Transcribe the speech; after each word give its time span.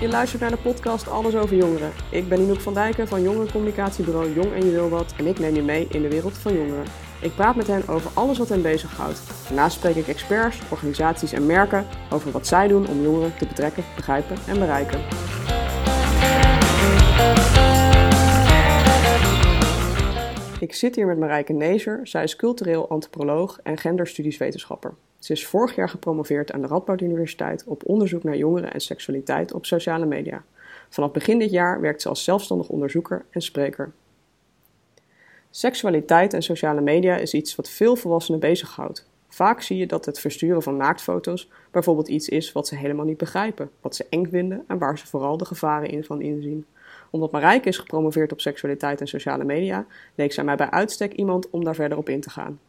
je 0.00 0.08
luistert 0.08 0.40
naar 0.40 0.50
de 0.50 0.56
podcast 0.56 1.08
Alles 1.08 1.34
over 1.34 1.56
Jongeren. 1.56 1.92
Ik 2.10 2.28
ben 2.28 2.40
Inouk 2.40 2.60
van 2.60 2.74
Dijken 2.74 3.08
van 3.08 3.22
jongerencommunicatiebureau 3.22 4.34
Jong 4.34 4.52
en 4.52 4.64
Je 4.64 4.70
Wil 4.70 4.88
Wat 4.88 5.14
en 5.18 5.26
ik 5.26 5.38
neem 5.38 5.54
je 5.54 5.62
mee 5.62 5.86
in 5.90 6.02
de 6.02 6.08
wereld 6.08 6.38
van 6.38 6.54
jongeren. 6.54 6.84
Ik 7.20 7.34
praat 7.34 7.56
met 7.56 7.66
hen 7.66 7.88
over 7.88 8.10
alles 8.14 8.38
wat 8.38 8.48
hen 8.48 8.62
bezighoudt. 8.62 9.20
Daarnaast 9.46 9.76
spreek 9.76 9.96
ik 9.96 10.08
experts, 10.08 10.60
organisaties 10.70 11.32
en 11.32 11.46
merken 11.46 11.86
over 12.10 12.30
wat 12.30 12.46
zij 12.46 12.68
doen 12.68 12.88
om 12.88 13.02
jongeren 13.02 13.36
te 13.36 13.46
betrekken, 13.46 13.84
begrijpen 13.96 14.36
en 14.46 14.58
bereiken. 14.58 15.00
Ik 20.60 20.74
zit 20.74 20.94
hier 20.94 21.06
met 21.06 21.18
Marijke 21.18 21.52
Nezer. 21.52 22.00
Zij 22.02 22.22
is 22.22 22.36
cultureel 22.36 22.88
antropoloog 22.88 23.58
en 23.62 23.78
genderstudieswetenschapper. 23.78 24.94
Ze 25.20 25.32
is 25.32 25.46
vorig 25.46 25.74
jaar 25.74 25.88
gepromoveerd 25.88 26.52
aan 26.52 26.60
de 26.60 26.66
Radboud 26.66 27.00
Universiteit 27.00 27.64
op 27.64 27.82
onderzoek 27.86 28.22
naar 28.22 28.36
jongeren 28.36 28.72
en 28.72 28.80
seksualiteit 28.80 29.52
op 29.52 29.66
sociale 29.66 30.06
media. 30.06 30.44
Vanaf 30.88 31.12
begin 31.12 31.38
dit 31.38 31.50
jaar 31.50 31.80
werkt 31.80 32.02
ze 32.02 32.08
als 32.08 32.24
zelfstandig 32.24 32.68
onderzoeker 32.68 33.24
en 33.30 33.40
spreker. 33.40 33.92
Seksualiteit 35.50 36.34
en 36.34 36.42
sociale 36.42 36.80
media 36.80 37.16
is 37.16 37.34
iets 37.34 37.56
wat 37.56 37.68
veel 37.68 37.96
volwassenen 37.96 38.40
bezighoudt. 38.40 39.08
Vaak 39.28 39.62
zie 39.62 39.76
je 39.76 39.86
dat 39.86 40.04
het 40.04 40.20
versturen 40.20 40.62
van 40.62 40.76
naaktfoto's 40.76 41.48
bijvoorbeeld 41.70 42.08
iets 42.08 42.28
is 42.28 42.52
wat 42.52 42.66
ze 42.66 42.76
helemaal 42.76 43.04
niet 43.04 43.16
begrijpen, 43.16 43.70
wat 43.80 43.96
ze 43.96 44.06
eng 44.10 44.26
vinden 44.26 44.64
en 44.66 44.78
waar 44.78 44.98
ze 44.98 45.06
vooral 45.06 45.36
de 45.36 45.44
gevaren 45.44 45.90
in 45.90 46.04
van 46.04 46.20
inzien. 46.20 46.66
Omdat 47.10 47.30
Marijke 47.30 47.68
is 47.68 47.78
gepromoveerd 47.78 48.32
op 48.32 48.40
seksualiteit 48.40 49.00
en 49.00 49.08
sociale 49.08 49.44
media, 49.44 49.86
leek 50.14 50.32
zij 50.32 50.44
mij 50.44 50.56
bij 50.56 50.70
uitstek 50.70 51.12
iemand 51.12 51.50
om 51.50 51.64
daar 51.64 51.74
verder 51.74 51.98
op 51.98 52.08
in 52.08 52.20
te 52.20 52.30
gaan. 52.30 52.60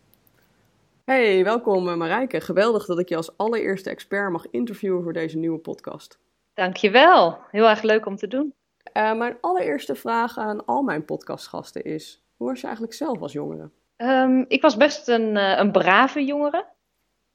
Hey, 1.11 1.43
welkom 1.43 1.89
eh, 1.89 1.95
Marijke. 1.95 2.41
Geweldig 2.41 2.85
dat 2.85 2.99
ik 2.99 3.09
je 3.09 3.15
als 3.15 3.37
allereerste 3.37 3.89
expert 3.89 4.31
mag 4.31 4.49
interviewen 4.49 5.03
voor 5.03 5.13
deze 5.13 5.37
nieuwe 5.37 5.57
podcast. 5.57 6.19
Dankjewel. 6.53 7.37
Heel 7.49 7.69
erg 7.69 7.81
leuk 7.81 8.05
om 8.05 8.15
te 8.15 8.27
doen. 8.27 8.53
Uh, 8.93 9.13
mijn 9.13 9.37
allereerste 9.41 9.95
vraag 9.95 10.37
aan 10.37 10.65
al 10.65 10.81
mijn 10.81 11.05
podcastgasten 11.05 11.83
is: 11.83 12.23
hoe 12.35 12.47
was 12.47 12.59
je 12.59 12.65
eigenlijk 12.65 12.95
zelf 12.95 13.21
als 13.21 13.31
jongere? 13.31 13.69
Um, 13.97 14.45
ik 14.47 14.61
was 14.61 14.77
best 14.77 15.07
een, 15.07 15.35
uh, 15.35 15.57
een 15.57 15.71
brave 15.71 16.25
jongere. 16.25 16.65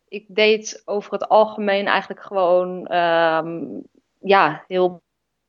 Ik 0.09 0.25
deed 0.29 0.83
over 0.85 1.13
het 1.13 1.29
algemeen 1.29 1.87
eigenlijk 1.87 2.23
gewoon 2.23 2.93
um, 2.93 3.83
ja, 4.21 4.65
heel 4.69 5.03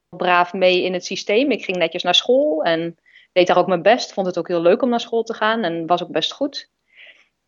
braaf 0.09 0.53
mee 0.53 0.83
in 0.83 0.93
het 0.93 1.05
systeem. 1.05 1.51
Ik 1.51 1.63
ging 1.63 1.77
netjes 1.77 2.03
naar 2.03 2.15
school 2.15 2.63
en 2.63 2.97
deed 3.31 3.47
daar 3.47 3.57
ook 3.57 3.67
mijn 3.67 3.81
best. 3.81 4.13
Vond 4.13 4.27
het 4.27 4.37
ook 4.37 4.47
heel 4.47 4.61
leuk 4.61 4.81
om 4.81 4.89
naar 4.89 4.99
school 4.99 5.23
te 5.23 5.33
gaan 5.33 5.63
en 5.63 5.85
was 5.85 6.03
ook 6.03 6.11
best 6.11 6.31
goed. 6.31 6.69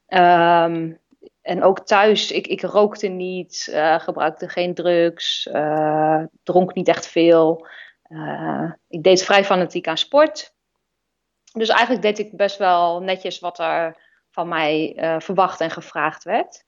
Um, 0.09 0.99
en 1.41 1.63
ook 1.63 1.85
thuis, 1.85 2.31
ik, 2.31 2.47
ik 2.47 2.61
rookte 2.61 3.07
niet, 3.07 3.67
uh, 3.69 3.99
gebruikte 3.99 4.49
geen 4.49 4.73
drugs, 4.73 5.45
uh, 5.51 6.23
dronk 6.43 6.73
niet 6.73 6.87
echt 6.87 7.07
veel. 7.07 7.67
Uh, 8.07 8.71
ik 8.87 9.03
deed 9.03 9.23
vrij 9.23 9.45
fanatiek 9.45 9.87
aan 9.87 9.97
sport. 9.97 10.53
Dus 11.51 11.69
eigenlijk 11.69 12.01
deed 12.01 12.19
ik 12.19 12.37
best 12.37 12.57
wel 12.57 13.01
netjes 13.01 13.39
wat 13.39 13.59
er 13.59 13.97
van 14.31 14.47
mij 14.47 14.97
verwacht 15.19 15.61
en 15.61 15.71
gevraagd 15.71 16.23
werd. 16.23 16.63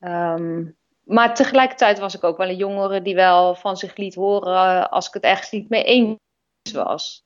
Um, 0.00 0.76
maar 1.06 1.34
tegelijkertijd 1.34 1.98
was 1.98 2.14
ik 2.14 2.24
ook 2.24 2.36
wel 2.36 2.48
een 2.48 2.56
jongere 2.56 3.02
die 3.02 3.14
wel 3.14 3.54
van 3.54 3.76
zich 3.76 3.96
liet 3.96 4.14
horen 4.14 4.90
als 4.90 5.06
ik 5.06 5.14
het 5.14 5.22
ergens 5.22 5.50
niet 5.50 5.68
mee 5.68 5.84
eens 5.84 6.72
was. 6.72 7.25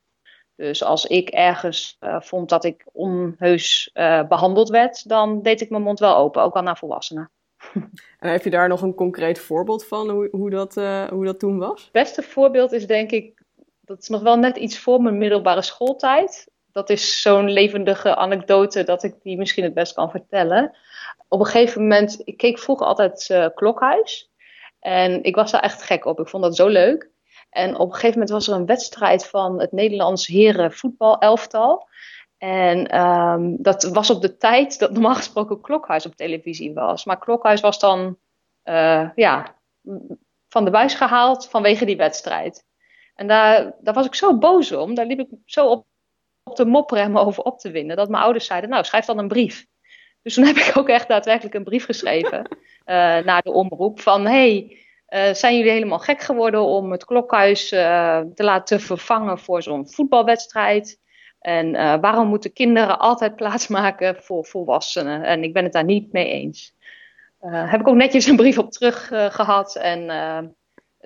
Dus 0.61 0.85
als 0.85 1.07
ik 1.07 1.29
ergens 1.29 1.97
uh, 2.01 2.21
vond 2.21 2.49
dat 2.49 2.65
ik 2.65 2.87
onheus 2.93 3.91
uh, 3.95 4.29
behandeld 4.29 4.69
werd, 4.69 5.09
dan 5.09 5.43
deed 5.43 5.61
ik 5.61 5.71
mijn 5.71 5.83
mond 5.83 5.99
wel 5.99 6.17
open, 6.17 6.43
ook 6.43 6.55
al 6.55 6.63
naar 6.63 6.79
volwassenen. 6.79 7.31
En 8.19 8.31
heb 8.31 8.45
je 8.45 8.51
daar 8.51 8.69
nog 8.69 8.83
een 8.83 8.95
concreet 8.95 9.39
voorbeeld 9.39 9.87
van, 9.87 10.11
hoe, 10.11 10.29
hoe, 10.31 10.51
dat, 10.51 10.77
uh, 10.77 11.09
hoe 11.09 11.25
dat 11.25 11.39
toen 11.39 11.59
was? 11.59 11.83
Het 11.83 11.93
beste 11.93 12.23
voorbeeld 12.23 12.73
is 12.73 12.87
denk 12.87 13.11
ik, 13.11 13.43
dat 13.81 13.99
is 13.99 14.09
nog 14.09 14.23
wel 14.23 14.37
net 14.37 14.57
iets 14.57 14.79
voor 14.79 15.03
mijn 15.03 15.19
middelbare 15.19 15.63
schooltijd. 15.63 16.49
Dat 16.73 16.91
is 16.91 17.23
zo'n 17.23 17.51
levendige 17.51 18.17
anekdote 18.17 18.83
dat 18.83 19.03
ik 19.03 19.15
die 19.23 19.37
misschien 19.37 19.65
het 19.65 19.75
best 19.75 19.95
kan 19.95 20.11
vertellen. 20.11 20.77
Op 21.29 21.41
een 21.41 21.47
gegeven 21.47 21.83
moment, 21.83 22.21
ik 22.25 22.37
keek 22.37 22.59
vroeger 22.59 22.87
altijd 22.87 23.51
Klokhuis. 23.55 24.31
En 24.81 25.23
ik 25.23 25.35
was 25.35 25.51
daar 25.51 25.63
echt 25.63 25.83
gek 25.83 26.05
op. 26.05 26.21
Ik 26.21 26.29
vond 26.29 26.43
dat 26.43 26.57
zo 26.57 26.67
leuk. 26.67 27.11
En 27.51 27.77
op 27.77 27.87
een 27.87 27.95
gegeven 27.95 28.19
moment 28.19 28.31
was 28.31 28.49
er 28.49 28.55
een 28.55 28.67
wedstrijd 28.67 29.27
van 29.27 29.61
het 29.61 29.73
Nederlands 29.73 30.27
heren 30.27 30.73
elftal. 31.19 31.89
En 32.39 33.01
um, 33.01 33.57
dat 33.63 33.83
was 33.83 34.11
op 34.11 34.23
de 34.23 34.37
tijd 34.37 34.79
dat 34.79 34.91
normaal 34.91 35.15
gesproken 35.15 35.61
Klokhuis 35.61 36.07
op 36.07 36.17
televisie 36.17 36.75
was. 36.75 37.05
Maar 37.05 37.19
Klokhuis 37.19 37.61
was 37.61 37.79
dan 37.79 38.19
uh, 38.65 39.11
ja, 39.15 39.57
van 40.49 40.65
de 40.65 40.71
buis 40.71 40.95
gehaald 40.95 41.49
vanwege 41.49 41.85
die 41.85 41.97
wedstrijd. 41.97 42.65
En 43.15 43.27
daar, 43.27 43.75
daar 43.81 43.95
was 43.95 44.07
ik 44.07 44.15
zo 44.15 44.39
boos 44.39 44.73
om. 44.73 44.95
Daar 44.95 45.07
liep 45.07 45.19
ik 45.19 45.29
zo 45.45 45.67
op, 45.67 45.87
op 46.43 46.55
te 46.55 46.65
mopperen 46.65 47.05
en 47.05 47.13
me 47.13 47.21
over 47.21 47.43
op 47.43 47.59
te 47.59 47.71
winnen. 47.71 47.97
Dat 47.97 48.09
mijn 48.09 48.23
ouders 48.23 48.47
zeiden, 48.47 48.71
nou 48.71 48.85
schrijf 48.85 49.05
dan 49.05 49.19
een 49.19 49.29
brief. 49.29 49.67
Dus 50.23 50.35
toen 50.35 50.45
heb 50.45 50.57
ik 50.57 50.77
ook 50.77 50.89
echt 50.89 51.09
daadwerkelijk 51.09 51.55
een 51.55 51.65
brief 51.65 51.85
geschreven 51.85 52.49
uh, 52.49 52.57
naar 53.29 53.43
de 53.43 53.53
omroep 53.53 54.01
van... 54.01 54.27
Hey, 54.27 54.79
uh, 55.11 55.35
zijn 55.35 55.57
jullie 55.57 55.71
helemaal 55.71 55.99
gek 55.99 56.21
geworden 56.21 56.63
om 56.63 56.91
het 56.91 57.05
klokhuis 57.05 57.73
uh, 57.73 58.21
te 58.35 58.45
laten 58.45 58.81
vervangen 58.81 59.39
voor 59.39 59.63
zo'n 59.63 59.91
voetbalwedstrijd? 59.91 60.99
En 61.41 61.75
uh, 61.75 61.95
waarom 62.01 62.29
moeten 62.29 62.53
kinderen 62.53 62.99
altijd 63.09 63.37
plaatsmaken 63.37 64.17
voor 64.17 64.45
volwassenen? 64.45 65.23
En 65.25 65.43
ik 65.43 65.53
ben 65.53 65.65
het 65.65 65.73
daar 65.73 65.85
niet 65.85 66.13
mee 66.13 66.29
eens. 66.29 66.75
heb 67.41 67.81
ik 67.81 67.89
ook 67.89 67.95
netjes 67.95 68.27
een 68.27 68.37
brief 68.37 68.59
op 68.59 68.73
terug 68.73 69.07
gehad. 69.35 69.77
En 69.77 70.11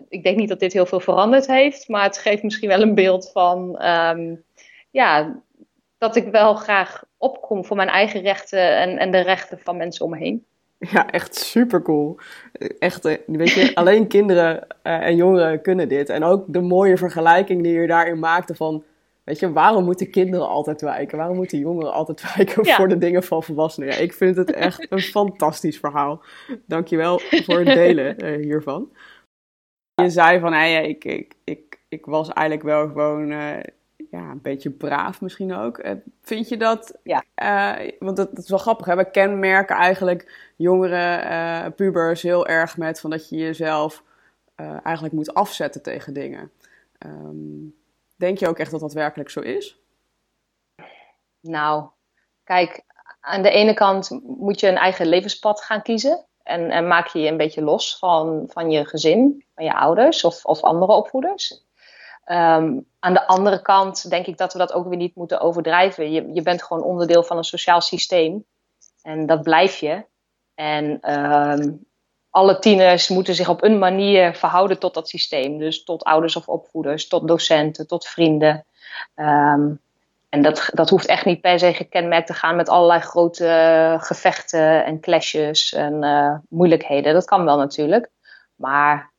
ik 0.09 0.23
denk 0.23 0.37
niet 0.37 0.49
dat 0.49 0.61
dit 0.61 0.73
heel 0.73 0.87
veel 0.87 1.01
veranderd 1.01 1.47
heeft, 1.47 1.89
maar 1.89 2.03
het 2.03 2.19
geeft 2.19 2.43
misschien 2.43 2.69
wel 2.69 2.81
een 2.81 2.95
beeld 2.95 3.31
van 3.33 3.87
um, 3.87 4.45
ja, 4.91 5.43
dat 5.99 6.17
ik 6.17 6.31
wel 6.31 6.55
graag 6.55 7.05
opkom 7.17 7.65
voor 7.65 7.77
mijn 7.77 7.89
eigen 7.89 8.21
rechten 8.21 8.77
en, 8.77 8.99
en 8.99 9.11
de 9.11 9.21
rechten 9.21 9.59
van 9.59 9.77
mensen 9.77 10.05
om 10.05 10.11
me 10.11 10.19
heen. 10.19 10.47
Ja, 10.91 11.11
echt 11.11 11.34
super 11.34 11.83
cool. 11.83 12.19
Echt, 12.78 13.05
eh, 13.05 13.17
weet 13.27 13.50
je, 13.50 13.75
alleen 13.81 14.06
kinderen 14.06 14.67
uh, 14.83 15.06
en 15.06 15.17
jongeren 15.17 15.62
kunnen 15.62 15.89
dit. 15.89 16.09
En 16.09 16.25
ook 16.25 16.45
de 16.47 16.61
mooie 16.61 16.97
vergelijking 16.97 17.62
die 17.62 17.72
je 17.72 17.87
daarin 17.87 18.19
maakte 18.19 18.55
van, 18.55 18.84
weet 19.25 19.39
je, 19.39 19.53
waarom 19.53 19.84
moeten 19.84 20.11
kinderen 20.11 20.49
altijd 20.49 20.81
wijken? 20.81 21.19
Waarom 21.19 21.37
moeten 21.37 21.59
jongeren 21.59 21.93
altijd 21.93 22.23
wijken 22.37 22.65
ja. 22.65 22.77
voor 22.77 22.89
de 22.89 22.99
dingen 22.99 23.23
van 23.23 23.43
volwassenen? 23.43 23.89
Ja, 23.89 23.94
ik 23.94 24.12
vind 24.12 24.37
het 24.37 24.53
echt 24.53 24.87
een 24.89 25.00
fantastisch 25.19 25.78
verhaal. 25.78 26.23
Dankjewel 26.67 27.19
voor 27.19 27.59
het 27.59 27.75
delen 27.75 28.25
uh, 28.25 28.44
hiervan. 28.44 28.93
Je 30.03 30.11
zei 30.11 30.41
van, 30.41 30.53
hey, 30.53 30.89
ik, 30.89 31.05
ik, 31.05 31.34
ik, 31.44 31.81
ik 31.89 32.06
was 32.06 32.28
eigenlijk 32.28 32.67
wel 32.67 32.87
gewoon 32.87 33.33
ja, 34.15 34.31
een 34.31 34.43
beetje 34.43 34.71
braaf 34.71 35.21
misschien 35.21 35.55
ook. 35.55 35.79
Eh, 35.79 35.93
vind 36.23 36.49
je 36.49 36.57
dat? 36.57 36.99
Ja. 37.03 37.25
Uh, 37.43 37.91
want 37.99 38.17
dat, 38.17 38.35
dat, 38.35 38.45
is 38.45 38.51
wel 38.51 38.59
grappig. 38.59 38.87
Hè? 38.87 38.97
We 38.97 39.11
kenmerken 39.11 39.77
eigenlijk 39.77 40.53
jongeren, 40.57 41.25
uh, 41.25 41.67
pubers 41.77 42.23
heel 42.23 42.47
erg 42.47 42.77
met 42.77 43.01
van 43.01 43.11
dat 43.11 43.29
je 43.29 43.37
jezelf 43.37 44.03
uh, 44.57 44.77
eigenlijk 44.85 45.15
moet 45.15 45.35
afzetten 45.35 45.83
tegen 45.83 46.15
dingen. 46.15 46.51
Um, 47.07 47.75
denk 48.17 48.39
je 48.39 48.49
ook 48.49 48.59
echt 48.59 48.71
dat 48.71 48.81
dat 48.81 48.93
werkelijk 48.93 49.31
zo 49.31 49.41
is? 49.41 49.79
Nou, 51.41 51.89
kijk, 52.45 52.83
aan 53.21 53.43
de 53.43 53.51
ene 53.51 53.75
kant 53.75 54.21
moet 54.23 54.61
je 54.61 54.69
een 54.69 54.77
eigen 54.77 55.07
levenspad 55.07 55.63
gaan 55.63 55.83
kiezen. 55.83 56.25
En, 56.43 56.71
en 56.71 56.87
maak 56.87 57.07
je 57.07 57.19
je 57.19 57.29
een 57.31 57.37
beetje 57.37 57.63
los 57.63 57.99
van, 57.99 58.45
van 58.49 58.71
je 58.71 58.85
gezin, 58.85 59.45
van 59.55 59.65
je 59.65 59.75
ouders 59.75 60.25
of, 60.25 60.45
of 60.45 60.61
andere 60.61 60.93
opvoeders. 60.93 61.65
Um, 62.27 62.87
aan 62.99 63.12
de 63.12 63.27
andere 63.27 63.62
kant 63.62 64.11
denk 64.11 64.27
ik 64.27 64.37
dat 64.39 64.53
we 64.53 64.59
dat 64.59 64.73
ook 64.73 64.89
weer 64.89 64.97
niet 64.97 65.15
moeten 65.15 65.41
overdrijven. 65.41 66.12
Je, 66.12 66.31
je 66.33 66.43
bent 66.43 66.62
gewoon 66.62 66.83
onderdeel 66.83 67.23
van 67.23 67.37
een 67.37 67.45
sociaal 67.45 67.81
systeem. 67.81 68.44
En 69.03 69.26
dat 69.26 69.43
blijf 69.43 69.76
je. 69.76 70.05
En 70.55 71.12
um, 71.12 71.87
alle 72.31 72.59
tieners 72.59 73.09
moeten 73.09 73.35
zich 73.35 73.49
op 73.49 73.62
een 73.62 73.79
manier 73.79 74.35
verhouden 74.35 74.79
tot 74.79 74.94
dat 74.94 75.09
systeem. 75.09 75.59
Dus 75.59 75.85
tot 75.85 76.05
ouders 76.05 76.37
of 76.37 76.49
opvoeders, 76.49 77.09
tot 77.09 77.29
docenten, 77.29 77.87
tot 77.87 78.06
vrienden. 78.06 78.65
Um, 79.15 79.81
en 80.29 80.43
dat, 80.43 80.71
dat 80.73 80.91
hoeft 80.91 81.06
echt 81.06 81.25
niet 81.25 81.41
per 81.41 81.59
se 81.59 81.73
gekenmerkt 81.73 82.26
te 82.26 82.35
gaan 82.35 82.56
met 82.56 82.69
allerlei 82.69 83.00
grote 83.00 83.44
uh, 83.44 84.03
gevechten 84.03 84.85
en 84.85 85.00
clashes 85.00 85.73
en 85.73 86.03
uh, 86.03 86.35
moeilijkheden. 86.49 87.15
Dat 87.15 87.25
kan 87.25 87.44
wel 87.44 87.56
natuurlijk. 87.56 88.11
Maar 88.55 89.12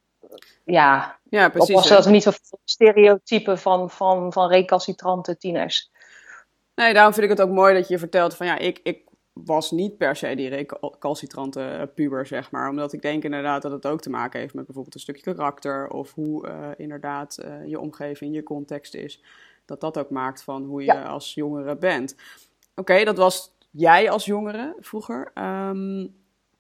ja, 0.63 1.14
ja 1.29 1.49
precies. 1.49 1.69
Oppassen 1.69 1.95
dat 1.95 2.05
we 2.05 2.11
niet 2.11 2.23
zo 2.23 2.31
stereotypen 2.63 3.59
van, 3.59 3.89
van, 3.89 4.33
van 4.33 4.49
recalcitrante 4.49 5.37
tieners. 5.37 5.91
Nee, 6.75 6.93
daarom 6.93 7.13
vind 7.13 7.25
ik 7.25 7.37
het 7.37 7.47
ook 7.47 7.53
mooi 7.53 7.73
dat 7.73 7.87
je 7.87 7.99
vertelt 7.99 8.35
van 8.35 8.45
ja, 8.45 8.57
ik, 8.57 8.79
ik 8.83 9.03
was 9.43 9.71
niet 9.71 9.97
per 9.97 10.15
se 10.15 10.35
die 10.35 10.49
recalcitrante 10.49 11.91
puber, 11.95 12.25
zeg 12.25 12.51
maar. 12.51 12.69
Omdat 12.69 12.93
ik 12.93 13.01
denk 13.01 13.23
inderdaad 13.23 13.61
dat 13.61 13.71
het 13.71 13.85
ook 13.85 14.01
te 14.01 14.09
maken 14.09 14.39
heeft 14.39 14.53
met 14.53 14.65
bijvoorbeeld 14.65 14.95
een 14.95 15.01
stukje 15.01 15.33
karakter 15.33 15.87
of 15.87 16.13
hoe 16.13 16.47
uh, 16.47 16.67
inderdaad 16.77 17.37
uh, 17.45 17.67
je 17.67 17.79
omgeving, 17.79 18.35
je 18.35 18.43
context 18.43 18.93
is. 18.93 19.23
Dat 19.65 19.81
dat 19.81 19.97
ook 19.97 20.09
maakt 20.09 20.43
van 20.43 20.63
hoe 20.63 20.81
je 20.81 20.93
ja. 20.93 21.03
als 21.03 21.33
jongere 21.33 21.77
bent. 21.77 22.15
Oké, 22.71 22.81
okay, 22.81 23.05
dat 23.05 23.17
was 23.17 23.51
jij 23.71 24.09
als 24.09 24.25
jongere 24.25 24.75
vroeger. 24.79 25.31
Um, 25.35 26.15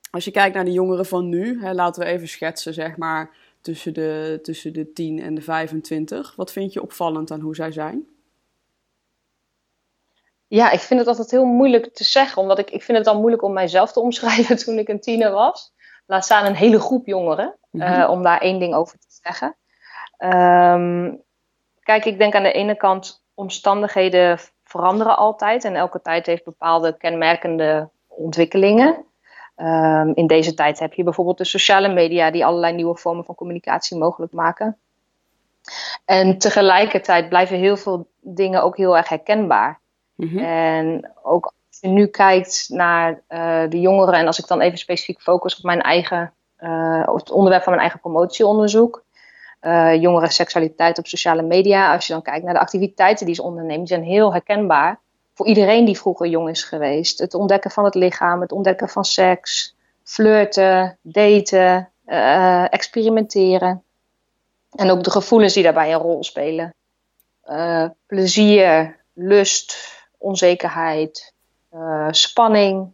als 0.09 0.25
je 0.25 0.31
kijkt 0.31 0.55
naar 0.55 0.65
de 0.65 0.71
jongeren 0.71 1.05
van 1.05 1.29
nu, 1.29 1.61
hè, 1.61 1.73
laten 1.73 2.03
we 2.03 2.09
even 2.09 2.27
schetsen, 2.27 2.73
zeg 2.73 2.97
maar 2.97 3.35
tussen 3.65 3.93
de, 3.93 4.39
tussen 4.41 4.73
de 4.73 4.93
10 4.93 5.21
en 5.21 5.35
de 5.35 5.41
25. 5.41 6.35
Wat 6.35 6.51
vind 6.51 6.73
je 6.73 6.81
opvallend 6.81 7.31
aan 7.31 7.39
hoe 7.39 7.55
zij 7.55 7.71
zijn? 7.71 8.07
Ja, 10.47 10.71
ik 10.71 10.79
vind 10.79 10.99
het 10.99 11.09
altijd 11.09 11.31
heel 11.31 11.45
moeilijk 11.45 11.93
te 11.93 12.03
zeggen, 12.03 12.41
omdat 12.41 12.59
ik, 12.59 12.69
ik 12.69 12.83
vind 12.83 12.97
het 12.97 13.07
dan 13.07 13.19
moeilijk 13.19 13.43
om 13.43 13.53
mijzelf 13.53 13.91
te 13.91 13.99
omschrijven 13.99 14.57
toen 14.63 14.77
ik 14.77 14.87
een 14.87 14.99
tiener 14.99 15.31
was. 15.31 15.73
Laat 16.05 16.25
staan 16.25 16.45
een 16.45 16.55
hele 16.55 16.79
groep 16.79 17.05
jongeren, 17.05 17.57
mm 17.69 18.09
om 18.09 18.23
daar 18.23 18.41
één 18.41 18.59
ding 18.59 18.73
over 18.73 18.99
te 18.99 19.19
zeggen. 19.23 19.55
Um, 20.19 21.21
kijk, 21.83 22.05
ik 22.05 22.17
denk 22.17 22.35
aan 22.35 22.43
de 22.43 22.51
ene 22.51 22.75
kant, 22.75 23.23
omstandigheden 23.33 24.39
veranderen 24.63 25.17
altijd 25.17 25.63
en 25.63 25.75
elke 25.75 26.01
tijd 26.01 26.25
heeft 26.25 26.43
bepaalde 26.43 26.97
kenmerkende 26.97 27.89
ontwikkelingen. 28.07 29.05
Um, 29.57 30.11
in 30.13 30.27
deze 30.27 30.53
tijd 30.53 30.79
heb 30.79 30.93
je 30.93 31.03
bijvoorbeeld 31.03 31.37
de 31.37 31.45
sociale 31.45 31.93
media 31.93 32.31
die 32.31 32.45
allerlei 32.45 32.73
nieuwe 32.73 32.97
vormen 32.97 33.25
van 33.25 33.35
communicatie 33.35 33.97
mogelijk 33.97 34.33
maken. 34.33 34.77
En 36.05 36.37
tegelijkertijd 36.37 37.29
blijven 37.29 37.57
heel 37.57 37.77
veel 37.77 38.07
dingen 38.21 38.63
ook 38.63 38.77
heel 38.77 38.97
erg 38.97 39.09
herkenbaar. 39.09 39.79
Mhm. 40.15 40.37
En 40.37 41.11
ook 41.23 41.45
als 41.45 41.79
je 41.79 41.87
nu 41.87 42.07
kijkt 42.07 42.65
naar 42.69 43.21
uh, 43.29 43.63
de 43.69 43.79
jongeren, 43.79 44.13
en 44.13 44.27
als 44.27 44.39
ik 44.39 44.47
dan 44.47 44.61
even 44.61 44.77
specifiek 44.77 45.21
focus 45.21 45.57
op 45.57 45.63
mijn 45.63 45.81
eigen, 45.81 46.33
uh, 46.59 47.03
op 47.05 47.15
het 47.15 47.31
onderwerp 47.31 47.63
van 47.63 47.71
mijn 47.71 47.83
eigen 47.83 48.01
promotieonderzoek, 48.01 49.03
uh, 49.61 50.01
jongeren 50.01 50.29
seksualiteit 50.29 50.97
op 50.97 51.07
sociale 51.07 51.41
media, 51.41 51.93
als 51.93 52.07
je 52.07 52.13
dan 52.13 52.21
kijkt 52.21 52.43
naar 52.43 52.53
de 52.53 52.59
activiteiten 52.59 53.25
die 53.25 53.35
ze 53.35 53.43
ondernemen, 53.43 53.85
die 53.85 53.87
zijn 53.87 54.03
heel 54.03 54.31
herkenbaar 54.31 54.99
voor 55.35 55.47
iedereen 55.47 55.85
die 55.85 55.97
vroeger 55.97 56.27
jong 56.27 56.49
is 56.49 56.63
geweest. 56.63 57.19
Het 57.19 57.33
ontdekken 57.33 57.71
van 57.71 57.85
het 57.85 57.95
lichaam, 57.95 58.41
het 58.41 58.51
ontdekken 58.51 58.89
van 58.89 59.05
seks, 59.05 59.75
flirten, 60.03 60.97
daten, 61.01 61.89
experimenteren. 62.69 63.83
En 64.71 64.91
ook 64.91 65.03
de 65.03 65.11
gevoelens 65.11 65.53
die 65.53 65.63
daarbij 65.63 65.93
een 65.93 65.99
rol 65.99 66.23
spelen. 66.23 66.73
plezier, 68.05 68.99
lust, 69.13 69.77
onzekerheid, 70.17 71.33
uh, 71.73 72.07
spanning, 72.11 72.93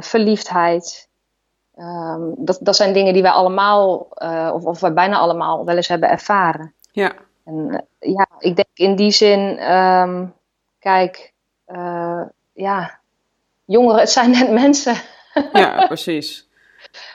verliefdheid. 0.00 1.08
Um, 1.78 2.34
dat, 2.36 2.58
dat 2.60 2.76
zijn 2.76 2.92
dingen 2.92 3.12
die 3.12 3.22
wij 3.22 3.30
allemaal, 3.30 4.08
of, 4.52 4.64
of 4.64 4.80
wij 4.80 4.92
bijna 4.92 5.18
allemaal, 5.18 5.64
wel 5.64 5.76
eens 5.76 5.88
hebben 5.88 6.08
ervaren. 6.08 6.74
Ja. 6.92 7.12
En 7.44 7.86
ja, 7.98 8.28
ik 8.38 8.56
denk 8.56 8.68
in 8.74 8.96
die 8.96 9.10
zin, 9.10 9.72
um, 9.72 10.34
kijk, 10.88 11.32
ja, 12.52 12.98
jongeren, 13.64 14.00
het 14.00 14.10
zijn 14.10 14.30
net 14.30 14.50
mensen. 14.50 14.96
Ja, 15.52 15.86
precies. 15.86 16.48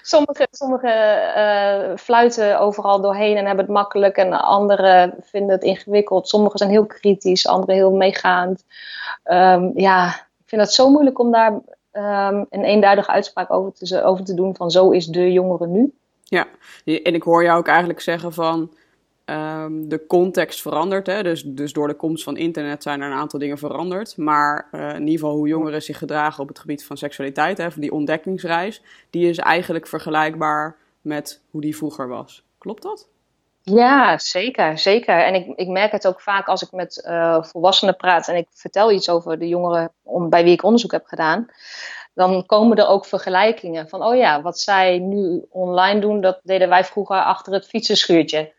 Sommige, 0.01 0.47
sommige 0.51 0.93
uh, 1.37 1.97
fluiten 1.97 2.59
overal 2.59 3.01
doorheen 3.01 3.37
en 3.37 3.45
hebben 3.45 3.65
het 3.65 3.73
makkelijk. 3.73 4.17
En 4.17 4.33
anderen 4.33 5.15
vinden 5.21 5.49
het 5.49 5.63
ingewikkeld. 5.63 6.27
Sommigen 6.27 6.57
zijn 6.57 6.69
heel 6.69 6.85
kritisch, 6.85 7.47
anderen 7.47 7.75
heel 7.75 7.91
meegaand. 7.91 8.65
Um, 9.25 9.71
ja, 9.75 10.07
ik 10.07 10.45
vind 10.45 10.61
het 10.61 10.73
zo 10.73 10.89
moeilijk 10.89 11.19
om 11.19 11.31
daar 11.31 11.51
um, 11.51 12.45
een 12.49 12.63
eenduidige 12.63 13.11
uitspraak 13.11 13.51
over 13.51 13.73
te, 13.73 14.03
over 14.03 14.25
te 14.25 14.33
doen 14.33 14.55
van 14.55 14.71
zo 14.71 14.89
is 14.89 15.05
de 15.05 15.31
jongere 15.31 15.67
nu. 15.67 15.93
Ja, 16.23 16.45
en 16.85 17.13
ik 17.13 17.23
hoor 17.23 17.43
jou 17.43 17.59
ook 17.59 17.67
eigenlijk 17.67 18.01
zeggen 18.01 18.33
van 18.33 18.71
um, 19.25 19.89
de 19.89 20.05
context 20.07 20.61
verandert. 20.61 21.07
Hè? 21.07 21.23
Dus, 21.23 21.43
dus 21.43 21.73
door 21.73 21.87
de 21.87 21.93
komst 21.93 22.23
van 22.23 22.37
internet 22.37 22.83
zijn 22.83 23.01
er 23.01 23.11
een 23.11 23.17
aantal 23.17 23.39
dingen 23.39 23.57
veranderd. 23.57 24.17
Maar 24.17 24.67
uh, 24.71 24.89
in 24.89 24.99
ieder 24.99 25.19
geval 25.19 25.35
hoe 25.35 25.47
jongeren 25.47 25.81
zich 25.81 25.97
gedragen 25.97 26.43
op 26.43 26.47
het 26.47 26.59
gebied 26.59 26.85
van 26.85 26.97
seksualiteit, 26.97 27.57
hè, 27.57 27.71
van 27.71 27.81
die 27.81 27.91
ontdekkingsreis, 27.91 28.81
die 29.09 29.29
is 29.29 29.37
eigenlijk 29.37 29.87
vergelijkbaar 29.87 30.75
met 31.01 31.41
hoe 31.51 31.61
die 31.61 31.77
vroeger 31.77 32.07
was. 32.07 32.43
Klopt 32.57 32.83
dat? 32.83 33.11
Ja, 33.61 34.17
zeker, 34.17 34.77
zeker. 34.77 35.23
En 35.23 35.35
ik, 35.35 35.47
ik 35.55 35.67
merk 35.67 35.91
het 35.91 36.07
ook 36.07 36.21
vaak 36.21 36.47
als 36.47 36.61
ik 36.61 36.71
met 36.71 37.05
uh, 37.07 37.43
volwassenen 37.43 37.95
praat 37.95 38.27
en 38.27 38.35
ik 38.35 38.47
vertel 38.53 38.91
iets 38.91 39.09
over 39.09 39.39
de 39.39 39.47
jongeren 39.47 39.91
om, 40.03 40.29
bij 40.29 40.43
wie 40.43 40.53
ik 40.53 40.63
onderzoek 40.63 40.91
heb 40.91 41.05
gedaan. 41.05 41.47
Dan 42.13 42.45
komen 42.45 42.77
er 42.77 42.87
ook 42.87 43.05
vergelijkingen 43.05 43.89
van, 43.89 44.03
oh 44.03 44.15
ja, 44.15 44.41
wat 44.41 44.59
zij 44.59 44.99
nu 44.99 45.45
online 45.49 45.99
doen, 45.99 46.21
dat 46.21 46.39
deden 46.43 46.69
wij 46.69 46.83
vroeger 46.83 47.23
achter 47.23 47.53
het 47.53 47.67
fietsenschuurtje 47.67 48.53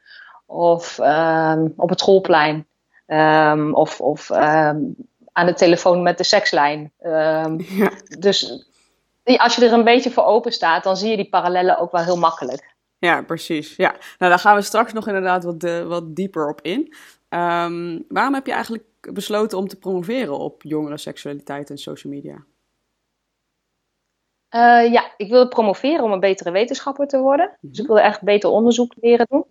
of 0.46 0.98
um, 0.98 1.72
op 1.76 1.88
het 1.88 2.00
schoolplein. 2.00 2.66
Um, 3.06 3.74
of 3.74 4.00
of 4.00 4.30
um, 4.30 4.96
aan 5.32 5.46
de 5.46 5.54
telefoon 5.54 6.02
met 6.02 6.18
de 6.18 6.24
sekslijn. 6.24 6.92
Ja. 7.56 7.90
Dus 8.18 8.66
als 9.36 9.56
je 9.56 9.66
er 9.66 9.72
een 9.72 9.84
beetje 9.84 10.10
voor 10.10 10.24
open 10.24 10.52
staat, 10.52 10.84
dan 10.84 10.96
zie 10.96 11.10
je 11.10 11.16
die 11.16 11.28
parallellen 11.28 11.78
ook 11.78 11.92
wel 11.92 12.02
heel 12.04 12.18
makkelijk. 12.18 12.74
Ja, 12.98 13.22
precies. 13.22 13.76
Ja. 13.76 13.90
Nou, 13.90 14.30
daar 14.30 14.38
gaan 14.38 14.56
we 14.56 14.62
straks 14.62 14.92
nog 14.92 15.06
inderdaad 15.06 15.44
wat, 15.44 15.64
uh, 15.64 15.86
wat 15.86 16.16
dieper 16.16 16.48
op 16.48 16.60
in. 16.60 16.94
waarom 18.08 18.34
heb 18.34 18.46
je 18.46 18.52
eigenlijk 18.52 18.84
besloten 19.12 19.58
om 19.58 19.68
te 19.68 19.78
promoveren 19.78 20.38
op 20.38 20.62
jongeren, 20.62 20.98
seksualiteit 20.98 21.70
en 21.70 21.78
social 21.78 22.12
media? 22.12 22.44
Uh, 24.54 24.92
ja, 24.92 25.12
ik 25.16 25.30
wilde 25.30 25.48
promoveren 25.48 26.04
om 26.04 26.12
een 26.12 26.20
betere 26.20 26.50
wetenschapper 26.50 27.06
te 27.06 27.18
worden. 27.18 27.56
Dus 27.60 27.78
ik 27.78 27.86
wilde 27.86 28.00
echt 28.00 28.22
beter 28.22 28.50
onderzoek 28.50 28.92
leren 29.00 29.26
doen. 29.30 29.44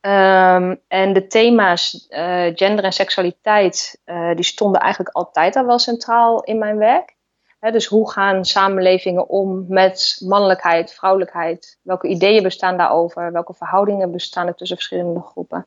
Um, 0.00 0.80
en 0.88 1.12
de 1.12 1.26
thema's 1.28 2.06
uh, 2.10 2.50
gender 2.54 2.84
en 2.84 2.92
seksualiteit, 2.92 4.00
uh, 4.06 4.34
die 4.34 4.44
stonden 4.44 4.80
eigenlijk 4.80 5.14
altijd 5.16 5.56
al 5.56 5.66
wel 5.66 5.78
centraal 5.78 6.42
in 6.42 6.58
mijn 6.58 6.76
werk. 6.76 7.16
Dus 7.60 7.86
hoe 7.86 8.10
gaan 8.10 8.44
samenlevingen 8.44 9.28
om 9.28 9.64
met 9.68 10.16
mannelijkheid, 10.24 10.92
vrouwelijkheid? 10.92 11.78
Welke 11.82 12.08
ideeën 12.08 12.42
bestaan 12.42 12.76
daarover? 12.76 13.32
Welke 13.32 13.54
verhoudingen 13.54 14.12
bestaan 14.12 14.46
er 14.46 14.54
tussen 14.54 14.76
verschillende 14.76 15.20
groepen? 15.20 15.66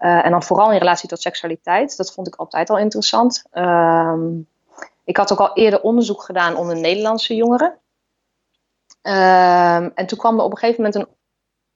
Uh, 0.00 0.24
en 0.24 0.30
dan 0.30 0.42
vooral 0.42 0.72
in 0.72 0.78
relatie 0.78 1.08
tot 1.08 1.20
seksualiteit. 1.20 1.96
Dat 1.96 2.12
vond 2.12 2.26
ik 2.26 2.34
altijd 2.34 2.70
al 2.70 2.78
interessant. 2.78 3.44
Um, 3.52 4.48
ik 5.04 5.16
had 5.16 5.32
ook 5.32 5.40
al 5.40 5.54
eerder 5.54 5.80
onderzoek 5.80 6.22
gedaan 6.22 6.56
onder 6.56 6.76
Nederlandse 6.76 7.34
jongeren. 7.34 7.78
Um, 9.02 9.92
en 9.94 10.06
toen 10.06 10.18
kwam 10.18 10.38
er 10.38 10.44
op 10.44 10.50
een 10.50 10.58
gegeven 10.58 10.82
moment 10.82 11.02
een 11.02 11.14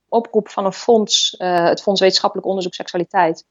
oproep 0.08 0.48
van 0.48 0.64
een 0.64 0.72
fonds, 0.72 1.36
uh, 1.38 1.64
het 1.64 1.82
Fonds 1.82 2.00
Wetenschappelijk 2.00 2.48
Onderzoek 2.48 2.74
Seksualiteit, 2.74 3.44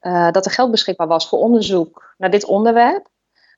uh, 0.00 0.30
dat 0.30 0.44
er 0.44 0.52
geld 0.52 0.70
beschikbaar 0.70 1.06
was 1.06 1.28
voor 1.28 1.38
onderzoek 1.38 2.14
naar 2.18 2.30
dit 2.30 2.44
onderwerp. 2.44 3.08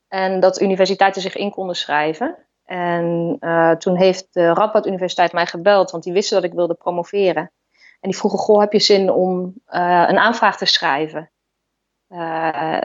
En 0.07 0.39
dat 0.39 0.61
universiteiten 0.61 1.21
zich 1.21 1.35
in 1.35 1.51
konden 1.51 1.75
schrijven. 1.75 2.37
En 2.65 3.37
uh, 3.39 3.71
toen 3.71 3.95
heeft 3.95 4.33
de 4.33 4.53
Radboud 4.53 4.85
Universiteit 4.85 5.31
mij 5.31 5.45
gebeld, 5.45 5.91
want 5.91 6.03
die 6.03 6.13
wisten 6.13 6.41
dat 6.41 6.49
ik 6.49 6.55
wilde 6.55 6.73
promoveren. 6.73 7.51
En 7.99 8.09
die 8.09 8.17
vroegen, 8.17 8.39
goh, 8.39 8.59
heb 8.59 8.71
je 8.71 8.79
zin 8.79 9.11
om 9.11 9.53
een 9.65 10.17
aanvraag 10.17 10.57
te 10.57 10.65
schrijven? 10.65 11.31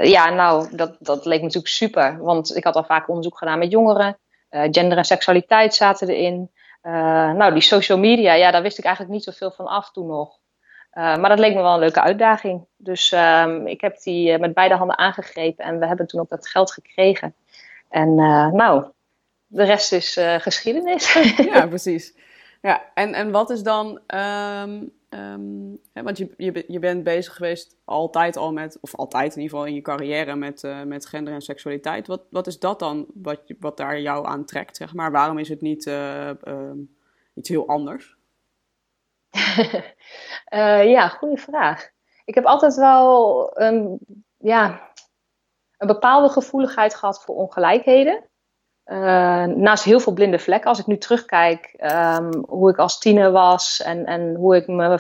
ja, 0.03 0.31
nou, 0.31 0.77
dat, 0.77 0.97
dat 0.99 1.25
leek 1.25 1.39
me 1.39 1.45
natuurlijk 1.45 1.73
super. 1.73 2.19
Want 2.19 2.57
ik 2.57 2.65
had 2.65 2.75
al 2.75 2.85
vaak 2.85 3.09
onderzoek 3.09 3.39
gedaan 3.39 3.59
met 3.59 3.71
jongeren. 3.71 4.19
gender 4.49 4.99
en 4.99 5.05
seksualiteit 5.05 5.75
zaten 5.75 6.09
erin. 6.09 6.51
Uh, 6.87 7.33
nou, 7.33 7.53
die 7.53 7.63
social 7.63 7.99
media, 7.99 8.33
ja, 8.33 8.51
daar 8.51 8.63
wist 8.63 8.79
ik 8.79 8.85
eigenlijk 8.85 9.15
niet 9.15 9.25
zoveel 9.25 9.51
van 9.51 9.67
af 9.67 9.91
toen 9.91 10.07
nog. 10.07 10.39
Uh, 10.93 11.17
maar 11.17 11.29
dat 11.29 11.39
leek 11.39 11.55
me 11.55 11.63
wel 11.63 11.73
een 11.73 11.79
leuke 11.79 12.01
uitdaging. 12.01 12.67
Dus 12.77 13.13
um, 13.13 13.67
ik 13.67 13.81
heb 13.81 14.03
die 14.03 14.33
uh, 14.33 14.39
met 14.39 14.55
beide 14.55 14.75
handen 14.75 14.99
aangegrepen 14.99 15.65
en 15.65 15.79
we 15.79 15.87
hebben 15.87 16.07
toen 16.07 16.21
ook 16.21 16.29
dat 16.29 16.49
geld 16.49 16.73
gekregen. 16.73 17.35
En 17.89 18.15
nou, 18.55 18.85
de 19.47 19.65
rest 19.65 19.93
is 19.93 20.19
geschiedenis. 20.39 21.13
ja, 21.53 21.67
precies. 21.67 22.15
Ja, 22.63 22.83
en, 22.95 23.15
en 23.15 23.31
wat 23.31 23.51
is 23.51 23.63
dan 23.63 24.01
um, 24.07 24.93
Hè, 25.09 26.03
want 26.03 26.19
je, 26.19 26.35
je, 26.37 26.65
je 26.69 26.79
bent 26.79 27.05
bezig 27.05 27.35
geweest 27.35 27.77
altijd 27.85 28.37
al 28.37 28.53
met, 28.53 28.79
of 28.81 28.95
altijd 28.95 29.37
in 29.37 29.43
ieder 29.43 29.57
geval 29.57 29.71
in 29.71 29.75
je 29.75 29.81
carrière 29.81 30.35
met, 30.35 30.63
uh, 30.63 30.83
met 30.83 31.07
gender 31.07 31.35
en 31.35 31.41
seksualiteit. 31.41 32.07
Wat, 32.07 32.23
wat 32.31 32.47
is 32.47 32.59
dat 32.59 32.79
dan 32.79 33.07
wat, 33.15 33.41
wat 33.59 33.77
daar 33.77 34.01
jou 34.01 34.27
aan 34.27 34.45
trekt, 34.45 34.77
zeg 34.77 34.95
maar? 34.95 35.11
Waarom 35.11 35.39
is 35.39 35.49
het 35.49 35.61
niet 35.61 35.87
uh, 35.87 36.31
uh, 36.45 36.73
iets 37.35 37.49
heel 37.49 37.69
anders? 37.69 38.17
Eh, 40.47 40.91
ja, 40.91 41.09
goede 41.09 41.37
vraag. 41.37 41.91
Ik 42.25 42.35
heb 42.35 42.45
altijd 42.45 42.75
wel 42.75 43.51
een, 43.61 43.99
ja, 44.37 44.91
een 45.79 45.87
bepaalde 45.87 46.29
gevoeligheid 46.29 46.95
gehad 46.95 47.25
voor 47.25 47.35
ongelijkheden. 47.35 48.25
Uh, 48.87 49.45
naast 49.45 49.85
heel 49.85 50.01
veel 50.01 50.13
blinde 50.13 50.39
vlekken, 50.39 50.69
als 50.69 50.79
ik 50.79 50.87
nu 50.87 50.99
terugkijk 50.99 51.75
um, 52.19 52.45
hoe 52.49 52.71
ik 52.71 52.79
als 52.79 52.99
tiener 52.99 53.33
was 53.33 53.83
en, 53.83 54.05
en 54.05 54.35
hoe 54.35 54.57
ik 54.57 54.67
me 54.67 54.99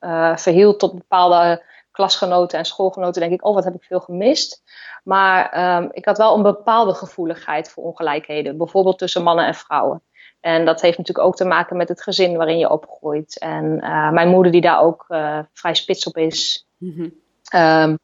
uh, 0.00 0.36
verhield 0.36 0.78
tot 0.78 0.94
bepaalde 0.94 1.64
klasgenoten 1.90 2.58
en 2.58 2.64
schoolgenoten, 2.64 3.20
denk 3.20 3.32
ik, 3.32 3.44
oh 3.44 3.54
wat 3.54 3.64
heb 3.64 3.74
ik 3.74 3.82
veel 3.82 4.00
gemist. 4.00 4.62
Maar 5.04 5.76
um, 5.76 5.88
ik 5.92 6.04
had 6.04 6.18
wel 6.18 6.36
een 6.36 6.42
bepaalde 6.42 6.94
gevoeligheid 6.94 7.70
voor 7.70 7.84
ongelijkheden, 7.84 8.56
bijvoorbeeld 8.56 8.98
tussen 8.98 9.22
mannen 9.22 9.46
en 9.46 9.54
vrouwen. 9.54 10.02
En 10.40 10.64
dat 10.64 10.80
heeft 10.80 10.98
natuurlijk 10.98 11.26
ook 11.26 11.36
te 11.36 11.44
maken 11.44 11.76
met 11.76 11.88
het 11.88 12.02
gezin 12.02 12.36
waarin 12.36 12.58
je 12.58 12.70
opgroeit. 12.70 13.38
En 13.38 13.64
uh, 13.64 14.10
mijn 14.10 14.28
moeder 14.28 14.52
die 14.52 14.60
daar 14.60 14.80
ook 14.80 15.04
vrij 15.52 15.74
spits 15.74 16.06
op 16.06 16.16
is. 16.16 16.66
Mm 16.78 16.92
-hmm. 16.96 17.12
um, 17.60 17.98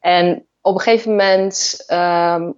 en 0.00 0.46
op 0.60 0.74
een 0.74 0.80
gegeven 0.80 1.10
moment 1.10 1.84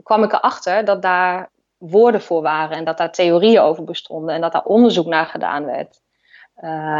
kwam 0.02 0.22
ik 0.22 0.32
erachter 0.32 0.84
dat 0.84 1.02
daar 1.02 1.50
woorden 1.90 2.22
voor 2.22 2.42
waren 2.42 2.76
en 2.76 2.84
dat 2.84 2.98
daar 2.98 3.12
theorieën 3.12 3.60
over 3.60 3.84
bestonden 3.84 4.34
en 4.34 4.40
dat 4.40 4.52
daar 4.52 4.64
onderzoek 4.64 5.06
naar 5.06 5.26
gedaan 5.26 5.64
werd. 5.64 6.00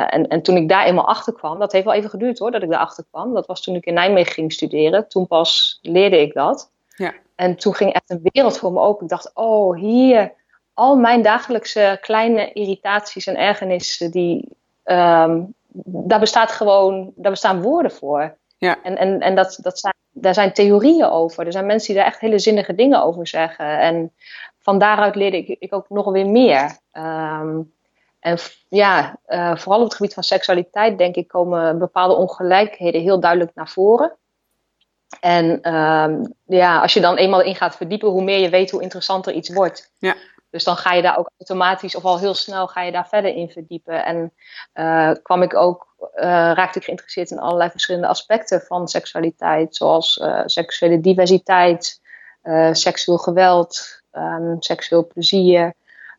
en, 0.07 0.29
en 0.29 0.43
toen 0.43 0.57
ik 0.57 0.69
daar 0.69 0.85
eenmaal 0.85 1.09
achter 1.09 1.33
kwam, 1.33 1.59
dat 1.59 1.73
heeft 1.73 1.85
wel 1.85 1.95
even 1.95 2.11
geduurd 2.11 2.39
hoor, 2.39 2.51
dat 2.51 2.63
ik 2.63 2.71
daar 2.71 2.79
achter 2.79 3.05
kwam. 3.11 3.35
Dat 3.35 3.47
was 3.47 3.63
toen 3.63 3.75
ik 3.75 3.87
in 3.87 3.95
Nijmegen 3.95 4.33
ging 4.33 4.53
studeren. 4.53 5.09
Toen 5.09 5.27
pas 5.27 5.79
leerde 5.83 6.21
ik 6.21 6.35
dat. 6.35 6.71
Ja. 6.97 7.13
En 7.35 7.57
toen 7.57 7.75
ging 7.75 7.93
echt 7.93 8.11
een 8.11 8.21
wereld 8.23 8.59
voor 8.59 8.73
me 8.73 8.81
open. 8.81 9.03
Ik 9.03 9.11
dacht, 9.11 9.31
oh, 9.35 9.77
hier, 9.77 10.33
al 10.75 10.97
mijn 10.97 11.23
dagelijkse 11.23 11.99
kleine 12.01 12.53
irritaties 12.53 13.27
en 13.27 13.37
ergernissen, 13.37 14.11
die, 14.11 14.49
ehm, 14.83 15.43
daar 15.85 16.21
bestaat 16.21 16.53
gewoon, 16.53 17.13
daar 17.17 17.31
bestaan 17.31 17.63
woorden 17.63 17.93
voor. 17.93 18.37
Ja. 18.59 18.83
En, 18.83 18.97
en, 18.97 19.21
en 19.21 19.35
dat, 19.35 19.59
dat 19.63 19.79
zijn, 19.79 19.95
daar 20.13 20.35
zijn 20.35 20.53
theorieën 20.53 21.05
over. 21.05 21.47
Er 21.47 21.53
zijn 21.53 21.67
mensen 21.67 21.89
die 21.89 22.03
daar 22.03 22.13
echt 22.13 22.21
hele 22.21 22.39
zinnige 22.39 22.75
dingen 22.75 23.03
over 23.03 23.27
zeggen. 23.27 23.79
En 23.79 24.13
van 24.63 24.79
daaruit 24.79 25.15
leerde 25.15 25.37
ik, 25.37 25.57
ik 25.59 25.73
ook 25.75 25.89
nog 25.89 26.13
weer 26.13 26.27
meer. 26.27 26.79
Ehm, 26.93 27.61
en 28.23 28.39
ja, 28.69 29.17
uh, 29.27 29.57
vooral 29.57 29.81
op 29.81 29.87
het 29.87 29.95
gebied 29.95 30.15
van 30.15 30.23
seksualiteit, 30.23 30.99
denk 30.99 31.15
ik, 31.15 31.29
komen 31.29 31.79
bepaalde 31.79 32.15
ongelijkheden 32.15 33.01
heel 33.01 33.21
duidelijk 33.21 33.55
naar 33.55 33.69
voren. 33.69 34.17
En 35.21 35.75
um, 35.75 36.35
ja, 36.47 36.81
als 36.81 36.93
je 36.93 37.01
dan 37.01 37.17
eenmaal 37.17 37.43
in 37.43 37.55
gaat 37.55 37.77
verdiepen, 37.77 38.09
hoe 38.09 38.23
meer 38.23 38.39
je 38.39 38.49
weet, 38.49 38.71
hoe 38.71 38.83
interessanter 38.83 39.33
iets 39.33 39.53
wordt. 39.53 39.93
Ja. 39.99 40.15
Dus 40.51 40.65
dan 40.65 40.77
ga 40.77 40.93
je 40.93 41.03
daar 41.03 41.19
ook 41.19 41.31
automatisch 41.39 41.97
of 41.97 42.05
al 42.05 42.19
heel 42.19 42.35
snel 42.35 42.67
ga 42.67 42.83
je 42.83 42.93
daar 42.93 43.09
verder 43.09 43.35
in 43.35 43.51
verdiepen. 43.51 44.05
En 44.05 44.33
uh, 44.75 45.11
kwam 45.23 45.43
ik 45.43 45.55
ook, 45.55 45.95
uh, 45.99 46.23
raakte 46.55 46.79
ik 46.79 46.85
geïnteresseerd 46.85 47.31
in 47.31 47.39
allerlei 47.39 47.71
verschillende 47.71 48.07
aspecten 48.07 48.61
van 48.61 48.89
seksualiteit, 48.89 49.77
zoals 49.77 50.21
seksuele 50.45 51.01
diversiteit, 51.01 52.01
seksueel 52.73 53.19
geweld, 53.19 54.02
um, 54.13 54.57
seksueel 54.59 55.07
plezier. 55.07 55.75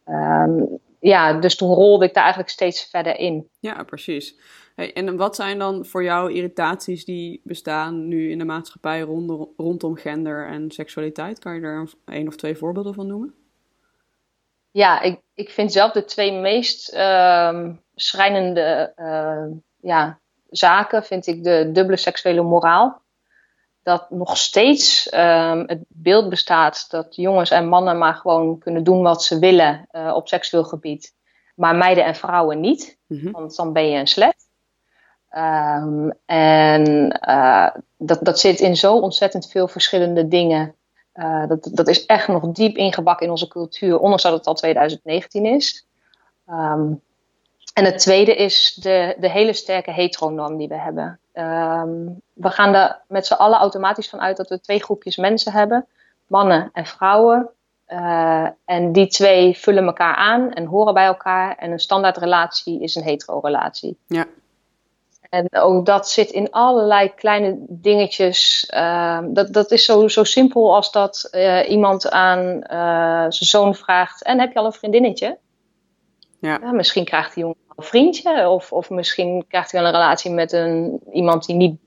Um, 0.06 0.80
ja, 1.00 1.34
dus 1.34 1.56
toen 1.56 1.74
rolde 1.74 2.06
ik 2.06 2.14
daar 2.14 2.24
eigenlijk 2.24 2.54
steeds 2.54 2.90
verder 2.90 3.20
in. 3.20 3.50
Ja, 3.60 3.84
precies. 3.84 4.36
Hey, 4.76 4.94
en 4.94 5.18
wat 5.18 5.36
zijn 5.36 5.60
dan 5.60 5.86
voor 5.86 6.04
jou 6.04 6.34
irritaties 6.34 7.06
die 7.06 7.42
bestaan 7.44 8.08
nu 8.08 8.32
in 8.32 8.38
de 8.38 8.46
maatschappij 8.46 9.02
rondom, 9.02 9.50
rondom 9.58 9.96
gender 9.96 10.48
en 10.48 10.72
seksualiteit? 10.72 11.40
Kan 11.40 11.56
je 11.56 11.62
er 11.62 11.90
één 12.06 12.28
of 12.28 12.36
twee 12.36 12.58
voorbeelden 12.58 12.94
van 12.94 13.08
noemen? 13.08 13.34
Ja, 14.72 15.02
ik, 15.02 15.20
ik 15.34 15.50
vind 15.50 15.72
zelf 15.72 15.92
de 15.92 16.06
twee 16.06 16.32
meest 16.32 16.94
uh, 16.94 17.70
schrijnende 17.96 18.94
uh, 18.98 19.58
ja, 19.82 20.20
zaken, 20.50 21.04
vind 21.04 21.28
ik 21.28 21.44
de 21.44 21.70
dubbele 21.72 21.98
seksuele 21.98 22.42
moraal. 22.42 23.02
Dat 23.84 24.10
nog 24.10 24.38
steeds 24.38 25.08
uh, 25.14 25.62
het 25.66 25.84
beeld 25.88 26.30
bestaat 26.30 26.90
dat 26.90 27.16
jongens 27.16 27.50
en 27.50 27.68
mannen 27.68 27.98
maar 27.98 28.16
gewoon 28.16 28.58
kunnen 28.58 28.84
doen 28.84 29.02
wat 29.02 29.24
ze 29.24 29.40
willen 29.40 29.88
uh, 29.92 30.12
op 30.16 30.28
seksueel 30.28 30.64
gebied. 30.64 31.14
Maar 31.56 31.76
meiden 31.76 32.06
en 32.06 32.16
vrouwen 32.16 32.60
niet, 32.60 32.98
mm 33.08 33.20
-hmm. 33.20 33.32
want 33.32 33.56
dan 33.56 33.74
ben 33.74 33.90
je 33.90 34.00
een 34.00 34.08
slet. 34.08 34.36
Um, 35.38 36.14
en 36.26 37.20
uh, 37.28 37.70
dat, 37.98 38.20
dat 38.22 38.40
zit 38.40 38.60
in 38.60 38.76
zo 38.76 39.00
ontzettend 39.00 39.52
veel 39.52 39.68
verschillende 39.68 40.28
dingen. 40.28 40.76
Uh, 41.14 41.48
dat, 41.48 41.70
dat 41.74 41.88
is 41.88 42.06
echt 42.06 42.28
nog 42.28 42.52
diep 42.52 42.78
ingebakken 42.78 43.26
in 43.26 43.32
onze 43.32 43.48
cultuur, 43.48 44.00
ondanks 44.00 44.24
dat 44.24 44.34
het 44.34 44.48
al 44.48 44.54
2019 44.54 45.46
is. 45.46 45.88
Um, 46.50 47.02
en 47.74 47.86
het 47.86 47.98
tweede 47.98 48.36
is 48.36 48.74
de, 48.74 49.16
de 49.20 49.30
hele 49.30 49.54
sterke 49.54 49.92
heteronorm 49.92 50.58
die 50.58 50.68
we 50.68 50.78
hebben. 50.78 51.20
Um, 51.34 52.22
we 52.34 52.50
gaan 52.50 52.76
er 52.76 53.02
met 53.08 53.26
z'n 53.26 53.34
allen 53.34 53.60
automatisch 53.60 54.10
van 54.10 54.22
uit 54.22 54.38
dat 54.38 54.50
we 54.50 54.60
twee 54.60 54.84
groepjes 54.84 55.18
mensen 55.18 55.52
hebben: 55.52 55.88
mannen 56.28 56.70
en 56.74 56.86
vrouwen. 56.86 57.50
Uh, 57.88 58.48
en 58.66 58.92
die 58.92 59.08
twee 59.08 59.58
vullen 59.58 59.86
elkaar 59.86 60.16
aan 60.16 60.52
en 60.52 60.66
horen 60.66 60.94
bij 60.94 61.06
elkaar. 61.06 61.56
En 61.56 61.72
een 61.72 61.80
standaardrelatie 61.80 62.82
is 62.82 62.96
een 62.96 63.04
hetero-relatie. 63.04 63.98
Ja. 64.08 64.26
En 65.30 65.48
ook 65.52 65.86
dat 65.86 66.10
zit 66.10 66.30
in 66.30 66.52
allerlei 66.52 67.14
kleine 67.16 67.58
dingetjes. 67.70 68.68
Uh, 68.74 69.20
dat, 69.28 69.54
dat 69.54 69.72
is 69.72 69.86
zo, 69.86 70.08
zo 70.08 70.24
simpel 70.24 70.76
als 70.76 70.92
dat 70.92 71.28
uh, 71.32 71.70
iemand 71.70 72.10
aan 72.10 72.40
uh, 72.40 73.26
zijn 73.30 73.32
zoon 73.32 73.76
vraagt: 73.76 74.24
En 74.24 74.40
heb 74.40 74.54
je 74.54 74.60
al 74.60 74.66
een 74.66 74.74
vriendinnetje? 74.74 75.38
Ja. 76.44 76.60
ja 76.62 76.72
misschien 76.72 77.06
krijgt 77.06 77.34
die 77.34 77.44
jongen 77.44 77.58
een 77.76 77.84
vriendje. 77.84 78.50
Of, 78.50 78.72
of 78.72 78.90
misschien 78.90 79.46
krijgt 79.48 79.72
hij 79.72 79.82
wel 79.82 79.90
een 79.90 79.96
relatie 79.96 80.32
met 80.32 80.52
een, 80.52 81.00
iemand 81.12 81.46
die, 81.46 81.56
niet, 81.56 81.78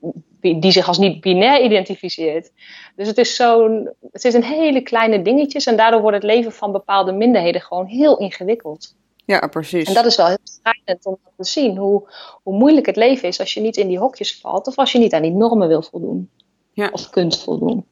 die 0.40 0.70
zich 0.70 0.88
als 0.88 0.98
niet 0.98 1.20
binair 1.20 1.64
identificeert. 1.64 2.52
Dus 2.96 3.06
het 3.06 3.18
is, 3.18 3.36
zo'n, 3.36 3.90
het 4.12 4.24
is 4.24 4.34
een 4.34 4.44
hele 4.44 4.80
kleine 4.80 5.22
dingetjes. 5.22 5.66
En 5.66 5.76
daardoor 5.76 6.00
wordt 6.00 6.16
het 6.16 6.24
leven 6.24 6.52
van 6.52 6.72
bepaalde 6.72 7.12
minderheden 7.12 7.60
gewoon 7.60 7.86
heel 7.86 8.18
ingewikkeld. 8.18 8.94
Ja, 9.24 9.46
precies. 9.46 9.88
En 9.88 9.94
dat 9.94 10.06
is 10.06 10.16
wel 10.16 10.26
heel 10.26 10.38
strijdend 10.44 11.06
om 11.06 11.18
te 11.36 11.44
zien 11.44 11.76
hoe, 11.76 12.08
hoe 12.42 12.56
moeilijk 12.56 12.86
het 12.86 12.96
leven 12.96 13.28
is 13.28 13.40
als 13.40 13.54
je 13.54 13.60
niet 13.60 13.76
in 13.76 13.88
die 13.88 13.98
hokjes 13.98 14.40
valt 14.40 14.66
of 14.66 14.76
als 14.76 14.92
je 14.92 14.98
niet 14.98 15.12
aan 15.12 15.22
die 15.22 15.30
normen 15.30 15.68
wil 15.68 15.82
voldoen. 15.82 16.30
Ja. 16.72 16.88
Of 16.92 17.10
kunt 17.10 17.42
voldoen. 17.42 17.86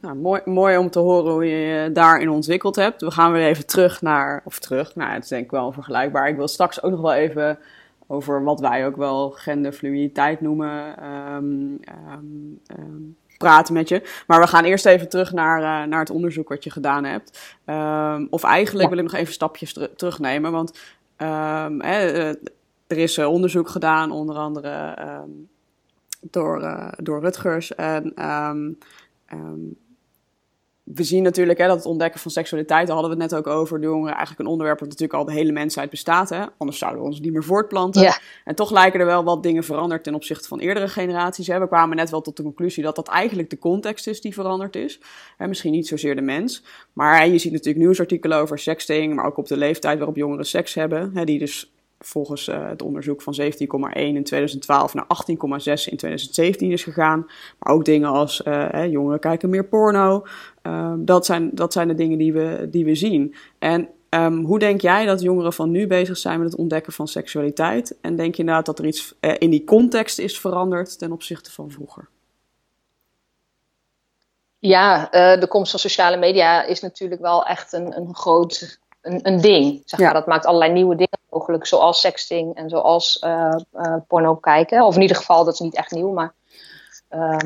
Nou, 0.00 0.16
mooi, 0.16 0.40
mooi 0.44 0.76
om 0.76 0.90
te 0.90 0.98
horen 0.98 1.32
hoe 1.32 1.46
je 1.46 1.56
je 1.56 1.92
daarin 1.92 2.30
ontwikkeld 2.30 2.76
hebt. 2.76 3.00
We 3.00 3.10
gaan 3.10 3.32
weer 3.32 3.46
even 3.46 3.66
terug 3.66 4.02
naar, 4.02 4.42
of 4.44 4.58
terug, 4.58 4.94
nou 4.94 5.12
het 5.12 5.22
is 5.22 5.28
denk 5.28 5.44
ik 5.44 5.50
wel 5.50 5.72
vergelijkbaar. 5.72 6.28
Ik 6.28 6.36
wil 6.36 6.48
straks 6.48 6.82
ook 6.82 6.90
nog 6.90 7.00
wel 7.00 7.12
even 7.12 7.58
over 8.06 8.44
wat 8.44 8.60
wij 8.60 8.86
ook 8.86 8.96
wel 8.96 9.30
genderfluiditeit 9.30 10.40
noemen. 10.40 11.04
Um, 11.34 11.80
um, 12.08 12.60
um, 12.78 13.16
praten 13.38 13.74
met 13.74 13.88
je. 13.88 14.22
Maar 14.26 14.40
we 14.40 14.46
gaan 14.46 14.64
eerst 14.64 14.86
even 14.86 15.08
terug 15.08 15.32
naar, 15.32 15.58
uh, 15.58 15.88
naar 15.88 16.00
het 16.00 16.10
onderzoek 16.10 16.48
wat 16.48 16.64
je 16.64 16.70
gedaan 16.70 17.04
hebt. 17.04 17.58
Of 18.30 18.42
eigenlijk 18.42 18.88
ja. 18.88 18.94
wil 18.94 19.04
ik 19.04 19.10
nog 19.10 19.20
even 19.20 19.32
stapjes 19.32 19.72
ter 19.72 19.94
terugnemen. 19.94 20.52
Want 20.52 20.78
hè, 21.16 22.14
uh, 22.14 22.28
er 22.86 22.98
is 22.98 23.18
uh, 23.18 23.26
onderzoek 23.26 23.68
gedaan, 23.68 24.10
onder 24.10 24.36
andere 24.36 24.96
door, 26.20 26.90
door 26.96 27.20
Rutgers. 27.20 27.74
En 27.74 28.14
we 30.94 31.04
zien 31.04 31.22
natuurlijk 31.22 31.58
hè, 31.58 31.66
dat 31.66 31.76
het 31.76 31.86
ontdekken 31.86 32.20
van 32.20 32.30
seksualiteit, 32.30 32.86
daar 32.86 32.96
hadden 32.96 33.16
we 33.16 33.22
het 33.22 33.32
net 33.32 33.40
ook 33.40 33.54
over, 33.54 33.80
de 33.80 33.86
jongeren, 33.86 34.14
eigenlijk 34.14 34.40
een 34.40 34.46
onderwerp 34.46 34.78
dat 34.78 34.88
natuurlijk 34.88 35.18
al 35.18 35.24
de 35.24 35.32
hele 35.32 35.52
mensheid 35.52 35.90
bestaat. 35.90 36.28
Hè? 36.28 36.44
Anders 36.58 36.78
zouden 36.78 37.00
we 37.00 37.06
ons 37.06 37.20
niet 37.20 37.32
meer 37.32 37.44
voortplanten. 37.44 38.02
Ja. 38.02 38.18
En 38.44 38.54
toch 38.54 38.70
lijken 38.70 39.00
er 39.00 39.06
wel 39.06 39.24
wat 39.24 39.42
dingen 39.42 39.64
veranderd 39.64 40.04
ten 40.04 40.14
opzichte 40.14 40.48
van 40.48 40.58
eerdere 40.58 40.88
generaties. 40.88 41.46
Hè? 41.46 41.58
We 41.58 41.66
kwamen 41.66 41.96
net 41.96 42.10
wel 42.10 42.20
tot 42.20 42.36
de 42.36 42.42
conclusie 42.42 42.82
dat 42.82 42.96
dat 42.96 43.08
eigenlijk 43.08 43.50
de 43.50 43.58
context 43.58 44.06
is 44.06 44.20
die 44.20 44.34
veranderd 44.34 44.76
is. 44.76 45.00
Hè? 45.36 45.46
Misschien 45.46 45.72
niet 45.72 45.86
zozeer 45.86 46.14
de 46.14 46.22
mens. 46.22 46.62
Maar 46.92 47.28
je 47.28 47.38
ziet 47.38 47.52
natuurlijk 47.52 47.84
nieuwsartikelen 47.84 48.38
over 48.38 48.58
sexting, 48.58 49.14
maar 49.14 49.24
ook 49.24 49.36
op 49.36 49.48
de 49.48 49.56
leeftijd 49.56 49.98
waarop 49.98 50.16
jongeren 50.16 50.46
seks 50.46 50.74
hebben. 50.74 51.10
Hè? 51.14 51.24
Die 51.24 51.38
dus 51.38 51.72
volgens 52.04 52.48
uh, 52.48 52.68
het 52.68 52.82
onderzoek 52.82 53.22
van 53.22 53.34
17,1 53.40 53.48
in 53.92 54.24
2012 54.24 54.94
naar 54.94 55.04
18,6 55.04 55.08
in 55.30 55.96
2017 55.96 56.70
is 56.70 56.82
gegaan. 56.82 57.26
Maar 57.58 57.74
ook 57.74 57.84
dingen 57.84 58.08
als 58.08 58.42
uh, 58.44 58.68
hè, 58.70 58.82
jongeren 58.82 59.20
kijken 59.20 59.50
meer 59.50 59.64
porno. 59.64 60.26
Uh, 60.62 60.92
dat, 60.98 61.26
zijn, 61.26 61.50
dat 61.54 61.72
zijn 61.72 61.88
de 61.88 61.94
dingen 61.94 62.18
die 62.18 62.32
we, 62.32 62.68
die 62.70 62.84
we 62.84 62.94
zien. 62.94 63.34
En 63.58 63.88
um, 64.10 64.44
hoe 64.44 64.58
denk 64.58 64.80
jij 64.80 65.06
dat 65.06 65.20
jongeren 65.20 65.52
van 65.52 65.70
nu 65.70 65.86
bezig 65.86 66.16
zijn 66.16 66.38
met 66.40 66.50
het 66.50 66.60
ontdekken 66.60 66.92
van 66.92 67.08
seksualiteit? 67.08 67.98
En 68.00 68.16
denk 68.16 68.34
je 68.34 68.40
inderdaad 68.40 68.66
dat 68.66 68.78
er 68.78 68.86
iets 68.86 69.14
uh, 69.20 69.34
in 69.38 69.50
die 69.50 69.64
context 69.64 70.18
is 70.18 70.38
veranderd 70.38 70.98
ten 70.98 71.12
opzichte 71.12 71.52
van 71.52 71.70
vroeger? 71.70 72.08
Ja, 74.58 75.08
de 75.10 75.46
komst 75.48 75.70
van 75.70 75.80
sociale 75.80 76.16
media 76.16 76.62
is 76.62 76.80
natuurlijk 76.80 77.20
wel 77.20 77.44
echt 77.44 77.72
een, 77.72 77.96
een 77.96 78.14
groot 78.14 78.80
een, 79.02 79.20
een 79.22 79.40
ding. 79.40 79.82
Zeg 79.84 79.98
maar. 79.98 80.08
ja. 80.08 80.14
Dat 80.14 80.26
maakt 80.26 80.46
allerlei 80.46 80.72
nieuwe 80.72 80.94
dingen 80.94 81.18
mogelijk, 81.30 81.66
zoals 81.66 82.00
sexting 82.00 82.56
en 82.56 82.68
zoals 82.68 83.22
uh, 83.24 83.56
uh, 83.74 83.96
porno 84.06 84.34
kijken. 84.34 84.82
Of 84.84 84.94
in 84.94 85.02
ieder 85.02 85.16
geval, 85.16 85.44
dat 85.44 85.54
is 85.54 85.60
niet 85.60 85.76
echt 85.76 85.90
nieuw, 85.90 86.12
maar 86.12 86.32
uh, 87.10 87.36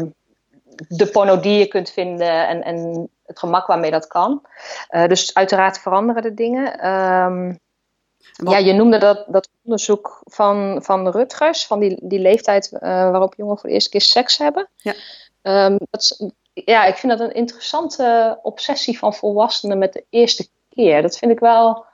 de 0.88 1.06
porno 1.06 1.40
die 1.40 1.58
je 1.58 1.66
kunt 1.66 1.90
vinden 1.90 2.48
en, 2.48 2.62
en 2.62 3.08
het 3.26 3.38
gemak 3.38 3.66
waarmee 3.66 3.90
dat 3.90 4.06
kan. 4.06 4.42
Uh, 4.90 5.06
dus 5.06 5.34
uiteraard 5.34 5.78
veranderen 5.78 6.22
de 6.22 6.34
dingen. 6.34 6.90
Um, 6.90 7.58
ja, 8.32 8.58
je 8.58 8.72
noemde 8.72 8.98
dat, 8.98 9.24
dat 9.26 9.48
onderzoek 9.64 10.22
van, 10.24 10.78
van 10.82 11.08
Rutgers, 11.08 11.66
van 11.66 11.80
die, 11.80 11.98
die 12.02 12.18
leeftijd 12.18 12.70
waarop 12.80 13.34
jongeren 13.34 13.58
voor 13.58 13.68
de 13.68 13.74
eerste 13.74 13.90
keer 13.90 14.00
seks 14.00 14.38
hebben. 14.38 14.68
Ja. 14.76 14.94
Um, 15.42 15.76
dat 15.90 16.00
is, 16.00 16.30
ja, 16.54 16.84
ik 16.84 16.96
vind 16.96 17.18
dat 17.18 17.28
een 17.28 17.34
interessante 17.34 18.38
obsessie 18.42 18.98
van 18.98 19.14
volwassenen 19.14 19.78
met 19.78 19.92
de 19.92 20.04
eerste 20.10 20.48
keer. 20.74 21.02
Dat 21.02 21.18
vind 21.18 21.30
ik 21.30 21.38
wel, 21.38 21.84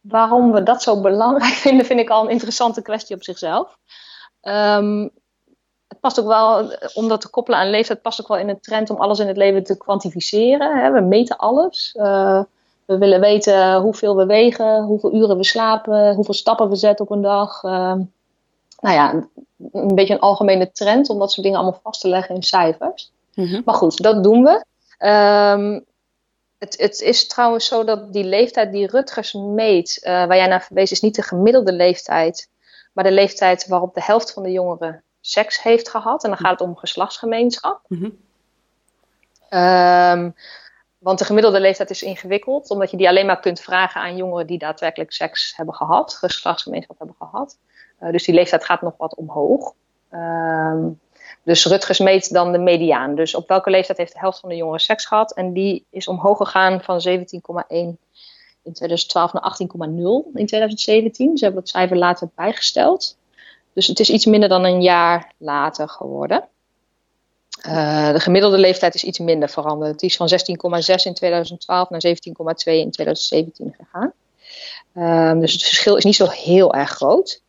waarom 0.00 0.52
we 0.52 0.62
dat 0.62 0.82
zo 0.82 1.00
belangrijk 1.00 1.54
vinden, 1.66 1.86
vind 1.86 2.00
ik 2.00 2.10
al 2.10 2.24
een 2.24 2.30
interessante 2.30 2.82
kwestie 2.82 3.16
op 3.16 3.22
zichzelf. 3.22 3.78
Um, 4.42 5.10
het 5.88 6.00
past 6.00 6.20
ook 6.20 6.26
wel, 6.26 6.72
om 6.94 7.08
dat 7.08 7.20
te 7.20 7.30
koppelen 7.30 7.58
aan 7.58 7.70
leeftijd, 7.70 8.02
past 8.02 8.20
ook 8.20 8.28
wel 8.28 8.38
in 8.38 8.48
een 8.48 8.60
trend 8.60 8.90
om 8.90 8.96
alles 8.96 9.18
in 9.18 9.26
het 9.26 9.36
leven 9.36 9.62
te 9.62 9.76
kwantificeren. 9.76 10.78
Hè? 10.78 10.90
We 10.90 11.00
meten 11.00 11.36
alles. 11.36 11.94
Uh, 11.98 12.42
we 12.84 12.98
willen 12.98 13.20
weten 13.20 13.80
hoeveel 13.80 14.16
we 14.16 14.26
wegen, 14.26 14.82
hoeveel 14.82 15.14
uren 15.14 15.36
we 15.36 15.44
slapen, 15.44 16.14
hoeveel 16.14 16.34
stappen 16.34 16.68
we 16.68 16.76
zetten 16.76 17.04
op 17.04 17.10
een 17.10 17.22
dag. 17.22 17.62
Uh, 17.62 17.94
nou 18.80 18.94
ja, 18.94 19.28
een 19.72 19.94
beetje 19.94 20.14
een 20.14 20.20
algemene 20.20 20.72
trend 20.72 21.08
om 21.08 21.18
dat 21.18 21.32
soort 21.32 21.42
dingen 21.42 21.60
allemaal 21.60 21.80
vast 21.82 22.00
te 22.00 22.08
leggen 22.08 22.34
in 22.34 22.42
cijfers. 22.42 23.12
Mm 23.34 23.46
-hmm. 23.46 23.62
Maar 23.64 23.74
goed, 23.74 24.02
dat 24.02 24.22
doen 24.22 24.44
we. 24.44 24.64
Um, 25.06 25.84
het, 26.60 26.78
het, 26.78 27.00
is 27.00 27.26
trouwens 27.26 27.66
zo 27.66 27.84
dat 27.84 28.12
die 28.12 28.24
leeftijd 28.24 28.72
die 28.72 28.86
Rutgers 28.86 29.32
meet, 29.32 29.98
uh, 30.02 30.10
waar 30.10 30.36
jij 30.36 30.46
naar 30.46 30.62
verwees, 30.62 30.90
is 30.90 31.00
niet 31.00 31.14
de 31.14 31.22
gemiddelde 31.22 31.72
leeftijd, 31.72 32.48
maar 32.92 33.04
de 33.04 33.12
leeftijd 33.12 33.66
waarop 33.66 33.94
de 33.94 34.02
helft 34.02 34.32
van 34.32 34.42
de 34.42 34.52
jongeren 34.52 35.02
seks 35.20 35.62
heeft 35.62 35.88
gehad. 35.88 36.24
En 36.24 36.30
dan 36.30 36.38
gaat 36.38 36.58
het 36.58 36.68
om 36.68 36.76
geslachtsgemeenschap. 36.76 37.80
Mm 37.88 38.18
um, 39.50 40.34
want 40.98 41.18
de 41.18 41.24
gemiddelde 41.24 41.60
leeftijd 41.60 41.90
is 41.90 42.02
ingewikkeld, 42.02 42.70
omdat 42.70 42.90
je 42.90 42.96
die 42.96 43.08
alleen 43.08 43.26
maar 43.26 43.40
kunt 43.40 43.60
vragen 43.60 44.00
aan 44.00 44.16
jongeren 44.16 44.46
die 44.46 44.58
daadwerkelijk 44.58 45.12
seks 45.12 45.56
hebben 45.56 45.74
gehad, 45.74 46.14
geslachtsgemeenschap 46.14 46.98
hebben 46.98 47.16
gehad. 47.18 47.58
Uh, 48.00 48.10
dus 48.10 48.24
die 48.24 48.34
leeftijd 48.34 48.64
gaat 48.64 48.82
nog 48.82 48.94
wat 48.96 49.14
omhoog. 49.14 49.74
Um, 50.12 51.00
dus 51.42 51.64
Rutgers 51.64 51.98
meet 51.98 52.32
dan 52.32 52.52
de 52.52 52.58
mediaan. 52.58 53.14
Dus 53.14 53.34
op 53.34 53.48
welke 53.48 53.70
leeftijd 53.70 53.98
heeft 53.98 54.12
de 54.12 54.18
helft 54.18 54.40
van 54.40 54.48
de 54.48 54.56
jongeren 54.56 54.80
seks 54.80 55.06
gehad? 55.06 55.32
En 55.32 55.52
die 55.52 55.84
is 55.90 56.08
omhoog 56.08 56.36
gegaan 56.36 56.82
van 56.82 57.02
17,1 57.08 57.16
in 58.62 58.72
2012 58.72 59.32
naar 59.32 59.56
18,0 59.60 59.66
in 60.34 60.46
2017. 60.46 61.36
Ze 61.36 61.44
hebben 61.44 61.62
het 61.62 61.70
cijfer 61.70 61.96
later 61.96 62.28
bijgesteld. 62.34 63.16
Dus 63.72 63.86
het 63.86 64.00
is 64.00 64.10
iets 64.10 64.26
minder 64.26 64.48
dan 64.48 64.64
een 64.64 64.82
jaar 64.82 65.32
later 65.38 65.88
geworden. 65.88 66.48
Uh, 67.66 68.12
de 68.12 68.20
gemiddelde 68.20 68.58
leeftijd 68.58 68.94
is 68.94 69.04
iets 69.04 69.18
minder 69.18 69.48
veranderd. 69.48 69.98
Die 69.98 70.08
is 70.08 70.16
van 70.16 70.28
16,6 70.28 70.36
in 71.04 71.14
2012 71.14 71.90
naar 71.90 72.02
17,2 72.06 72.12
in 72.64 72.90
2017 72.90 73.74
gegaan. 73.78 74.12
Uh, 74.94 75.40
dus 75.40 75.52
het 75.52 75.62
verschil 75.62 75.96
is 75.96 76.04
niet 76.04 76.16
zo 76.16 76.26
heel 76.26 76.74
erg 76.74 76.90
groot. 76.90 77.42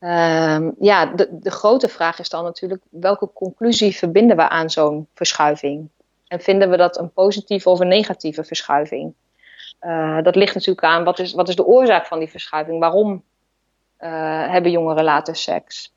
Uh, 0.00 0.68
ja, 0.78 1.06
de, 1.06 1.28
de 1.30 1.50
grote 1.50 1.88
vraag 1.88 2.18
is 2.18 2.28
dan 2.28 2.44
natuurlijk 2.44 2.82
welke 2.90 3.30
conclusie 3.32 3.96
verbinden 3.96 4.36
we 4.36 4.48
aan 4.48 4.70
zo'n 4.70 5.08
verschuiving? 5.14 5.88
En 6.28 6.40
vinden 6.40 6.70
we 6.70 6.76
dat 6.76 6.98
een 6.98 7.12
positieve 7.12 7.70
of 7.70 7.80
een 7.80 7.88
negatieve 7.88 8.44
verschuiving? 8.44 9.14
Uh, 9.80 10.22
dat 10.22 10.36
ligt 10.36 10.54
natuurlijk 10.54 10.86
aan 10.86 11.04
wat 11.04 11.18
is, 11.18 11.32
wat 11.32 11.48
is 11.48 11.56
de 11.56 11.66
oorzaak 11.66 12.06
van 12.06 12.18
die 12.18 12.30
verschuiving? 12.30 12.80
Waarom 12.80 13.22
uh, 14.00 14.50
hebben 14.50 14.70
jongeren 14.70 15.04
later 15.04 15.36
seks? 15.36 15.92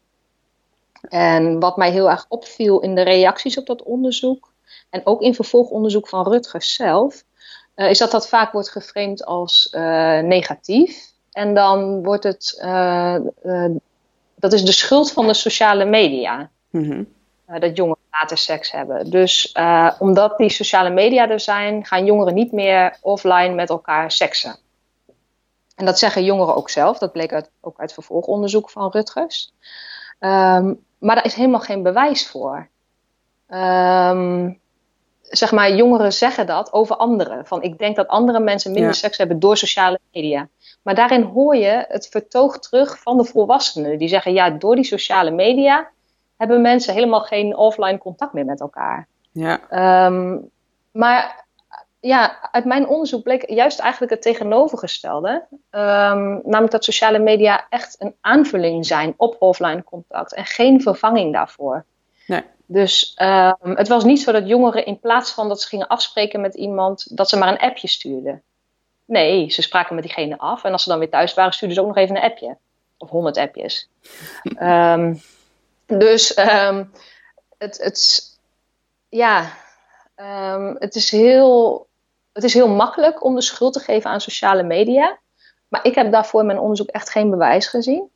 En 1.02 1.60
wat 1.60 1.78
mij 1.78 1.92
heel 1.92 2.10
erg 2.10 2.26
opviel 2.30 2.80
in 2.80 2.96
de 2.96 3.02
reacties 3.02 3.58
op 3.58 3.66
dat 3.66 3.84
onderzoek, 3.84 4.52
en 4.90 5.02
ook 5.04 5.22
in 5.22 5.36
vervolgonderzoek 5.36 6.08
van 6.08 6.28
Rutgers 6.28 6.74
zelf, 6.74 7.24
uh, 7.76 7.90
is 7.90 7.98
dat 7.98 8.12
dat 8.12 8.30
vaak 8.30 8.52
wordt 8.52 8.72
geframed 8.72 9.26
als 9.26 9.70
negatief. 10.22 11.08
En 11.32 11.54
dan 11.54 12.04
wordt 12.04 12.24
het 12.24 12.62
dat 14.40 14.54
is 14.54 14.64
de 14.64 14.72
schuld 14.72 15.12
van 15.12 15.28
de 15.28 15.34
sociale 15.34 15.86
media. 15.86 16.50
Mm 16.70 17.18
dat 17.58 17.78
jongeren 17.78 18.04
later 18.12 18.38
seks 18.38 18.72
hebben. 18.72 19.10
Dus 19.10 19.54
uh, 19.58 19.92
omdat 20.00 20.38
die 20.38 20.50
sociale 20.50 20.90
media 20.90 21.30
er 21.30 21.40
zijn, 21.40 21.86
gaan 21.86 22.06
jongeren 22.06 22.34
niet 22.34 22.52
meer 22.52 22.98
offline 23.02 23.54
met 23.54 23.70
elkaar 23.70 24.12
seksen. 24.12 24.56
En 25.76 25.86
dat 25.86 26.00
zeggen 26.00 26.24
jongeren 26.24 26.56
ook 26.56 26.70
zelf. 26.70 26.98
Dat 26.98 27.12
bleek 27.12 27.34
uit, 27.34 27.50
ook 27.62 27.80
uit 27.80 27.94
vervolgonderzoek 27.94 28.70
van 28.70 28.92
Rutgers. 28.92 29.52
Um, 30.20 30.86
maar 30.98 31.16
daar 31.16 31.26
is 31.26 31.34
helemaal 31.34 31.60
geen 31.60 31.84
bewijs 31.84 32.28
voor. 32.28 32.68
Um, 33.50 34.60
zeg 35.22 35.52
maar, 35.52 35.76
jongeren 35.76 36.14
zeggen 36.14 36.46
dat 36.46 36.74
over 36.74 36.96
anderen. 36.96 37.46
Van 37.46 37.62
ik 37.62 37.78
denk 37.78 37.96
dat 37.96 38.08
andere 38.08 38.40
mensen 38.40 38.72
minder 38.72 38.94
seks 38.94 39.18
hebben 39.18 39.40
door 39.40 39.58
sociale 39.58 40.00
media. 40.12 40.48
Maar 40.82 40.96
daarin 40.96 41.22
hoor 41.22 41.56
je 41.56 41.86
het 41.88 42.08
vertoog 42.08 42.60
terug 42.60 43.02
van 43.02 43.18
de 43.18 43.26
volwassenen. 43.26 43.98
Die 43.98 44.08
zeggen, 44.08 44.34
ja, 44.34 44.50
door 44.50 44.76
die 44.76 44.84
sociale 44.84 45.32
media 45.32 45.90
hebben 46.38 46.62
mensen 46.62 46.94
helemaal 46.94 47.22
geen 47.22 47.58
offline 47.58 47.98
contact 47.98 48.34
meer 48.34 48.46
met 48.46 48.60
elkaar. 48.60 49.08
Ja. 49.32 49.60
Um, 50.06 50.50
maar 50.92 51.46
ja, 52.00 52.50
uit 52.52 52.66
mijn 52.66 52.88
onderzoek 52.88 53.24
bleek 53.24 53.50
juist 53.50 53.80
eigenlijk 53.80 54.12
het 54.12 54.22
tegenovergestelde. 54.22 55.46
Um, 55.52 56.42
namelijk 56.44 56.72
dat 56.72 56.84
sociale 56.84 57.20
media 57.20 57.66
echt 57.70 57.96
een 58.00 58.16
aanvulling 58.22 58.86
zijn 58.86 59.14
op 59.18 59.36
offline 59.40 59.84
contact 59.84 60.34
en 60.34 60.46
geen 60.46 60.82
vervanging 60.82 61.34
daarvoor. 61.34 61.86
Nee. 62.28 62.44
Dus 62.66 63.18
um, 63.22 63.76
het 63.76 63.88
was 63.88 64.04
niet 64.04 64.22
zo 64.22 64.32
dat 64.32 64.48
jongeren 64.48 64.86
in 64.86 65.00
plaats 65.00 65.32
van 65.32 65.48
dat 65.48 65.62
ze 65.62 65.68
gingen 65.68 65.88
afspreken 65.88 66.42
met 66.42 66.56
iemand, 66.56 67.18
dat 67.18 67.30
ze 67.30 67.38
maar 67.38 67.48
een 67.48 67.60
appje 67.60 67.88
stuurden. 67.88 68.42
Nee, 69.10 69.50
ze 69.50 69.62
spraken 69.62 69.96
met 69.96 70.04
diegene 70.04 70.38
af. 70.38 70.64
En 70.64 70.72
als 70.72 70.84
ze 70.84 70.90
dan 70.90 71.00
weer 71.00 71.10
thuis 71.10 71.34
waren, 71.34 71.54
stuurden 71.54 71.78
ze 71.78 71.84
ook 71.84 71.88
nog 71.88 71.98
even 71.98 72.16
een 72.16 72.22
appje. 72.22 72.58
Of 72.98 73.10
honderd 73.10 73.38
appjes. 73.38 73.90
um, 74.62 75.22
dus 76.06 76.38
um, 76.38 76.92
het, 77.58 77.78
het, 77.78 78.24
ja, 79.10 79.52
um, 80.16 80.76
het, 80.80 80.96
is 80.96 81.12
heel, 81.12 81.88
het 82.34 82.44
is 82.44 82.54
heel 82.54 82.70
makkelijk 82.70 83.24
om 83.24 83.36
de 83.36 83.42
schuld 83.42 83.74
te 83.74 83.80
geven 83.80 84.10
aan 84.10 84.22
sociale 84.22 84.64
media. 84.64 85.18
Maar 85.68 85.86
ik 85.86 85.96
heb 85.96 86.12
daarvoor 86.12 86.40
in 86.40 86.46
mijn 86.46 86.60
onderzoek 86.60 86.90
echt 86.90 87.10
geen 87.10 87.30
bewijs 87.30 87.68
gezien. 87.68 88.10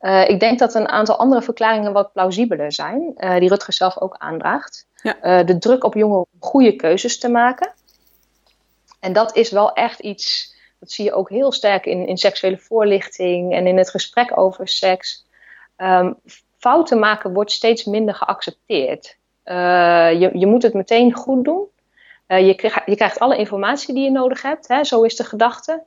Uh, 0.00 0.28
ik 0.28 0.40
denk 0.40 0.58
dat 0.58 0.74
een 0.74 0.88
aantal 0.88 1.16
andere 1.16 1.42
verklaringen 1.42 1.92
wat 1.92 2.12
plausibeler 2.12 2.72
zijn, 2.72 3.14
uh, 3.16 3.38
die 3.38 3.48
Rutger 3.48 3.72
zelf 3.72 3.98
ook 3.98 4.14
aandraagt. 4.18 4.86
Ja. 5.02 5.16
Uh, 5.22 5.46
de 5.46 5.58
druk 5.58 5.84
op 5.84 5.94
jongeren 5.94 6.26
om 6.32 6.40
goede 6.40 6.76
keuzes 6.76 7.18
te 7.18 7.28
maken. 7.28 7.72
En 9.00 9.12
dat 9.12 9.36
is 9.36 9.50
wel 9.50 9.72
echt 9.72 10.00
iets, 10.00 10.54
dat 10.78 10.90
zie 10.90 11.04
je 11.04 11.12
ook 11.12 11.28
heel 11.28 11.52
sterk 11.52 11.86
in, 11.86 12.06
in 12.06 12.16
seksuele 12.16 12.58
voorlichting 12.58 13.52
en 13.54 13.66
in 13.66 13.78
het 13.78 13.90
gesprek 13.90 14.38
over 14.38 14.68
seks. 14.68 15.26
Um, 15.76 16.16
fouten 16.58 16.98
maken 16.98 17.32
wordt 17.32 17.52
steeds 17.52 17.84
minder 17.84 18.14
geaccepteerd. 18.14 19.16
Uh, 19.44 20.20
je, 20.20 20.30
je 20.38 20.46
moet 20.46 20.62
het 20.62 20.74
meteen 20.74 21.12
goed 21.12 21.44
doen. 21.44 21.68
Uh, 22.28 22.46
je, 22.46 22.54
krijg, 22.54 22.86
je, 22.86 22.96
krijgt 22.96 23.18
alle 23.18 23.36
informatie 23.36 23.94
die 23.94 24.04
je 24.04 24.10
nodig 24.10 24.42
hebt. 24.42 24.68
Hè? 24.68 24.84
Zo 24.84 25.02
is 25.02 25.16
de 25.16 25.24
gedachte. 25.24 25.82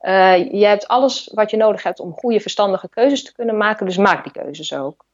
Uh, 0.00 0.52
je 0.52 0.66
hebt 0.66 0.88
alles 0.88 1.30
wat 1.34 1.50
je 1.50 1.56
nodig 1.56 1.82
hebt 1.82 2.00
om 2.00 2.12
goede, 2.12 2.40
verstandige 2.40 2.88
keuzes 2.88 3.24
te 3.24 3.32
kunnen 3.32 3.56
maken. 3.56 3.86
Dus 3.86 3.96
maak 3.96 4.22
die 4.22 4.32
keuzes 4.42 4.74
ook. 4.74 5.04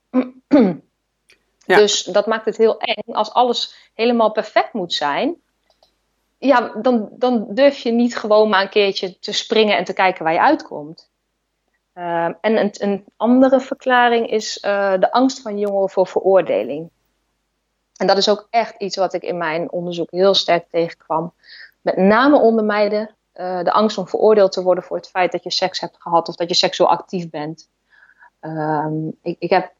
ja. 1.66 1.76
Dus 1.76 2.02
dat 2.02 2.26
maakt 2.26 2.44
het 2.44 2.56
heel 2.56 2.78
eng. 2.80 3.12
Als 3.12 3.32
alles 3.32 3.90
helemaal 3.94 4.32
perfect 4.32 4.72
moet 4.72 4.92
zijn, 4.92 5.36
ja, 6.38 6.72
dan, 6.82 7.08
dan 7.12 7.46
durf 7.50 7.78
je 7.78 7.90
niet 7.90 8.16
gewoon 8.16 8.48
maar 8.48 8.62
een 8.62 8.68
keertje 8.68 9.18
te 9.18 9.32
springen 9.32 9.76
en 9.76 9.84
te 9.84 9.92
kijken 9.92 10.24
waar 10.24 10.32
je 10.32 10.40
uitkomt. 10.40 11.10
Uh, 11.94 12.24
en 12.24 12.56
een, 12.56 12.70
een, 12.72 13.04
andere 13.16 13.60
verklaring 13.60 14.30
is 14.30 14.62
uh, 14.64 14.98
de 14.98 15.12
angst 15.12 15.40
van 15.40 15.58
jongeren 15.58 15.90
voor 15.90 16.06
veroordeling. 16.06 16.90
En 17.96 18.06
dat 18.06 18.16
is 18.16 18.28
ook 18.28 18.46
echt 18.50 18.74
iets 18.78 18.96
wat 18.96 19.14
ik 19.14 19.22
in 19.22 19.38
mijn 19.38 19.70
onderzoek 19.70 20.10
heel 20.10 20.34
sterk 20.34 20.68
tegenkwam. 20.70 21.32
Met 21.80 21.96
name 21.96 22.38
onder 22.38 22.64
meiden 22.64 23.14
uh, 23.34 23.62
de 23.62 23.72
angst 23.72 23.98
om 23.98 24.08
veroordeeld 24.08 24.52
te 24.52 24.62
worden 24.62 24.84
voor 24.84 24.96
het 24.96 25.08
feit 25.08 25.32
dat 25.32 25.42
je 25.42 25.50
seks 25.50 25.80
hebt 25.80 25.96
gehad 25.98 26.28
of 26.28 26.34
dat 26.34 26.48
je 26.48 26.54
seksueel 26.54 26.90
actief 26.90 27.30
bent. 27.30 27.68
Um, 28.40 29.16
ik, 29.22 29.36
ik, 29.38 29.50
heb, 29.50 29.72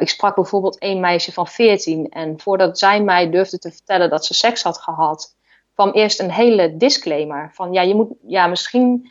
ik 0.00 0.08
sprak 0.08 0.34
bijvoorbeeld 0.34 0.76
een 0.78 1.00
meisje 1.00 1.32
van 1.32 1.46
14 1.46 2.08
en 2.08 2.40
voordat 2.40 2.78
zij 2.78 3.02
mij 3.02 3.30
durfde 3.30 3.58
te 3.58 3.70
vertellen 3.70 4.10
dat 4.10 4.24
ze 4.24 4.34
seks 4.34 4.62
had 4.62 4.78
gehad, 4.78 5.34
kwam 5.74 5.90
eerst 5.90 6.20
een 6.20 6.30
hele 6.30 6.76
disclaimer. 6.76 7.50
Van 7.52 7.72
ja, 7.72 7.82
je 7.82 7.94
moet, 7.94 8.08
ja, 8.26 8.46
misschien 8.46 9.10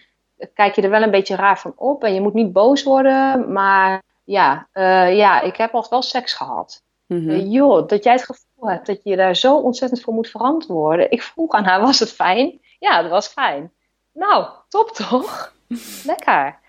kijk 0.53 0.75
je 0.75 0.81
er 0.81 0.89
wel 0.89 1.01
een 1.01 1.11
beetje 1.11 1.35
raar 1.35 1.59
van 1.59 1.73
op 1.75 2.03
en 2.03 2.13
je 2.13 2.21
moet 2.21 2.33
niet 2.33 2.53
boos 2.53 2.83
worden, 2.83 3.51
maar 3.51 4.03
ja, 4.23 4.67
uh, 4.73 5.15
ja 5.15 5.41
ik 5.41 5.55
heb 5.55 5.73
al 5.73 5.85
wel 5.89 6.01
seks 6.01 6.33
gehad. 6.33 6.83
Mm 7.05 7.27
-hmm. 7.27 7.39
joh, 7.39 7.87
dat 7.87 8.03
jij 8.03 8.13
het 8.13 8.25
gevoel 8.25 8.69
hebt 8.69 8.85
dat 8.85 8.99
je 9.03 9.15
daar 9.15 9.35
zo 9.35 9.57
ontzettend 9.57 10.01
voor 10.01 10.13
moet 10.13 10.29
verantwoorden. 10.29 11.11
Ik 11.11 11.23
vroeg 11.23 11.51
aan 11.53 11.63
haar, 11.63 11.81
was 11.81 11.99
het 11.99 12.11
fijn? 12.11 12.59
Ja, 12.79 13.01
dat 13.01 13.11
was 13.11 13.27
fijn. 13.27 13.71
Nou, 14.13 14.45
top 14.69 14.89
toch? 14.89 15.53
Lekker. 16.05 16.59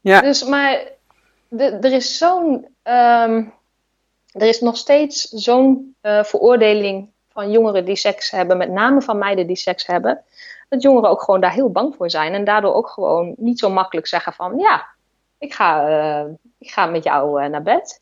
Ja. 0.00 0.20
Dus, 0.20 0.44
maar 0.44 0.90
er 1.58 1.92
is 1.92 2.18
zo'n, 2.18 2.66
um, 2.82 3.54
er 4.32 4.48
is 4.48 4.60
nog 4.60 4.76
steeds 4.76 5.22
zo'n 5.22 5.96
uh, 6.02 6.24
veroordeling 6.24 7.12
van 7.36 7.50
jongeren 7.50 7.84
die 7.84 7.96
seks 7.96 8.30
hebben, 8.30 8.56
met 8.56 8.70
name 8.70 9.02
van 9.02 9.18
meiden 9.18 9.46
die 9.46 9.56
seks 9.56 9.86
hebben, 9.86 10.24
dat 10.68 10.82
jongeren 10.82 11.10
ook 11.10 11.22
gewoon 11.22 11.40
daar 11.40 11.52
heel 11.52 11.70
bang 11.70 11.94
voor 11.94 12.10
zijn. 12.10 12.34
En 12.34 12.44
daardoor 12.44 12.74
ook 12.74 12.88
gewoon 12.88 13.34
niet 13.36 13.58
zo 13.58 13.70
makkelijk 13.70 14.06
zeggen 14.06 14.32
van 14.32 14.58
ja, 14.58 14.86
ik 15.38 15.54
ga, 15.54 15.88
uh, 15.88 16.32
ik 16.58 16.70
ga 16.70 16.86
met 16.86 17.04
jou 17.04 17.42
uh, 17.42 17.48
naar 17.48 17.62
bed. 17.62 18.00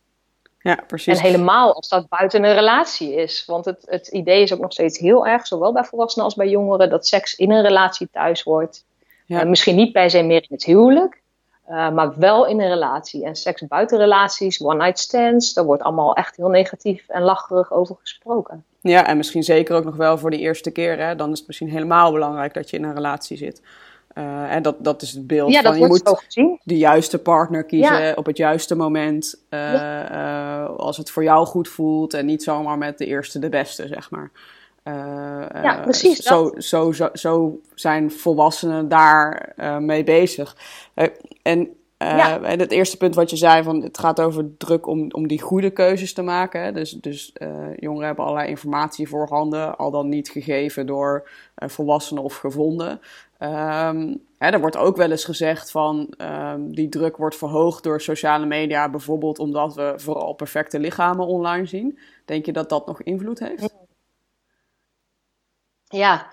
Ja, 0.58 0.78
precies. 0.86 1.18
En 1.18 1.24
helemaal 1.24 1.74
als 1.74 1.88
dat 1.88 2.08
buiten 2.08 2.44
een 2.44 2.54
relatie 2.54 3.14
is. 3.14 3.44
Want 3.46 3.64
het, 3.64 3.82
het 3.86 4.08
idee 4.08 4.42
is 4.42 4.52
ook 4.52 4.60
nog 4.60 4.72
steeds 4.72 4.98
heel 4.98 5.26
erg, 5.26 5.46
zowel 5.46 5.72
bij 5.72 5.84
volwassenen 5.84 6.24
als 6.24 6.34
bij 6.34 6.48
jongeren, 6.48 6.90
dat 6.90 7.06
seks 7.06 7.34
in 7.34 7.50
een 7.50 7.62
relatie 7.62 8.08
thuis 8.12 8.42
wordt. 8.42 8.84
Ja. 9.26 9.42
Uh, 9.42 9.48
misschien 9.48 9.76
niet 9.76 9.92
per 9.92 10.10
se 10.10 10.22
meer 10.22 10.42
in 10.42 10.48
het 10.48 10.64
huwelijk, 10.64 11.22
uh, 11.68 11.90
maar 11.90 12.18
wel 12.18 12.46
in 12.46 12.60
een 12.60 12.68
relatie. 12.68 13.24
En 13.24 13.36
seks 13.36 13.66
buiten 13.66 13.98
relaties, 13.98 14.62
one-night 14.62 14.98
stands, 14.98 15.54
daar 15.54 15.64
wordt 15.64 15.82
allemaal 15.82 16.14
echt 16.14 16.36
heel 16.36 16.48
negatief 16.48 17.08
en 17.08 17.22
lacherig 17.22 17.72
over 17.72 17.96
gesproken. 18.00 18.64
Ja, 18.80 19.06
en 19.06 19.16
misschien 19.16 19.42
zeker 19.42 19.76
ook 19.76 19.84
nog 19.84 19.96
wel 19.96 20.18
voor 20.18 20.30
de 20.30 20.38
eerste 20.38 20.70
keer. 20.70 20.98
Hè? 20.98 21.16
Dan 21.16 21.32
is 21.32 21.38
het 21.38 21.46
misschien 21.46 21.70
helemaal 21.70 22.12
belangrijk 22.12 22.54
dat 22.54 22.70
je 22.70 22.76
in 22.76 22.84
een 22.84 22.94
relatie 22.94 23.36
zit. 23.36 23.62
Uh, 24.14 24.54
en 24.54 24.62
dat, 24.62 24.76
dat 24.78 25.02
is 25.02 25.12
het 25.12 25.26
beeld 25.26 25.52
ja, 25.52 25.62
van 25.62 25.78
je 25.78 25.86
moet 25.86 26.60
de 26.62 26.76
juiste 26.76 27.18
partner 27.18 27.64
kiezen 27.64 28.02
ja. 28.02 28.12
op 28.14 28.26
het 28.26 28.36
juiste 28.36 28.74
moment. 28.74 29.44
Uh, 29.50 29.72
ja. 29.72 30.10
uh, 30.62 30.76
als 30.76 30.96
het 30.96 31.10
voor 31.10 31.22
jou 31.22 31.46
goed 31.46 31.68
voelt 31.68 32.14
en 32.14 32.26
niet 32.26 32.42
zomaar 32.42 32.78
met 32.78 32.98
de 32.98 33.06
eerste 33.06 33.38
de 33.38 33.48
beste, 33.48 33.86
zeg 33.86 34.10
maar. 34.10 34.30
Ja, 35.62 35.80
precies. 35.82 36.18
Zo, 36.18 36.52
zo, 36.56 36.92
zo, 36.92 37.08
zo, 37.12 37.60
zijn 37.74 38.10
volwassenen 38.10 38.88
daar 38.88 39.52
mee 39.80 40.04
bezig. 40.04 40.56
en 41.42 41.76
ja. 41.98 42.42
En 42.42 42.60
het 42.60 42.70
eerste 42.70 42.96
punt 42.96 43.14
wat 43.14 43.30
je 43.30 43.36
zei, 43.36 43.62
van 43.62 43.82
het 43.82 43.98
gaat 43.98 44.20
over 44.20 44.56
druk 44.56 44.86
om, 44.86 45.10
om 45.10 45.28
die 45.28 45.40
goede 45.40 45.70
keuzes 45.70 46.12
te 46.12 46.22
maken. 46.22 46.62
Hè? 46.62 46.72
Dus, 46.72 46.90
dus 46.90 47.32
jongeren 47.76 48.06
hebben 48.06 48.24
allerlei 48.24 48.48
informatie 48.48 49.08
voorhanden, 49.08 49.76
al 49.76 49.90
dan 49.90 50.08
niet 50.08 50.28
gegeven 50.28 50.86
door 50.86 51.28
volwassenen 51.54 52.22
of 52.22 52.36
gevonden. 52.36 53.00
Um, 53.38 54.20
hè, 54.38 54.50
er 54.50 54.60
wordt 54.60 54.76
ook 54.76 54.96
wel 54.96 55.10
eens 55.10 55.24
gezegd 55.24 55.70
van 55.70 56.14
um, 56.18 56.74
die 56.74 56.88
druk 56.88 57.16
wordt 57.16 57.36
verhoogd 57.36 57.82
door 57.82 58.00
sociale 58.00 58.46
media, 58.46 58.90
bijvoorbeeld 58.90 59.38
omdat 59.38 59.74
we 59.74 59.92
vooral 59.96 60.32
perfecte 60.32 60.78
lichamen 60.78 61.26
online 61.26 61.66
zien. 61.66 61.98
Denk 62.24 62.46
je 62.46 62.52
dat 62.52 62.68
dat 62.68 62.86
nog 62.86 63.02
invloed 63.02 63.38
heeft? 63.38 63.74
Ja, 65.96 66.26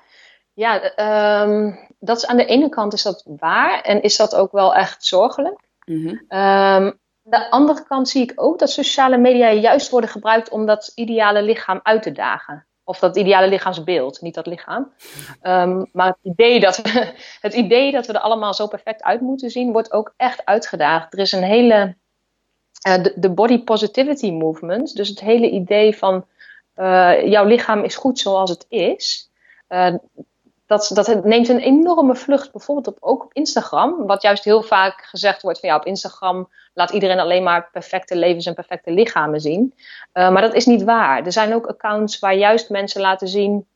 ja 0.54 0.97
um, 1.43 1.80
dat 2.00 2.17
is 2.17 2.26
aan 2.26 2.38
de 2.38 2.45
ene 2.45 2.69
kant 2.69 2.93
is 2.93 3.04
dat 3.04 3.24
waar 3.26 3.82
en 3.82 4.02
is 4.02 4.17
dat 4.17 4.36
ook 4.36 4.52
wel 4.52 4.76
echt 4.76 5.06
zorgelijk. 5.06 5.60
Mm 5.86 6.08
-hmm. 6.08 6.26
aan 6.28 7.00
de 7.24 7.50
andere 7.50 7.84
kant 7.84 8.10
zie 8.10 8.21
ik 8.24 8.34
ook 8.36 8.60
dat 8.60 8.69
sociale 8.71 9.17
media 9.17 9.52
juist 9.52 9.89
worden 9.89 10.10
gebruikt 10.10 10.50
om 10.50 10.65
dat 10.65 10.91
ideale 10.95 11.41
lichaam 11.41 11.80
uit 11.84 12.04
te 12.04 12.12
dagen. 12.12 12.65
Of 12.84 13.00
dat 13.00 13.17
ideale 13.17 13.47
lichaamsbeeld, 13.47 14.21
niet 14.21 14.36
dat 14.36 14.45
lichaam. 14.45 14.91
Um, 15.41 15.89
maar 15.91 16.08
het 16.08 16.17
idee, 16.21 16.60
dat 16.60 16.78
we, 16.78 17.13
het 17.47 17.54
idee 17.54 17.91
dat 17.91 18.08
we 18.08 18.13
er 18.13 18.19
allemaal 18.19 18.54
zo 18.54 18.67
perfect 18.67 19.04
uit 19.04 19.21
moeten 19.21 19.50
zien, 19.50 19.71
wordt 19.71 19.91
ook 19.91 20.13
echt 20.17 20.45
uitgedaagd. 20.45 21.13
Er 21.13 21.19
is 21.19 21.32
een 21.32 21.43
hele. 21.43 21.95
Uh, 22.88 23.04
de, 23.04 23.13
de, 23.15 23.30
body 23.30 23.63
positivity 23.63 24.32
movement, 24.32 24.95
dus 24.95 25.10
het 25.10 25.19
hele 25.19 25.50
idee 25.50 25.97
van 25.97 26.26
uh, 26.76 27.28
jouw 27.28 27.45
lichaam 27.45 27.84
is 27.84 27.95
goed 27.95 28.19
zoals 28.19 28.50
het 28.50 28.65
is. 28.69 29.31
Uh, 29.71 29.93
dat, 30.65 30.91
dat 30.93 31.23
neemt 31.23 31.49
een 31.49 31.60
enorme 31.60 32.15
vlucht, 32.15 32.51
bijvoorbeeld 32.51 32.88
op, 32.88 32.97
ook 32.99 33.23
op 33.23 33.34
Instagram. 33.34 34.05
Wat 34.05 34.21
juist 34.21 34.43
heel 34.43 34.62
vaak 34.62 35.05
gezegd 35.05 35.41
wordt 35.41 35.60
van 35.60 35.69
ja, 35.69 35.75
op 35.75 35.86
Instagram 35.86 36.49
laat 36.73 36.89
iedereen 36.89 37.19
alleen 37.19 37.43
maar 37.43 37.69
perfecte 37.71 38.15
levens 38.15 38.45
en 38.45 38.53
perfecte 38.53 38.91
lichamen 38.91 39.41
zien. 39.41 39.73
Uh, 40.13 40.31
maar 40.31 40.41
dat 40.41 40.53
is 40.53 40.65
niet 40.65 40.84
waar. 40.84 41.25
Er 41.25 41.31
zijn 41.31 41.53
ook 41.53 41.65
accounts 41.65 42.19
waar 42.19 42.36
juist 42.36 42.69
mensen 42.69 43.01
laten 43.01 43.27
zien 43.27 43.67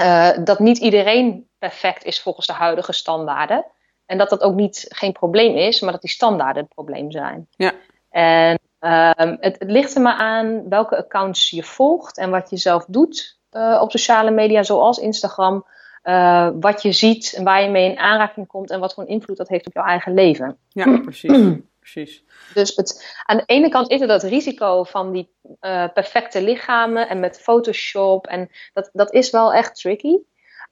uh, 0.00 0.30
dat 0.44 0.58
niet 0.58 0.78
iedereen 0.78 1.48
perfect 1.58 2.04
is 2.04 2.20
volgens 2.20 2.46
de 2.46 2.52
huidige 2.52 2.92
standaarden. 2.92 3.64
En 4.06 4.18
dat 4.18 4.30
dat 4.30 4.42
ook 4.42 4.54
niet 4.54 4.86
geen 4.88 5.12
probleem 5.12 5.56
is, 5.56 5.80
maar 5.80 5.92
dat 5.92 6.00
die 6.00 6.10
standaarden 6.10 6.62
het 6.62 6.74
probleem 6.74 7.10
zijn. 7.10 7.48
Ja. 7.56 7.72
En 8.10 8.58
uh, 8.80 9.10
het, 9.14 9.58
het, 9.58 9.70
ligt 9.70 9.94
er 9.94 10.00
maar 10.00 10.18
aan 10.18 10.68
welke 10.68 10.96
accounts 10.96 11.50
je 11.50 11.62
volgt 11.62 12.18
en 12.18 12.30
wat 12.30 12.50
je 12.50 12.56
zelf 12.56 12.84
doet 12.88 13.39
op 13.80 13.90
sociale 13.90 14.30
media, 14.30 14.62
zoals 14.62 14.98
Instagram. 14.98 15.66
Uh, 16.02 16.48
wat 16.60 16.82
je 16.82 16.92
ziet 16.92 17.32
en 17.36 17.44
waar 17.44 17.62
je 17.62 17.68
mee 17.68 17.90
in 17.90 17.98
aanraking 17.98 18.46
komt 18.46 18.70
en 18.70 18.80
wat 18.80 18.94
voor 18.94 19.06
invloed 19.06 19.36
dat 19.36 19.48
heeft 19.48 19.66
op 19.66 19.72
jouw 19.72 19.84
eigen 19.84 20.14
leven. 20.14 20.58
Ja, 20.68 20.98
precies. 20.98 21.58
precies. 21.80 22.24
Dus 22.54 22.76
het, 22.76 23.16
aan 23.24 23.36
de 23.36 23.42
ene 23.46 23.68
kant 23.68 23.90
is 23.90 24.00
er 24.00 24.06
dat 24.06 24.22
risico 24.22 24.84
van 24.84 25.12
die 25.12 25.30
uh, 25.60 25.84
perfecte 25.94 26.42
lichamen 26.42 27.08
en 27.08 27.20
met 27.20 27.40
Photoshop. 27.40 28.26
En 28.26 28.50
dat, 28.72 28.90
dat 28.92 29.12
is 29.12 29.30
wel 29.30 29.52
echt 29.52 29.80
tricky. 29.80 30.16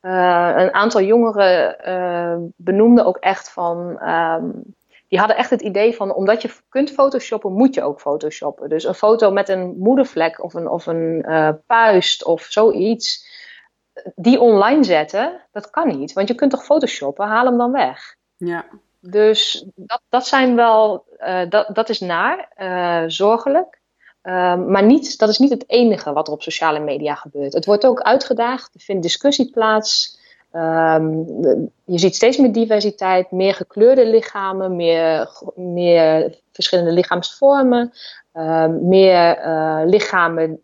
Uh, 0.03 0.53
een 0.57 0.75
aantal 0.75 1.03
jongeren 1.03 2.53
benoemden 2.57 3.07
ook 3.07 3.17
echt 3.17 3.51
van. 3.51 4.09
Um, 4.09 4.77
die 5.09 5.19
hadden 5.19 5.37
echt 5.37 5.51
het 5.51 5.63
idee 5.63 5.95
van, 5.95 6.15
omdat 6.15 6.43
je 6.43 6.51
kunt 6.69 6.91
photoshoppen, 6.91 7.53
moet 7.53 7.75
je 7.75 7.83
ook 7.83 8.01
photoshoppen. 8.01 8.69
Dus 8.69 8.85
een 8.85 8.95
foto 8.95 9.31
met 9.31 9.49
een 9.49 9.75
moedervlek 9.79 10.43
of 10.43 10.55
een, 10.55 10.69
of 10.69 10.87
een 10.87 11.25
puist 11.67 12.25
of 12.25 12.43
zoiets 12.43 13.27
die 14.15 14.41
online 14.41 14.85
zetten, 14.85 15.47
dat 15.53 15.71
kan 15.71 15.99
niet. 15.99 16.13
Want 16.13 16.29
je 16.29 16.35
kunt 16.35 16.51
toch 16.51 16.65
photoshoppen, 16.65 17.27
haal 17.27 17.47
hem 17.47 17.59
dan 17.59 17.73
weg. 17.73 18.17
Ja. 18.37 18.65
Dus 19.01 19.67
dat, 19.75 20.01
dat 20.09 20.27
zijn 20.27 20.57
wel, 20.57 21.07
uh, 21.19 21.41
dat, 21.49 21.75
dat 21.75 21.89
is 21.89 22.01
naar, 22.01 22.53
uh, 22.57 23.05
zorgelijk. 23.07 23.81
Uh, 24.23 24.57
maar 24.57 24.83
niet, 24.83 25.19
dat 25.19 25.29
is 25.29 25.39
niet 25.39 25.51
het 25.51 25.65
enige 25.71 26.13
wat 26.13 26.27
er 26.27 26.33
op 26.33 26.43
sociale 26.43 26.81
media 26.81 27.15
gebeurt. 27.15 27.53
Het 27.53 27.65
wordt 27.65 27.87
ook 27.87 28.01
uitgedaagd, 28.01 28.75
er 28.75 28.81
vindt 28.81 29.03
discussie 29.03 29.51
plaats. 29.51 30.17
Um, 30.53 31.25
je 31.85 31.99
ziet 31.99 32.15
steeds 32.15 32.37
meer 32.37 32.53
diversiteit, 32.53 33.31
meer 33.31 33.55
gekleurde 33.55 34.07
lichamen, 34.07 34.77
meer, 34.77 35.29
meer 35.55 36.35
verschillende 36.53 36.93
lichaamsvormen, 36.93 37.93
meer 38.81 39.39
lichamen 39.87 40.61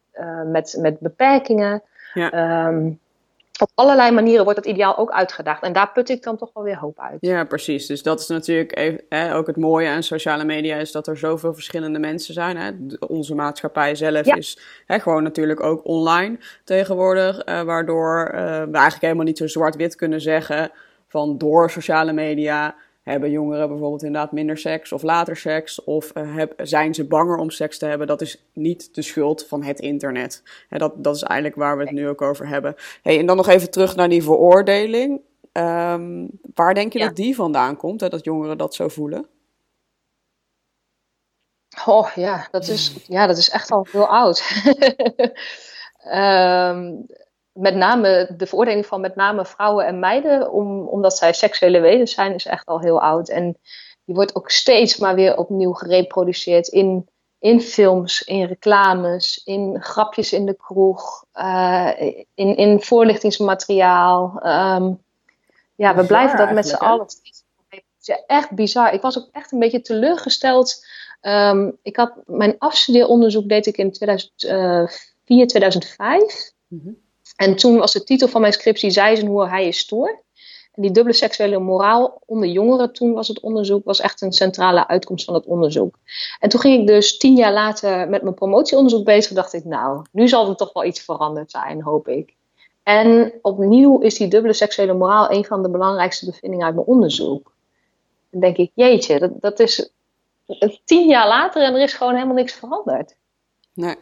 met, 0.47 0.77
met 0.81 0.99
beperkingen. 0.99 1.83
Ja. 2.15 2.67
Um, 2.67 3.01
op 3.61 3.71
allerlei 3.75 4.11
manieren 4.11 4.45
wordt 4.45 4.59
het 4.59 4.69
ideaal 4.69 4.99
ook 4.99 5.11
uitgedaagd. 5.11 5.63
En 5.63 5.73
daar 5.73 5.93
put 5.93 6.09
ik 6.09 6.23
dan 6.23 6.37
toch 6.37 6.51
wel 6.53 6.65
weer 6.65 6.79
hoop 6.79 6.99
uit. 6.99 7.17
Ja, 7.21 7.45
precies. 7.45 7.87
Dus 7.87 8.03
dat 8.03 8.21
is 8.21 8.27
natuurlijk 8.27 8.77
even, 8.77 9.01
hè, 9.09 9.35
ook 9.35 9.47
het 9.47 9.57
mooie 9.57 9.89
aan 9.89 10.03
sociale 10.03 10.45
media... 10.45 10.77
is 10.77 10.93
dat 10.93 11.07
er 11.07 11.17
zoveel 11.17 11.55
verschillende 11.55 11.99
mensen 11.99 12.35
zijn. 12.35 12.57
Hè. 12.57 12.71
Onze 13.07 13.35
maatschappij 13.35 13.95
zelf 13.95 14.27
ja. 14.27 14.35
is 14.35 14.59
hè, 14.87 15.01
gewoon 15.01 15.23
natuurlijk 15.23 15.63
ook 15.63 15.87
online 15.87 16.39
tegenwoordig. 16.65 17.49
Uh, 17.49 17.63
waardoor 17.63 18.25
uh, 18.27 18.41
we 18.41 18.49
eigenlijk 18.51 19.01
helemaal 19.01 19.25
niet 19.25 19.39
zo 19.39 19.47
zwart-wit 19.47 19.95
kunnen 19.95 20.21
zeggen... 20.21 20.71
van 21.09 21.39
door 21.39 21.71
sociale 21.71 22.13
media 22.13 22.75
hebben 23.05 23.31
jongeren 23.31 23.69
bijvoorbeeld 23.69 24.03
inderdaad 24.03 24.33
minder 24.33 24.59
seks 24.59 24.93
of 24.93 25.03
later 25.03 25.37
seks? 25.37 25.85
Of 25.85 26.11
heb, 26.15 26.53
zijn 26.63 26.95
ze 26.95 27.07
banger 27.07 27.37
om 27.37 27.51
seks 27.51 27.79
te 27.79 27.87
hebben? 27.87 28.07
Dat 28.07 28.21
is 28.21 28.45
niet 28.53 28.95
de 28.95 29.03
schuld 29.03 29.47
van 29.47 29.63
het 29.63 29.81
internet. 29.81 30.43
Hè, 30.69 30.79
dat, 30.79 31.05
dat 31.05 31.17
is 31.17 31.23
eigenlijk 31.23 31.61
waar 31.61 31.77
we 31.77 31.83
het 31.85 31.93
nu 31.93 32.09
ook 32.09 32.23
over 32.23 32.49
hebben. 32.49 32.75
Hey, 33.03 33.19
en 33.19 33.27
dan 33.27 33.37
nog 33.37 33.49
even 33.49 33.71
terug 33.71 33.97
naar 33.97 34.09
die 34.09 34.23
veroordeling. 34.23 35.21
Um, 35.53 36.29
waar 36.55 36.75
denk 36.75 36.93
je 36.93 36.99
ja. 36.99 37.07
dat 37.07 37.17
die 37.17 37.35
vandaan 37.35 37.77
komt, 37.77 38.01
hè, 38.01 38.09
dat 38.09 38.25
jongeren 38.25 38.59
dat 38.59 38.75
zo 38.75 38.89
voelen? 38.89 39.27
Oh 41.87 42.11
ja, 42.15 42.49
dat 42.51 42.69
is, 42.69 42.97
ja, 43.07 43.27
dat 43.27 43.37
is 43.37 43.51
echt 43.51 43.71
al 43.71 43.87
heel 43.91 44.07
oud. 44.07 44.43
um, 46.13 47.07
met 47.55 47.75
name 47.75 48.35
de 48.37 48.47
veroordeling 48.47 48.87
van 48.87 49.01
met 49.01 49.17
name 49.17 49.45
vrouwen 49.45 49.87
en 49.87 49.99
meiden, 49.99 50.53
om, 50.53 50.89
omdat 50.89 51.17
zij 51.17 51.33
seksuele 51.33 51.81
wezens 51.81 52.13
zijn, 52.13 52.35
is 52.35 52.47
echt 52.47 52.67
al 52.67 52.81
heel 52.81 53.01
oud. 53.01 53.29
En 53.29 53.59
die 54.05 54.15
wordt 54.15 54.35
ook 54.35 54.51
steeds 54.51 54.97
maar 54.97 55.15
weer 55.15 55.37
opnieuw 55.37 55.73
gereproduceerd 55.73 56.69
in, 56.69 57.09
in 57.39 57.61
films, 57.61 58.23
in 58.23 58.45
reclames, 58.45 59.41
in 59.45 59.83
grapjes 59.83 60.33
in 60.33 60.47
de 60.47 60.55
kroeg, 60.55 61.25
uh, 61.35 61.91
in, 62.35 62.57
in 62.57 62.81
voorlichtingsmateriaal. 62.81 64.41
Um, 64.47 65.03
ja, 65.75 65.95
we 65.95 66.07
blijven 66.07 66.39
dat 66.39 66.53
met 66.53 66.69
z'n 66.69 66.75
allen. 66.75 67.07
Echt 68.27 68.51
bizar. 68.51 68.93
Ik 68.93 69.01
was 69.01 69.19
ook 69.19 69.29
echt 69.33 69.53
een 69.53 69.59
beetje 69.59 69.81
teleurgesteld. 69.81 70.87
Um, 71.23 71.79
ik 71.83 71.97
had 71.97 72.13
mijn 72.27 72.55
afstudeeronderzoek 72.59 73.49
deed 73.49 73.67
ik 73.67 73.77
in 73.77 73.93
2004, 73.93 75.47
2005. 75.47 76.53
Mm 76.69 76.81
-hmm. 76.85 77.04
En 77.37 77.57
toen 77.57 77.79
was 77.79 77.93
de 77.93 78.05
titel 78.05 78.29
van 78.29 78.41
mijn 78.41 78.53
scriptie 78.53 78.91
Zij 78.91 79.17
zijn 79.17 79.29
hoe 79.29 79.49
hij 79.49 79.67
is 79.67 79.79
stoer. 79.79 80.23
En 80.73 80.83
die 80.83 80.91
dubbele 80.91 81.17
seksuele 81.17 81.59
moraal 81.59 82.23
onder 82.27 82.49
jongeren, 82.49 82.93
toen 82.93 83.13
was 83.13 83.29
het 83.29 83.41
onderzoek, 83.41 83.85
was 83.85 84.01
echt 84.01 84.23
een 84.23 84.33
centrale 84.33 84.89
uitkomst 84.89 85.25
van 85.25 85.35
het 85.35 85.45
onderzoek. 85.45 85.99
En 86.41 86.49
toen 86.49 86.61
ging 86.61 86.81
ik 86.81 86.87
dus 86.87 87.19
tien 87.19 87.37
jaar 87.37 87.53
later 87.53 88.09
met 88.09 88.23
mijn 88.23 88.35
promotieonderzoek 88.35 89.05
bezig. 89.05 89.33
dacht 89.33 89.53
ik, 89.53 89.65
nou, 89.65 90.05
nu 90.11 90.29
zal 90.29 90.49
er 90.49 90.57
toch 90.57 90.73
wel 90.73 90.85
iets 90.85 91.01
veranderd 91.01 91.51
zijn, 91.51 91.83
hoop 91.83 92.09
ik. 92.09 92.35
En 92.83 93.33
opnieuw 93.43 93.99
is 93.99 94.17
die 94.17 94.29
dubbele 94.29 94.53
seksuele 94.53 94.95
moraal 94.95 95.31
een 95.31 95.45
van 95.45 95.63
de 95.63 95.71
belangrijkste 95.71 96.27
bevindingen 96.27 96.67
uit 96.67 96.75
mijn 96.75 96.87
onderzoek. 96.87 97.53
Dan 98.31 98.41
denk 98.41 98.57
ik, 98.57 98.71
jeetje, 98.75 99.19
dat, 99.19 99.41
dat 99.41 99.61
is 99.61 99.91
tien 100.85 101.09
jaar 101.09 101.29
later 101.29 101.63
en 101.63 101.75
er 101.75 101.83
is 101.83 101.93
gewoon 101.93 102.15
helemaal 102.15 102.35
niks 102.35 102.53
veranderd. 102.53 103.17
Nee, 103.73 103.97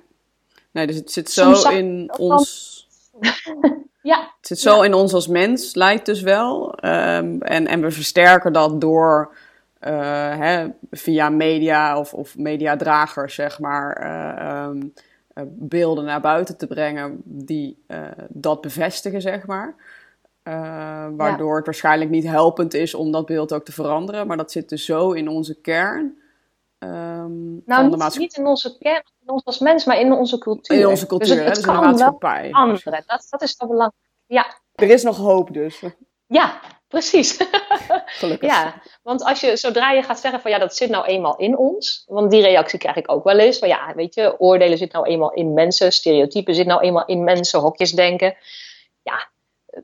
nee 0.71 0.87
dus 0.87 0.97
het 0.97 1.13
zit 1.13 1.31
zo 1.31 1.69
in 1.69 2.13
ons 2.19 2.82
ja. 4.03 4.19
Het 4.37 4.47
zit 4.47 4.59
zo 4.59 4.77
ja. 4.77 4.85
in 4.85 4.95
ons 4.95 5.15
als 5.15 5.27
mens, 5.27 5.75
lijkt 5.75 6.07
dus 6.07 6.21
wel. 6.21 6.79
Um, 6.85 7.43
en, 7.43 7.67
en 7.67 7.81
we 7.81 7.91
versterken 7.91 8.53
dat 8.53 8.81
door 8.81 9.35
uh, 9.81 9.91
hè, 10.39 10.69
via 10.91 11.29
media 11.29 11.99
of, 11.99 12.15
of 12.15 12.37
mediadragers, 12.39 13.35
zeg 13.35 13.59
maar, 13.59 14.03
uh, 14.03 14.69
um, 14.69 14.93
uh, 15.35 15.45
beelden 15.49 16.05
naar 16.05 16.21
buiten 16.21 16.57
te 16.57 16.67
brengen 16.67 17.21
die 17.25 17.85
dat 18.29 18.61
bevestigen, 18.61 19.21
zeg 19.21 19.47
maar. 19.47 19.75
waardoor 21.17 21.51
ja. 21.51 21.57
het 21.57 21.65
waarschijnlijk 21.65 22.11
niet 22.11 22.27
helpend 22.27 22.75
is 22.75 22.95
om 22.95 23.13
dat 23.13 23.27
beeld 23.27 23.53
ook 23.53 23.65
te 23.65 23.73
veranderen. 23.73 24.27
Maar 24.27 24.37
dat 24.37 24.53
zit 24.53 24.69
dus 24.69 24.85
zo 24.85 25.13
in 25.13 25.29
onze 25.29 25.61
kern. 25.61 26.17
Um, 26.83 27.63
nou, 27.67 27.89
niet, 27.89 28.19
niet, 28.19 28.37
in 28.37 28.47
onze 28.47 28.79
kern, 28.79 29.03
in 29.21 29.31
ons 29.31 29.45
als 29.45 29.59
mens, 29.59 29.85
maar 29.85 30.01
in 30.01 30.13
onze 30.13 30.39
cultuur. 30.39 30.79
In 30.79 30.87
onze 30.87 31.07
cultuur, 31.07 31.29
dus 31.29 31.37
het, 31.37 31.47
het 31.47 31.55
dus 31.55 31.67
in 31.67 31.81
de 31.81 31.87
maatschappij. 31.87 32.51
Dat, 33.07 33.27
dat 33.31 33.43
is 33.43 33.55
wel 33.59 33.69
belangrijk. 33.69 34.03
Ja. 34.27 34.47
Er 34.75 34.91
is 34.91 35.03
nog 35.03 35.17
hoop 35.17 35.53
dus. 35.53 35.83
Ja, 36.27 36.61
Precies. 36.93 37.37
Gelukkig. 38.21 38.51
Ja, 38.51 38.83
want 39.03 39.25
als 39.25 39.41
je, 39.41 39.57
zodra 39.57 39.91
je 39.91 40.03
gaat 40.03 40.21
zeggen 40.21 40.41
van 40.41 40.51
ja, 40.51 40.59
dat 40.59 40.77
zit 40.77 40.91
nou 40.91 41.05
eenmaal 41.07 41.37
in 41.37 41.59
ons. 41.59 42.05
Want 42.07 42.31
die 42.31 42.43
reactie 42.43 42.79
krijg 42.79 42.97
ik 42.97 43.11
ook 43.11 43.25
wel 43.25 43.39
eens. 43.39 43.59
Van 43.59 43.69
ja, 43.69 43.93
weet 43.95 44.15
je, 44.15 44.41
oordelen 44.41 44.79
zit 44.79 44.93
nou 44.93 45.07
eenmaal 45.07 45.33
in 45.33 45.53
mensen. 45.53 45.93
Stereotypen 45.93 46.55
zit 46.55 46.67
nou 46.67 46.81
eenmaal 46.81 47.05
in 47.05 47.25
mensen. 47.25 47.61
Hokjes 47.61 47.93
denken. 47.93 48.37
Ja, 49.03 49.29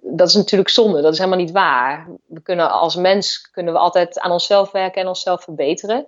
dat 0.01 0.29
is 0.29 0.35
natuurlijk 0.35 0.71
zonde. 0.71 1.01
Dat 1.01 1.13
is 1.13 1.19
helemaal 1.19 1.39
niet 1.39 1.51
waar. 1.51 2.09
We 2.27 2.43
kunnen 2.43 2.71
als 2.71 2.97
mens 2.97 3.51
kunnen 3.51 3.73
we 3.73 3.79
altijd 3.79 4.19
aan 4.19 4.31
onszelf 4.31 4.71
werken 4.71 5.03
en 5.03 5.09
onszelf 5.09 5.43
verbeteren. 5.43 6.07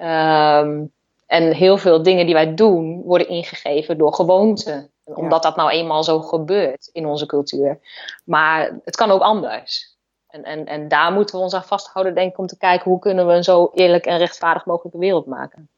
Ehm, 0.00 0.84
en 1.26 1.52
heel 1.52 1.78
veel 1.78 2.02
dingen 2.02 2.26
die 2.26 2.34
wij 2.34 2.54
doen 2.54 3.02
worden 3.02 3.28
ingegeven 3.28 3.98
door 3.98 4.14
gewoonten. 4.14 4.90
Omdat 5.04 5.42
dat 5.42 5.56
nou 5.56 5.70
eenmaal 5.70 6.04
zo 6.04 6.20
gebeurt 6.20 6.88
in 6.92 7.06
onze 7.06 7.26
cultuur. 7.26 7.78
Maar 8.24 8.78
het 8.84 8.96
kan 8.96 9.10
ook 9.10 9.20
anders. 9.20 9.96
En, 10.28 10.44
en, 10.44 10.66
en 10.66 10.88
daar 10.88 11.12
moeten 11.12 11.36
we 11.36 11.42
ons 11.42 11.54
aan 11.54 11.64
vasthouden, 11.64 12.14
denk 12.14 12.32
ik, 12.32 12.38
om 12.38 12.46
te 12.46 12.58
kijken 12.58 12.90
hoe 12.90 12.98
kunnen 12.98 13.26
we 13.26 13.32
een 13.32 13.44
zo 13.44 13.70
eerlijk 13.74 14.06
en 14.06 14.18
rechtvaardig 14.18 14.66
mogelijke 14.66 14.98
wereld 14.98 15.26
maken. 15.26 15.68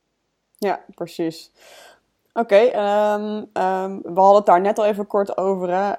Ja, 0.59 0.81
precies. 0.95 1.51
Oké, 2.33 2.57
ehm, 2.57 3.45
ehm, 3.53 3.99
we 4.03 4.21
hadden 4.21 4.37
het 4.37 4.47
daar 4.47 4.61
net 4.61 4.79
al 4.79 4.85
even 4.85 5.07
kort 5.07 5.37
over. 5.37 5.71
Hè? 5.71 5.93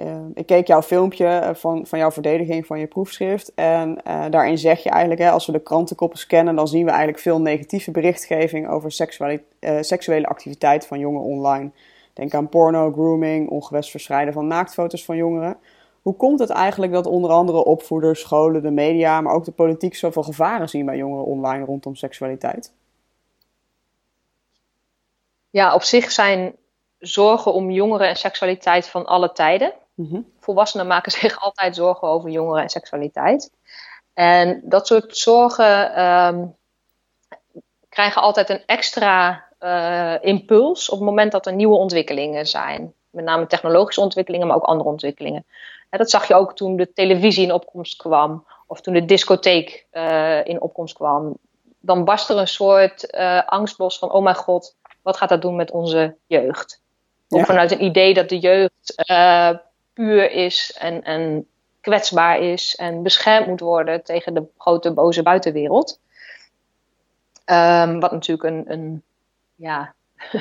Ehm, 0.00 0.30
ik 0.34 0.46
keek 0.46 0.66
jouw 0.66 0.82
filmpje 0.82 1.26
eh, 1.26 1.54
van, 1.54 1.86
van 1.86 1.98
jouw 1.98 2.10
verdediging 2.10 2.66
van 2.66 2.78
je 2.78 2.86
proefschrift. 2.86 3.52
En 3.54 3.98
uh, 4.06 4.24
daarin 4.30 4.58
zeg 4.58 4.82
je 4.82 4.90
eigenlijk, 4.90 5.20
hè, 5.20 5.30
als 5.30 5.46
we 5.46 5.52
de 5.52 5.62
krantenkoppen 5.62 6.18
scannen, 6.18 6.56
dan 6.56 6.68
zien 6.68 6.84
we 6.84 6.90
eigenlijk 6.90 7.18
veel 7.18 7.40
negatieve 7.40 7.90
berichtgeving 7.90 8.68
over 8.68 8.92
seksuele, 8.92 9.42
seksuele 9.80 10.26
activiteit 10.26 10.86
van 10.86 10.98
jongeren 10.98 11.26
online. 11.26 11.70
Denk 12.12 12.34
aan 12.34 12.48
porno, 12.48 12.92
grooming, 12.92 13.48
ongewenst 13.48 13.90
verspreiden 13.90 14.34
van 14.34 14.46
naaktfoto's 14.46 15.04
van 15.04 15.16
jongeren. 15.16 15.56
Hoe 16.02 16.14
komt 16.14 16.38
het 16.38 16.50
eigenlijk 16.50 16.92
dat 16.92 17.06
onder 17.06 17.30
andere 17.30 17.64
opvoeders, 17.64 18.20
scholen, 18.20 18.62
de 18.62 18.70
media, 18.70 19.20
maar 19.20 19.34
ook 19.34 19.44
de 19.44 19.52
politiek 19.52 19.94
zoveel 19.94 20.22
gevaren 20.22 20.68
zien 20.68 20.86
bij 20.86 20.96
jongeren 20.96 21.24
online 21.24 21.64
rondom 21.64 21.94
seksualiteit? 21.94 22.72
Ja, 25.50 25.74
op 25.74 25.82
zich 25.82 26.10
zijn 26.10 26.54
zorgen 26.98 27.52
om 27.52 27.70
jongeren 27.70 28.08
en 28.08 28.16
seksualiteit 28.16 28.88
van 28.88 29.06
alle 29.06 29.32
tijden. 29.32 29.72
Mhm. 30.00 30.20
Volwassenen 30.38 30.86
maken 30.86 31.12
zich 31.12 31.40
altijd 31.44 31.76
zorgen 31.76 32.08
over 32.08 32.30
jongeren 32.30 32.62
en 32.62 32.68
seksualiteit. 32.68 33.50
En 34.14 34.60
dat 34.64 34.86
soort 34.86 35.16
zorgen 35.16 35.94
ehm, 35.94 36.46
krijgen 37.88 38.22
altijd 38.22 38.50
een 38.50 38.62
extra 38.66 39.44
uh, 39.60 40.14
impuls 40.20 40.88
op 40.88 40.98
het 40.98 41.08
moment 41.08 41.32
dat 41.32 41.46
er 41.46 41.52
nieuwe 41.52 41.76
ontwikkelingen 41.76 42.46
zijn. 42.46 42.92
Met 43.10 43.24
name 43.24 43.46
technologische 43.46 44.00
ontwikkelingen, 44.00 44.46
maar 44.46 44.56
ook 44.56 44.64
andere 44.64 44.88
ontwikkelingen 44.88 45.46
dat 45.98 46.10
zag 46.10 46.28
je 46.28 46.34
ook 46.34 46.56
toen 46.56 46.76
de 46.76 46.92
televisie 46.92 47.44
in 47.44 47.52
opkomst 47.52 47.96
kwam, 47.96 48.46
of 48.66 48.80
toen 48.80 48.94
de 48.94 49.04
discotheek 49.04 49.86
uh, 49.92 50.44
in 50.44 50.60
opkomst 50.60 50.94
kwam. 50.94 51.36
Dan 51.80 52.04
barst 52.04 52.30
er 52.30 52.36
een 52.36 52.48
soort 52.48 53.14
uh, 53.14 53.42
angst 53.46 53.78
los 53.78 53.98
van: 53.98 54.12
oh 54.12 54.22
mijn 54.22 54.36
god, 54.36 54.76
wat 55.02 55.16
gaat 55.16 55.28
dat 55.28 55.42
doen 55.42 55.56
met 55.56 55.70
onze 55.70 56.16
jeugd? 56.26 56.82
Of 57.28 57.46
vanuit 57.46 57.70
een 57.70 57.84
idee 57.84 58.14
dat 58.14 58.28
de 58.28 58.38
jeugd 58.38 58.94
puur 60.00 60.30
is 60.30 60.76
en, 60.78 61.02
en 61.02 61.46
kwetsbaar 61.80 62.38
is 62.38 62.76
en 62.76 63.02
beschermd 63.02 63.46
moet 63.46 63.60
worden 63.60 64.04
tegen 64.04 64.34
de 64.34 64.44
grote 64.58 64.92
boze 64.92 65.22
buitenwereld. 65.22 65.98
Um, 67.44 68.00
wat 68.00 68.12
natuurlijk 68.12 68.48
een, 68.48 68.64
een 68.66 69.02
ja, 69.54 69.94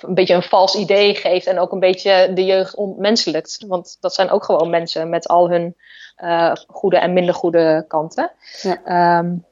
een 0.00 0.14
beetje 0.14 0.34
een 0.34 0.42
vals 0.42 0.74
idee 0.74 1.14
geeft 1.14 1.46
en 1.46 1.58
ook 1.58 1.72
een 1.72 1.80
beetje 1.80 2.30
de 2.34 2.44
jeugd 2.44 2.74
ontmenselijkt. 2.74 3.64
Want 3.66 3.96
dat 4.00 4.14
zijn 4.14 4.30
ook 4.30 4.44
gewoon 4.44 4.70
mensen 4.70 5.08
met 5.08 5.28
al 5.28 5.50
hun 5.50 5.76
uh, 6.18 6.52
goede 6.66 6.98
en 6.98 7.12
minder 7.12 7.34
goede 7.34 7.84
kanten. 7.88 8.32
Ja. 8.62 9.18
Um, 9.18 9.44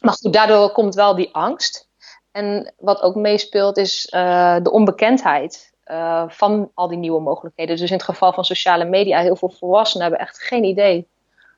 maar 0.00 0.12
goed, 0.12 0.32
daardoor 0.32 0.72
komt 0.72 0.94
wel 0.94 1.14
die 1.14 1.34
angst. 1.34 1.88
En 2.32 2.72
wat 2.78 3.02
ook 3.02 3.14
meespeelt 3.14 3.76
is 3.76 4.12
uh, 4.14 4.56
de 4.62 4.70
onbekendheid 4.70 5.67
uh, 5.90 6.24
van 6.28 6.70
al 6.74 6.88
die 6.88 6.98
nieuwe 6.98 7.20
mogelijkheden. 7.20 7.76
Dus 7.76 7.90
in 7.90 7.96
het 7.96 8.04
geval 8.04 8.32
van 8.32 8.44
sociale 8.44 8.84
media, 8.84 9.20
heel 9.20 9.36
veel 9.36 9.50
volwassenen 9.58 10.06
hebben 10.06 10.26
echt 10.26 10.42
geen 10.42 10.64
idee 10.64 11.08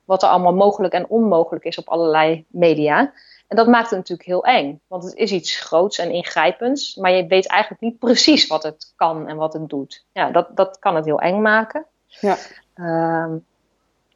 wat 0.05 0.23
er 0.23 0.29
allemaal 0.29 0.53
mogelijk 0.53 0.93
en 0.93 1.07
onmogelijk 1.07 1.65
is 1.65 1.77
op 1.77 1.89
allerlei 1.89 2.45
media. 2.47 3.13
En 3.47 3.57
dat 3.57 3.67
maakt 3.67 3.89
het 3.89 3.99
natuurlijk 3.99 4.27
heel 4.27 4.43
eng, 4.43 4.81
want 4.87 5.03
het 5.03 5.15
is 5.15 5.31
iets 5.31 5.59
groots 5.59 5.97
en 5.97 6.11
ingrijpends, 6.11 6.95
maar 6.95 7.11
je 7.11 7.27
weet 7.27 7.47
eigenlijk 7.47 7.81
niet 7.81 7.99
precies 7.99 8.47
wat 8.47 8.63
het 8.63 8.93
kan 8.95 9.27
en 9.27 9.35
wat 9.35 9.53
het 9.53 9.69
doet. 9.69 10.05
Ja, 10.11 10.31
dat, 10.31 10.47
dat 10.55 10.79
kan 10.79 10.95
het 10.95 11.05
heel 11.05 11.19
eng 11.19 11.41
maken. 11.41 11.85
Ja. 12.07 12.37
Um, 12.75 13.45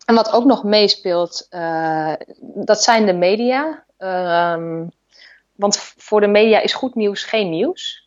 en 0.06 0.16
wat 0.16 0.32
ook 0.32 0.46
nog 0.46 0.64
meespeelt, 0.64 1.48
uh, 1.50 2.14
dat 2.40 2.84
zijn 2.84 3.06
de 3.06 3.14
media. 3.14 3.84
Um, 3.98 4.92
want 5.56 5.78
voor 5.78 6.22
de 6.22 6.28
media 6.28 6.60
is 6.60 6.74
goed 6.74 6.96
nieuws 6.96 7.24
geen 7.24 7.50
nieuws. 7.50 8.05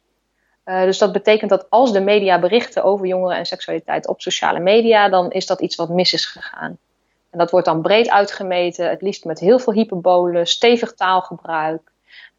Uh, 0.68 0.82
dus 0.82 0.98
dat 0.98 1.12
betekent 1.12 1.50
dat 1.50 1.66
als 1.70 1.92
de 1.92 2.00
media 2.00 2.38
berichten 2.38 2.84
over 2.84 3.06
jongeren 3.06 3.36
en 3.36 3.46
seksualiteit 3.46 4.08
op 4.08 4.20
sociale 4.20 4.58
media, 4.60 5.08
dan 5.08 5.30
is 5.30 5.46
dat 5.46 5.60
iets 5.60 5.76
wat 5.76 5.88
mis 5.88 6.12
is 6.12 6.26
gegaan. 6.26 6.78
En 7.30 7.38
dat 7.38 7.50
wordt 7.50 7.66
dan 7.66 7.82
breed 7.82 8.10
uitgemeten, 8.10 8.88
het 8.88 9.02
liefst 9.02 9.24
met 9.24 9.38
heel 9.38 9.58
veel 9.58 9.72
hyperbolen, 9.72 10.46
stevig 10.46 10.94
taalgebruik. 10.94 11.92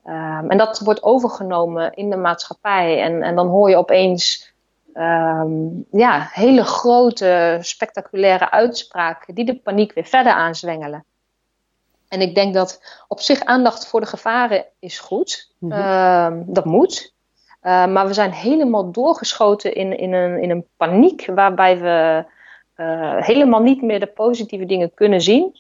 Um, 0.06 0.50
en 0.50 0.58
dat 0.58 0.80
wordt 0.80 1.04
overgenomen 1.04 1.94
in 1.94 2.10
de 2.10 2.16
maatschappij. 2.16 3.02
En, 3.02 3.24
en 3.24 3.36
dan 3.36 3.48
hoor 3.48 3.70
je 3.70 3.78
opeens 3.78 4.52
um, 4.94 5.86
ja, 5.92 6.30
hele 6.32 6.64
grote, 6.64 7.58
spectaculaire 7.62 8.52
uitspraken 8.52 9.36
die 9.36 9.46
de 9.46 9.56
paniek 9.56 9.94
weer 9.94 10.06
verder 10.06 10.34
aanzwengelen. 10.34 11.04
En 12.08 12.22
ik 12.22 12.36
denk 12.36 12.54
dat 12.54 12.82
op 13.08 13.20
zich 13.20 13.44
aandacht 13.44 13.88
voor 13.88 14.00
de 14.00 14.06
gevaren 14.06 14.66
is 14.80 15.00
goed. 15.00 15.52
Mm 15.58 15.72
-hmm. 15.72 16.44
dat 16.54 16.66
moet. 16.66 17.18
Uh, 17.64 17.88
maar 17.88 18.08
we 18.08 18.14
zijn 18.14 18.32
helemaal 18.32 18.92
doorgeschoten 18.92 19.74
in, 19.74 19.98
in, 19.98 20.14
een, 20.14 20.42
in 20.42 20.50
een 20.50 20.66
paniek 20.78 21.26
waarbij 21.26 21.80
we 21.80 22.26
uh, 22.78 23.16
helemaal 23.24 23.62
niet 23.62 23.82
meer 23.82 24.00
de 24.00 24.08
positieve 24.08 24.66
dingen 24.66 24.94
kunnen 24.94 25.22
zien. 25.22 25.58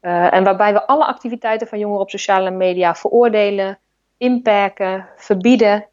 Uh, 0.00 0.34
en 0.34 0.44
waarbij 0.44 0.72
we 0.72 0.86
alle 0.86 1.04
activiteiten 1.04 1.66
van 1.66 1.78
jongeren 1.78 2.02
op 2.02 2.10
sociale 2.10 2.50
media 2.50 2.94
veroordelen, 2.94 3.78
inperken, 4.16 5.08
verbieden. 5.16 5.86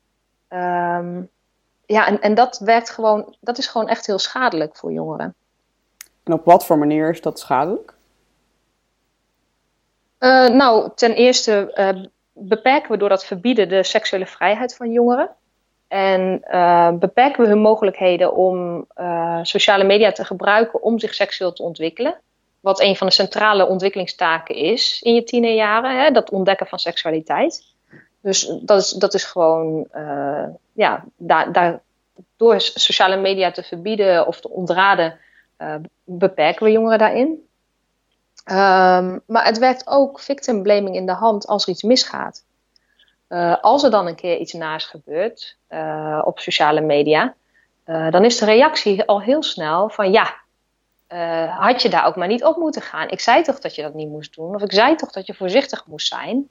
Um, 0.49 1.29
ja, 1.85 2.07
en, 2.07 2.21
en 2.21 2.33
dat 2.33 2.59
werkt 2.59 2.89
gewoon, 2.89 3.35
dat 3.39 3.57
is 3.57 3.67
gewoon 3.67 3.87
echt 3.87 4.05
heel 4.05 4.19
schadelijk 4.19 4.75
voor 4.75 4.91
jongeren. 4.91 5.35
En 6.23 6.33
op 6.33 6.45
wat 6.45 6.65
voor 6.65 6.77
manier 6.77 7.09
is 7.09 7.21
dat 7.21 7.39
schadelijk? 7.39 7.93
Nou, 10.51 10.89
ten 10.95 11.13
eerste 11.13 11.73
beperken 12.33 12.91
we 12.91 12.97
door 12.97 13.09
dat 13.09 13.25
verbieden 13.25 13.69
de 13.69 13.83
seksuele 13.83 14.25
vrijheid 14.25 14.75
van 14.75 14.91
jongeren. 14.91 15.29
En 15.89 16.41
uh, 16.51 16.91
beperken 16.91 17.43
we 17.43 17.49
hun 17.49 17.59
mogelijkheden 17.59 18.33
om 18.33 18.85
uh, 18.97 19.39
sociale 19.41 19.83
media 19.83 20.11
te 20.11 20.25
gebruiken 20.25 20.81
om 20.81 20.99
zich 20.99 21.13
seksueel 21.13 21.53
te 21.53 21.63
ontwikkelen. 21.63 22.19
Wat 22.59 22.81
een 22.81 22.95
van 22.95 23.07
de 23.07 23.13
centrale 23.13 23.67
ontwikkelingstaken 23.67 24.55
is 24.55 25.01
in 25.01 25.13
je 25.13 25.23
tienerjaren, 25.23 26.03
hè, 26.03 26.11
dat 26.11 26.29
ontdekken 26.29 26.67
van 26.67 26.79
seksualiteit. 26.79 27.63
Dus 28.21 28.53
dat 28.61 28.81
is, 28.81 28.89
dat 28.89 29.13
is 29.13 29.23
gewoon, 29.23 29.87
uh, 29.95 30.45
ja, 30.73 31.05
daar, 31.17 31.51
daar, 31.51 31.81
door 32.37 32.61
sociale 32.61 33.17
media 33.17 33.51
te 33.51 33.63
verbieden 33.63 34.27
of 34.27 34.39
te 34.39 34.49
ontraden, 34.49 35.19
beperken 36.03 36.65
we 36.65 36.71
jongeren 36.71 36.97
daarin. 36.97 37.27
Um, 38.45 39.21
maar 39.25 39.45
het 39.45 39.57
werkt 39.57 39.87
ook 39.87 40.19
victim 40.19 40.63
blaming 40.63 40.95
in 40.95 41.05
de 41.05 41.13
hand 41.13 41.47
als 41.47 41.63
er 41.63 41.69
iets 41.69 41.83
misgaat. 41.83 42.43
Uh, 43.29 43.55
als 43.61 43.83
er 43.83 43.91
dan 43.91 44.07
een 44.07 44.15
keer 44.15 44.37
iets 44.37 44.53
naars 44.53 44.85
gebeurt 44.85 45.57
uh, 45.69 46.21
op 46.25 46.39
sociale 46.39 46.81
media, 46.81 47.33
uh, 47.85 48.11
dan 48.11 48.25
is 48.25 48.37
de 48.37 48.45
reactie 48.45 49.03
al 49.03 49.21
heel 49.21 49.43
snel 49.43 49.89
van 49.89 50.11
ja, 50.11 50.35
had 51.47 51.81
je 51.81 51.89
daar 51.89 52.05
ook 52.05 52.15
maar 52.15 52.27
niet 52.27 52.43
op 52.43 52.57
moeten 52.57 52.81
gaan. 52.81 53.09
Ik 53.09 53.19
zei 53.19 53.43
toch 53.43 53.59
dat 53.59 53.75
je 53.75 53.81
dat 53.81 53.93
niet 53.93 54.09
moest 54.09 54.35
doen, 54.35 54.55
of 54.55 54.61
ik 54.61 54.73
zei 54.73 54.95
toch 54.95 55.11
dat 55.11 55.25
je 55.25 55.33
voorzichtig 55.33 55.85
moest 55.87 56.07
zijn. 56.07 56.49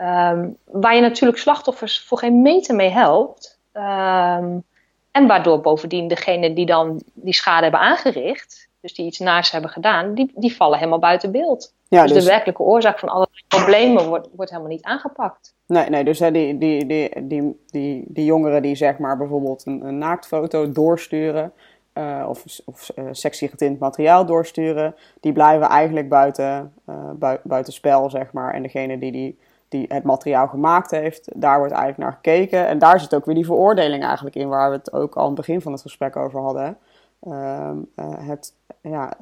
Um, 0.00 0.56
waar 0.64 0.94
je 0.94 1.00
natuurlijk 1.00 1.38
slachtoffers 1.38 2.00
voor 2.00 2.18
geen 2.18 2.42
meter 2.42 2.74
mee 2.74 2.90
helpt. 2.90 3.58
Um, 3.72 4.64
en 5.10 5.26
waardoor 5.26 5.60
bovendien 5.60 6.08
degene 6.08 6.52
die 6.52 6.66
dan 6.66 7.02
die 7.14 7.34
schade 7.34 7.62
hebben 7.62 7.80
aangericht, 7.80 8.68
dus 8.80 8.94
die 8.94 9.06
iets 9.06 9.18
naars 9.18 9.50
hebben 9.50 9.70
gedaan, 9.70 10.14
die, 10.14 10.32
die 10.34 10.56
vallen 10.56 10.78
helemaal 10.78 10.98
buiten 10.98 11.32
beeld. 11.32 11.74
Ja, 11.88 12.02
dus, 12.02 12.12
dus, 12.12 12.24
de 12.24 12.30
werkelijke 12.30 12.62
oorzaak 12.62 12.98
van 12.98 13.08
alle 13.08 13.28
problemen 13.48 14.08
wordt, 14.08 14.28
wordt 14.36 14.50
helemaal 14.50 14.72
niet 14.72 14.84
aangepakt. 14.84 15.54
Nee, 15.66 15.88
nee 15.88 16.04
dus 16.04 16.18
hè, 16.18 16.30
die, 16.30 16.58
die, 16.58 16.86
die, 16.86 17.26
die, 17.26 17.64
die, 17.66 18.04
die 18.08 18.24
jongeren 18.24 18.62
die 18.62 18.74
zeg 18.74 18.98
maar 18.98 19.16
bijvoorbeeld 19.16 19.66
een, 19.66 19.86
een 19.86 19.98
naaktfoto 19.98 20.72
doorsturen... 20.72 21.52
Uh, 21.94 22.26
of, 22.28 22.44
of 22.64 22.90
uh, 22.96 23.04
sexy 23.10 23.48
getint 23.48 23.78
materiaal 23.78 24.26
doorsturen, 24.26 24.94
die 25.20 25.32
blijven 25.32 25.68
eigenlijk 25.68 26.08
buiten, 26.08 26.72
uh, 26.88 27.10
bui, 27.14 27.38
buiten 27.42 27.72
spel, 27.72 28.10
zeg 28.10 28.32
maar. 28.32 28.54
En 28.54 28.62
degene 28.62 28.98
die, 28.98 29.12
die, 29.12 29.38
die 29.68 29.84
het 29.88 30.04
materiaal 30.04 30.48
gemaakt 30.48 30.90
heeft, 30.90 31.30
daar 31.34 31.58
wordt 31.58 31.72
eigenlijk 31.72 32.02
naar 32.02 32.12
gekeken. 32.12 32.66
En 32.66 32.78
daar 32.78 33.00
zit 33.00 33.14
ook 33.14 33.24
weer 33.24 33.34
die 33.34 33.44
veroordeling 33.44 34.04
eigenlijk 34.04 34.36
in, 34.36 34.48
waar 34.48 34.70
we 34.70 34.76
het 34.76 34.92
ook 34.92 35.14
al 35.14 35.20
aan 35.20 35.26
het 35.26 35.36
begin 35.36 35.60
van 35.60 35.72
het 35.72 35.82
gesprek 35.82 36.16
over 36.16 36.40
hadden. 36.40 36.76
Ehm, 37.20 37.76
het, 38.20 38.52
ja, 38.82 39.16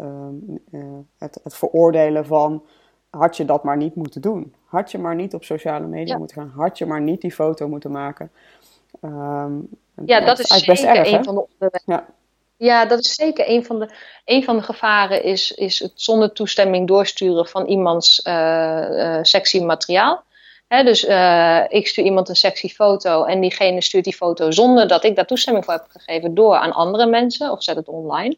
het, 1.19 1.41
het 1.43 1.57
veroordelen 1.57 2.27
van 2.27 2.63
had 3.11 3.37
je 3.37 3.45
dat 3.45 3.65
maar 3.65 3.77
niet 3.77 3.95
moeten 3.95 4.21
doen. 4.21 4.55
Had 4.65 4.91
je 4.91 4.99
maar 4.99 5.15
niet 5.15 5.35
op 5.35 5.45
sociale 5.45 5.87
media 5.87 6.19
moeten 6.19 6.37
gaan. 6.37 6.53
Had 6.57 6.79
je 6.79 6.87
maar 6.87 7.01
niet 7.01 7.21
die 7.21 7.33
foto 7.33 7.69
moeten 7.69 7.91
maken. 7.91 8.31
Ehm, 9.01 9.53
ja, 10.05 10.21
dat, 10.21 10.39
is, 10.39 10.49
zeker 10.49 10.67
best 10.67 10.85
erg, 10.85 11.13
een 11.13 11.25
van 11.25 11.35
de. 11.35 11.81
Ja. 11.85 12.07
ja. 12.57 12.87
dat 12.87 12.99
is 12.99 13.15
zeker 13.15 13.49
een 13.49 13.65
van 13.65 13.79
de, 13.79 13.91
een 14.25 14.45
van 14.45 14.57
de 14.57 14.63
gevaren 14.63 15.23
is, 15.23 15.53
is 15.53 15.79
het 15.79 15.93
zonder 15.95 16.33
toestemming 16.33 16.89
doorsturen 16.89 17.47
van 17.47 17.67
iemands 17.67 18.27
uh, 18.27 19.19
sexy 19.23 19.61
materiaal. 19.61 20.25
Dus 20.69 21.05
uh, 21.05 21.65
ik 21.69 21.87
stuur 21.87 22.05
iemand 22.05 22.29
een 22.29 22.37
sexy 22.37 22.69
foto 22.69 23.25
en 23.25 23.41
diegene 23.41 23.83
stuurt 23.83 24.05
die 24.05 24.15
foto 24.15 24.51
zonder 24.51 24.89
dat 24.89 25.05
ik 25.05 25.17
daar 25.17 25.27
toestemming 25.27 25.65
voor 25.65 25.75
heb 25.75 25.87
gegeven 25.89 26.35
door 26.35 26.57
aan 26.57 26.73
andere 26.73 27.07
mensen 27.07 27.51
of 27.51 27.63
zet 27.63 27.77
het 27.77 27.89
online. 27.89 28.37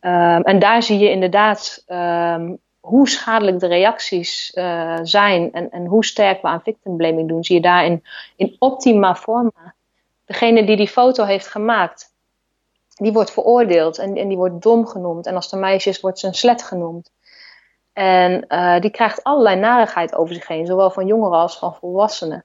Um, 0.00 0.42
en 0.42 0.58
daar 0.58 0.82
zie 0.82 0.98
je 0.98 1.10
inderdaad 1.10 1.84
um, 1.88 2.58
hoe 2.80 3.08
schadelijk 3.08 3.58
de 3.58 3.66
reacties 3.66 4.52
uh, 4.54 4.98
zijn 5.02 5.52
en, 5.52 5.70
en 5.70 5.86
hoe 5.86 6.04
sterk 6.04 6.42
we 6.42 6.48
aan 6.48 6.62
victim 6.62 6.96
blaming 6.96 7.28
doen, 7.28 7.44
zie 7.44 7.56
je 7.56 7.62
daar 7.62 7.84
in, 7.84 8.04
in 8.36 8.56
optima 8.58 9.14
forma. 9.14 9.74
Degene 10.24 10.64
die 10.64 10.76
die 10.76 10.88
foto 10.88 11.24
heeft 11.24 11.46
gemaakt, 11.46 12.12
die 12.94 13.12
wordt 13.12 13.30
veroordeeld 13.30 13.98
en, 13.98 14.16
en 14.16 14.28
die 14.28 14.36
wordt 14.36 14.62
dom 14.62 14.86
genoemd. 14.86 15.26
En 15.26 15.34
als 15.34 15.50
de 15.50 15.56
meisjes 15.56 16.00
wordt 16.00 16.18
ze 16.18 16.26
een 16.26 16.34
slet 16.34 16.62
genoemd. 16.62 17.10
En 18.00 18.44
uh, 18.48 18.80
die 18.80 18.90
krijgt 18.90 19.24
allerlei 19.24 19.56
narigheid 19.56 20.14
over 20.14 20.34
zich 20.34 20.46
heen, 20.46 20.66
zowel 20.66 20.90
van 20.90 21.06
jongeren 21.06 21.38
als 21.38 21.58
van 21.58 21.74
volwassenen. 21.74 22.44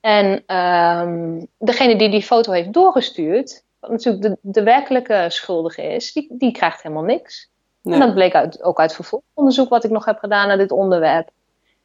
En 0.00 0.56
um, 0.56 1.46
degene 1.58 1.96
die 1.96 2.10
die 2.10 2.22
foto 2.22 2.52
heeft 2.52 2.72
doorgestuurd, 2.72 3.64
wat 3.80 3.90
natuurlijk 3.90 4.22
de, 4.22 4.38
de 4.40 4.62
werkelijke 4.62 5.26
schuldige 5.28 5.82
is, 5.82 6.12
die, 6.12 6.26
die 6.38 6.52
krijgt 6.52 6.82
helemaal 6.82 7.04
niks. 7.04 7.50
En 7.82 7.98
dat 7.98 8.14
bleek 8.14 8.34
uit, 8.34 8.62
ook 8.62 8.80
uit 8.80 8.94
vervolgonderzoek 8.94 9.68
wat 9.68 9.84
ik 9.84 9.90
nog 9.90 10.04
heb 10.04 10.18
gedaan 10.18 10.48
naar 10.48 10.58
dit 10.58 10.70
onderwerp. 10.70 11.30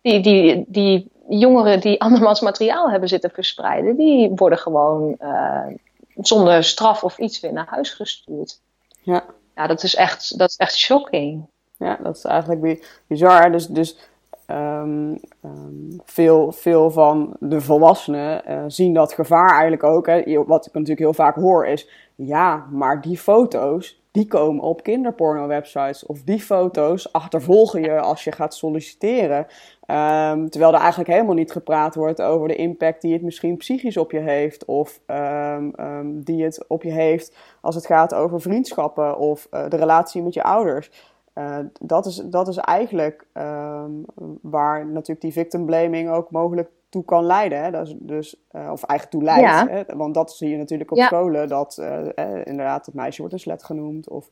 Die, 0.01 0.21
die, 0.21 0.65
die 0.67 1.11
jongeren 1.29 1.79
die 1.79 2.01
andermans 2.01 2.41
materiaal 2.41 2.89
hebben 2.89 3.09
zitten 3.09 3.31
verspreiden, 3.31 3.95
die 3.95 4.31
worden 4.35 4.57
gewoon 4.59 5.15
uh, 5.19 5.67
zonder 6.15 6.63
straf 6.63 7.03
of 7.03 7.17
iets 7.17 7.39
weer 7.39 7.53
naar 7.53 7.67
huis 7.69 7.89
gestuurd. 7.89 8.59
Ja. 9.01 9.23
Ja, 9.55 9.67
dat 9.67 9.83
is 9.83 9.95
echt, 9.95 10.37
dat 10.37 10.49
is 10.49 10.55
echt 10.55 10.77
shocking. 10.77 11.49
Ja, 11.81 11.99
dat 12.03 12.15
is 12.15 12.23
eigenlijk 12.23 12.87
bizar. 13.07 13.51
Dus, 13.51 13.67
dus 13.67 14.09
um, 14.47 15.19
um, 15.45 15.99
veel, 16.05 16.51
veel 16.51 16.91
van 16.91 17.35
de 17.39 17.61
volwassenen 17.61 18.41
uh, 18.49 18.63
zien 18.67 18.93
dat 18.93 19.13
gevaar 19.13 19.51
eigenlijk 19.51 19.83
ook. 19.83 20.07
Hè. 20.07 20.43
Wat 20.45 20.65
ik 20.65 20.73
natuurlijk 20.73 20.99
heel 20.99 21.13
vaak 21.13 21.35
hoor 21.35 21.65
is, 21.65 21.89
ja, 22.15 22.65
maar 22.71 23.01
die 23.01 23.17
foto's, 23.17 24.03
die 24.11 24.27
komen 24.27 24.63
op 24.63 24.83
kinderporno-websites. 24.83 26.05
Of 26.05 26.21
die 26.21 26.39
foto's 26.39 27.13
achtervolgen 27.13 27.81
je 27.81 27.99
als 27.99 28.23
je 28.23 28.31
gaat 28.31 28.55
solliciteren. 28.55 29.37
Um, 29.37 30.49
terwijl 30.49 30.73
er 30.73 30.79
eigenlijk 30.79 31.09
helemaal 31.09 31.35
niet 31.35 31.51
gepraat 31.51 31.95
wordt 31.95 32.21
over 32.21 32.47
de 32.47 32.55
impact 32.55 33.01
die 33.01 33.13
het 33.13 33.21
misschien 33.21 33.57
psychisch 33.57 33.97
op 33.97 34.11
je 34.11 34.19
heeft. 34.19 34.65
Of 34.65 34.99
die 36.05 36.43
het 36.43 36.65
op 36.67 36.83
je 36.83 36.91
heeft 36.91 37.35
als 37.61 37.75
het 37.75 37.85
gaat 37.85 38.13
over 38.13 38.41
vriendschappen 38.41 39.17
of 39.17 39.47
uh, 39.51 39.69
de 39.69 39.77
relatie 39.77 40.23
met 40.23 40.33
je 40.33 40.43
ouders. 40.43 41.10
Uh, 41.35 41.57
dat, 41.81 42.05
is, 42.05 42.15
dat 42.15 42.47
is 42.47 42.57
eigenlijk 42.57 43.27
waar 44.41 44.85
natuurlijk 44.85 45.21
die 45.21 45.31
victim 45.31 45.65
blaming 45.65 46.09
ook 46.09 46.31
mogelijk 46.31 46.69
toe 46.91 47.05
kan 47.05 47.23
leiden. 47.23 47.63
Hè? 47.63 47.71
Dat 47.71 47.87
is 47.87 47.95
dus, 47.99 48.35
uh, 48.51 48.69
of 48.71 48.83
eigenlijk 48.83 49.09
toe 49.09 49.23
leidt. 49.23 49.69
Hè? 49.69 49.95
Want 49.97 50.13
dat 50.13 50.31
zie 50.31 50.49
je 50.49 50.57
natuurlijk 50.57 50.91
op 50.91 50.97
scholen. 50.97 51.47
Dat 51.47 51.77
uh, 51.79 52.05
inderdaad 52.43 52.85
het 52.85 52.95
meisje 52.95 53.19
wordt 53.19 53.33
een 53.33 53.39
slet 53.39 53.63
genoemd. 53.63 54.09
Of 54.09 54.29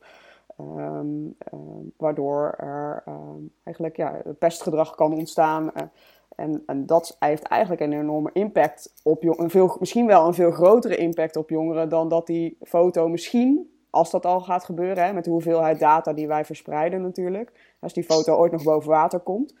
um, 0.60 1.36
waardoor 1.96 2.54
er 2.56 3.02
um, 3.08 3.52
eigenlijk 3.64 3.96
ja, 3.96 4.22
pestgedrag 4.38 4.94
kan 4.94 5.14
ontstaan. 5.14 5.72
en, 6.36 6.62
en 6.66 6.86
dat 6.86 7.16
heeft 7.18 7.42
eigenlijk 7.42 7.82
een 7.82 7.92
enorme 7.92 8.30
impact 8.32 8.92
op 9.02 9.22
jongeren. 9.22 9.76
Misschien 9.78 10.06
wel 10.06 10.26
een 10.26 10.34
veel 10.34 10.50
grotere 10.50 10.96
impact 10.96 11.36
op 11.36 11.50
jongeren 11.50 11.88
dan 11.88 12.08
dat 12.08 12.26
die 12.26 12.56
foto 12.60 13.08
misschien 13.08 13.70
als 13.90 14.10
dat 14.10 14.26
al 14.26 14.40
gaat 14.40 14.64
gebeuren, 14.64 15.04
hè, 15.04 15.12
met 15.12 15.24
de 15.24 15.30
hoeveelheid 15.30 15.78
data 15.78 16.12
die 16.12 16.28
wij 16.28 16.44
verspreiden 16.44 17.02
natuurlijk. 17.02 17.76
Als 17.80 17.92
die 17.92 18.04
foto 18.04 18.36
ooit 18.36 18.52
nog 18.52 18.62
boven 18.62 18.90
water 18.90 19.20
komt. 19.20 19.54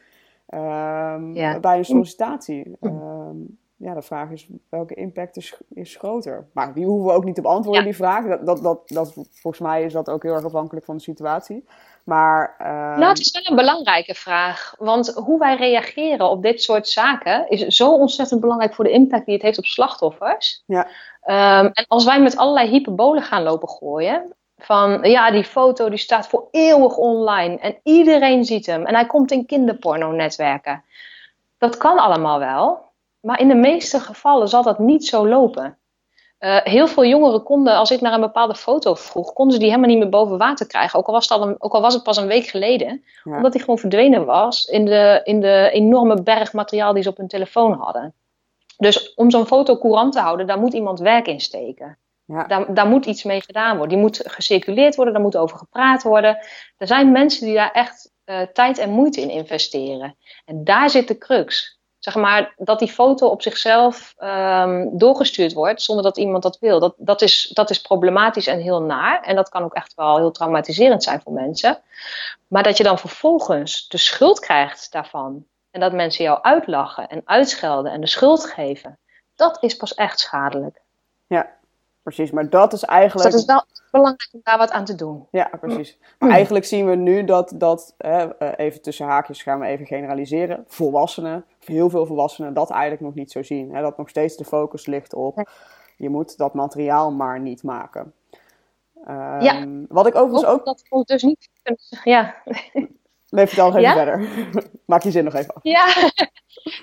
Um, 0.54 1.32
bij 1.60 1.78
een 1.78 1.84
sollicitatie. 1.84 2.76
Um, 2.80 3.58
ja, 3.80 3.94
de 3.94 4.02
vraag 4.02 4.30
is 4.30 4.46
welke 4.68 4.94
impact 4.94 5.36
is, 5.36 5.54
is 5.74 5.96
groter. 5.96 6.46
Maar 6.52 6.74
die 6.74 6.84
hoeven 6.84 7.06
we 7.06 7.12
ook 7.12 7.24
niet 7.24 7.34
te 7.34 7.40
beantwoorden, 7.40 7.84
die 7.84 7.96
vraag. 7.96 8.26
Dat, 8.26 8.46
dat, 8.46 8.62
dat, 8.62 8.88
dat, 8.88 9.12
volgens 9.12 9.58
mij 9.58 9.82
is 9.82 9.92
dat 9.92 10.10
ook 10.10 10.22
heel 10.22 10.34
erg 10.34 10.44
afhankelijk 10.44 10.86
van 10.86 10.96
de 10.96 11.02
situatie. 11.02 11.64
Maar, 12.04 12.56
um... 12.60 12.98
Nou, 12.98 13.08
het 13.08 13.18
is 13.18 13.30
wel 13.30 13.42
een 13.50 13.56
belangrijke 13.56 14.14
vraag. 14.14 14.74
Want 14.78 15.08
hoe 15.08 15.38
wij 15.38 15.56
reageren 15.56 16.30
op 16.30 16.42
dit 16.42 16.62
soort 16.62 16.88
zaken 16.88 17.48
is 17.48 17.66
zo 17.66 17.94
ontzettend 17.94 18.40
belangrijk 18.40 18.74
voor 18.74 18.84
de 18.84 18.90
impact 18.90 19.24
die 19.24 19.34
het 19.34 19.42
heeft 19.42 19.58
op 19.58 19.64
slachtoffers. 19.64 20.62
Ja. 20.66 20.86
en 21.22 21.84
als 21.88 22.04
wij 22.04 22.20
met 22.20 22.36
allerlei 22.36 22.68
hyperbolen 22.68 23.22
gaan 23.22 23.42
lopen 23.42 23.68
gooien, 23.68 24.34
van 24.58 24.98
ja, 25.02 25.30
die 25.30 25.44
foto 25.44 25.88
die 25.88 25.98
staat 25.98 26.28
voor 26.28 26.48
eeuwig 26.50 26.96
online 26.96 27.58
en 27.58 27.78
iedereen 27.82 28.44
ziet 28.44 28.66
hem 28.66 28.86
en 28.86 28.94
hij 28.94 29.06
komt 29.06 29.30
in 29.30 29.46
kinderporno-netwerken. 29.46 30.84
Dat 31.58 31.76
kan 31.76 31.98
allemaal 31.98 32.38
wel, 32.38 32.89
maar 33.20 33.40
in 33.40 33.48
de 33.48 33.54
meeste 33.54 34.00
gevallen 34.00 34.48
zal 34.48 34.62
dat 34.62 34.78
niet 34.78 35.06
zo 35.06 35.28
lopen. 35.28 35.78
Uh, 36.40 36.60
heel 36.62 36.88
veel 36.88 37.04
jongeren 37.04 37.42
konden, 37.42 37.76
als 37.76 37.90
ik 37.90 38.00
naar 38.00 38.12
een 38.12 38.20
bepaalde 38.20 38.54
foto 38.54 38.94
vroeg, 38.94 39.32
konden 39.32 39.54
ze 39.54 39.60
die 39.60 39.68
helemaal 39.68 39.90
niet 39.90 39.98
meer 39.98 40.08
boven 40.08 40.38
water 40.38 40.66
krijgen. 40.66 40.98
Ook 40.98 41.06
al 41.06 41.12
was 41.12 41.28
het, 41.28 41.38
al 41.38 41.48
een, 41.48 41.54
ook 41.58 41.72
al 41.72 41.80
was 41.80 41.94
het 41.94 42.02
pas 42.02 42.16
een 42.16 42.26
week 42.26 42.46
geleden. 42.46 43.04
Omdat 43.24 43.52
die 43.52 43.60
gewoon 43.60 43.78
verdwenen 43.78 44.24
was 44.24 44.64
in 44.64 44.84
de, 44.84 45.20
in 45.24 45.40
de 45.40 45.70
enorme 45.72 46.22
berg 46.22 46.52
materiaal 46.52 46.92
die 46.92 47.02
ze 47.02 47.08
op 47.08 47.16
hun 47.16 47.28
telefoon 47.28 47.72
hadden. 47.72 48.14
Dus 48.76 49.14
om 49.14 49.30
zo'n 49.30 49.46
foto 49.46 49.78
courant 49.78 50.12
te 50.12 50.20
houden, 50.20 50.46
daar 50.46 50.58
moet 50.58 50.72
iemand 50.72 50.98
werk 50.98 51.26
in 51.26 51.40
steken. 51.40 51.98
Ja. 52.24 52.46
Daar, 52.46 52.74
daar, 52.74 52.86
moet 52.86 53.06
iets 53.06 53.22
mee 53.22 53.40
gedaan 53.40 53.76
worden. 53.76 53.94
Die 53.94 54.06
moet 54.06 54.22
gecirculeerd 54.24 54.94
worden, 54.94 55.14
daar 55.14 55.22
moet 55.22 55.36
over 55.36 55.58
gepraat 55.58 56.02
worden. 56.02 56.38
Er 56.76 56.86
zijn 56.86 57.12
mensen 57.12 57.46
die 57.46 57.54
daar 57.54 57.70
echt 57.70 58.12
uh, 58.24 58.40
tijd 58.40 58.78
en 58.78 58.90
moeite 58.90 59.20
in 59.20 59.30
investeren. 59.30 60.16
En 60.44 60.64
daar 60.64 60.90
zit 60.90 61.08
de 61.08 61.18
crux. 61.18 61.79
Zeg 62.00 62.14
maar 62.14 62.54
dat 62.56 62.78
die 62.78 62.92
foto 62.92 63.26
op 63.26 63.42
zichzelf 63.42 64.14
um, 64.18 64.98
doorgestuurd 64.98 65.52
wordt 65.52 65.82
zonder 65.82 66.04
dat 66.04 66.18
iemand 66.18 66.42
dat 66.42 66.58
wil. 66.58 66.80
Dat, 66.80 66.94
dat, 66.96 67.22
is, 67.22 67.50
dat 67.52 67.70
is 67.70 67.80
problematisch 67.80 68.46
en 68.46 68.60
heel 68.60 68.82
naar. 68.82 69.22
En 69.22 69.36
dat 69.36 69.48
kan 69.48 69.62
ook 69.62 69.74
echt 69.74 69.94
wel 69.94 70.16
heel 70.16 70.30
traumatiserend 70.30 71.02
zijn 71.02 71.20
voor 71.20 71.32
mensen. 71.32 71.82
Maar 72.46 72.62
dat 72.62 72.76
je 72.76 72.82
dan 72.82 72.98
vervolgens 72.98 73.88
de 73.88 73.98
schuld 73.98 74.40
krijgt 74.40 74.92
daarvan. 74.92 75.44
En 75.70 75.80
dat 75.80 75.92
mensen 75.92 76.24
jou 76.24 76.42
uitlachen 76.42 77.08
en 77.08 77.22
uitschelden 77.24 77.92
en 77.92 78.00
de 78.00 78.06
schuld 78.06 78.44
geven. 78.44 78.98
Dat 79.34 79.62
is 79.62 79.76
pas 79.76 79.94
echt 79.94 80.20
schadelijk. 80.20 80.80
Ja, 81.26 81.58
precies. 82.14 82.30
Maar 82.30 82.50
dat 82.50 82.72
is 82.72 82.84
eigenlijk. 82.84 83.30
Dus 83.30 83.44
dat 83.44 83.66
is 83.72 83.82
wel 83.90 84.02
belangrijk 84.02 84.28
om 84.32 84.40
daar 84.42 84.58
wat 84.58 84.70
aan 84.70 84.84
te 84.84 84.94
doen. 84.94 85.26
Ja, 85.30 85.50
precies. 85.60 85.98
Maar 86.18 86.30
eigenlijk 86.30 86.64
zien 86.64 86.86
we 86.86 86.94
nu 86.94 87.24
dat, 87.24 87.52
dat 87.54 87.94
hè, 87.98 88.36
eh, 88.36 88.66
even 88.66 88.82
tussen 88.82 89.06
haakjes 89.06 89.42
gaan 89.42 89.60
we 89.60 89.66
even 89.66 89.86
generaliseren. 89.86 90.64
Volwassenen, 90.66 91.44
heel 91.64 91.90
veel 91.90 92.06
volwassenen, 92.06 92.54
dat 92.54 92.70
eigenlijk 92.70 93.02
nog 93.02 93.14
niet 93.14 93.30
zo 93.30 93.42
zien. 93.42 93.74
Hè, 93.74 93.82
dat 93.82 93.96
nog 93.96 94.08
steeds 94.08 94.36
de 94.36 94.44
focus 94.44 94.86
ligt 94.86 95.14
op. 95.14 95.50
Je 95.96 96.08
moet 96.08 96.36
dat 96.36 96.54
materiaal 96.54 97.12
maar 97.12 97.40
niet 97.40 97.62
maken. 97.62 98.14
Um, 99.08 99.40
ja. 99.40 99.66
Wat 99.88 100.06
ik 100.06 100.14
overigens 100.14 100.44
ook. 100.44 100.64
Dat 100.64 100.82
vond 100.88 101.08
dus 101.08 101.22
niet. 101.22 101.48
Ja. 102.04 102.34
Nee, 103.28 103.46
vertel 103.46 103.66
nog 103.66 103.76
even 103.76 103.88
ja? 103.88 103.94
verder. 103.94 104.28
Maak 104.86 105.02
je 105.02 105.10
zin 105.10 105.24
nog 105.24 105.34
even 105.34 105.54
af. 105.54 105.62
Ja, 105.62 105.86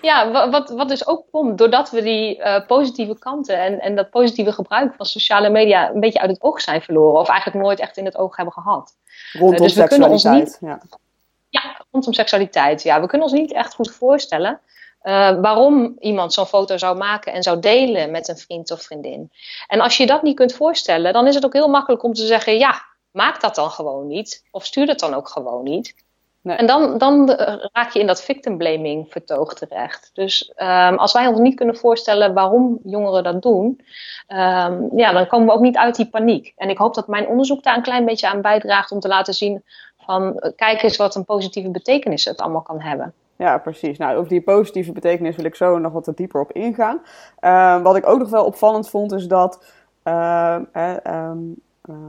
ja 0.01 0.49
wat, 0.49 0.69
wat 0.69 0.89
dus 0.89 1.07
ook 1.07 1.25
komt, 1.31 1.57
doordat 1.57 1.89
we 1.89 2.01
die 2.01 2.37
uh, 2.37 2.65
positieve 2.65 3.19
kanten 3.19 3.59
en, 3.59 3.79
en 3.79 3.95
dat 3.95 4.09
positieve 4.09 4.51
gebruik 4.51 4.93
van 4.95 5.05
sociale 5.05 5.49
media 5.49 5.89
een 5.89 5.99
beetje 5.99 6.19
uit 6.19 6.31
het 6.31 6.41
oog 6.41 6.61
zijn 6.61 6.81
verloren. 6.81 7.19
Of 7.19 7.29
eigenlijk 7.29 7.63
nooit 7.63 7.79
echt 7.79 7.97
in 7.97 8.05
het 8.05 8.17
oog 8.17 8.35
hebben 8.35 8.53
gehad. 8.53 8.95
Rondom 9.33 9.53
uh, 9.53 9.57
dus 9.59 9.73
we 9.73 9.81
seksualiteit. 9.81 10.19
Kunnen 10.19 10.39
ons 10.39 10.59
niet, 10.59 10.69
ja. 10.69 10.99
ja, 11.49 11.81
rondom 11.91 12.13
seksualiteit. 12.13 12.83
Ja, 12.83 13.01
we 13.01 13.07
kunnen 13.07 13.27
ons 13.27 13.39
niet 13.39 13.53
echt 13.53 13.73
goed 13.73 13.91
voorstellen 13.91 14.61
uh, 15.07 15.39
waarom 15.41 15.95
iemand 15.99 16.33
zo'n 16.33 16.45
foto 16.45 16.77
zou 16.77 16.97
maken 16.97 17.33
en 17.33 17.43
zou 17.43 17.59
delen 17.59 18.11
met 18.11 18.27
een 18.27 18.37
vriend 18.37 18.71
of 18.71 18.81
vriendin. 18.81 19.31
En 19.67 19.79
als 19.79 19.97
je 19.97 20.05
dat 20.05 20.23
niet 20.23 20.35
kunt 20.35 20.53
voorstellen, 20.53 21.13
dan 21.13 21.27
is 21.27 21.35
het 21.35 21.45
ook 21.45 21.53
heel 21.53 21.67
makkelijk 21.67 22.03
om 22.03 22.13
te 22.13 22.25
zeggen: 22.25 22.57
ja, 22.57 22.81
maak 23.11 23.41
dat 23.41 23.55
dan 23.55 23.69
gewoon 23.69 24.07
niet. 24.07 24.43
Of 24.51 24.65
stuur 24.65 24.85
dat 24.85 24.99
dan 24.99 25.13
ook 25.13 25.29
gewoon 25.29 25.63
niet. 25.63 26.05
En 26.49 26.65
dan, 26.65 26.97
dan 26.97 27.29
raak 27.71 27.91
je 27.91 27.99
in 27.99 28.07
dat 28.07 28.23
victim 28.23 28.57
blaming 28.57 29.05
vertoog 29.09 29.53
terecht. 29.53 30.09
Dus 30.13 30.53
um, 30.57 30.97
als 30.97 31.13
wij 31.13 31.27
ons 31.27 31.39
niet 31.39 31.55
kunnen 31.55 31.77
voorstellen 31.77 32.33
waarom 32.33 32.79
jongeren 32.83 33.23
dat 33.23 33.41
doen, 33.41 33.81
um, 34.27 34.89
ja, 34.95 35.11
dan 35.11 35.27
komen 35.27 35.47
we 35.47 35.53
ook 35.53 35.61
niet 35.61 35.77
uit 35.77 35.95
die 35.95 36.09
paniek. 36.09 36.53
En 36.57 36.69
ik 36.69 36.77
hoop 36.77 36.93
dat 36.93 37.07
mijn 37.07 37.27
onderzoek 37.27 37.63
daar 37.63 37.75
een 37.75 37.81
klein 37.81 38.05
beetje 38.05 38.29
aan 38.29 38.41
bijdraagt 38.41 38.91
om 38.91 38.99
te 38.99 39.07
laten 39.07 39.33
zien 39.33 39.63
van 39.97 40.39
eh, 40.39 40.51
kijk 40.55 40.81
eens 40.81 40.97
wat 40.97 41.15
een 41.15 41.25
positieve 41.25 41.69
betekenis 41.69 42.25
het 42.25 42.41
allemaal 42.41 42.61
kan 42.61 42.81
hebben. 42.81 43.13
Ja, 43.35 43.57
precies. 43.57 43.97
Nou, 43.97 44.17
over 44.17 44.29
die 44.29 44.41
positieve 44.41 44.91
betekenis 44.91 45.35
wil 45.35 45.45
ik 45.45 45.55
zo 45.55 45.77
nog 45.77 45.91
wat 45.91 46.11
dieper 46.15 46.41
op 46.41 46.51
ingaan. 46.51 47.01
Uh, 47.41 47.81
wat 47.81 47.95
ik 47.95 48.07
ook 48.07 48.19
nog 48.19 48.29
wel 48.29 48.45
opvallend 48.45 48.89
vond, 48.89 49.11
is 49.11 49.27
dat 49.27 49.65
uh, 50.03 50.57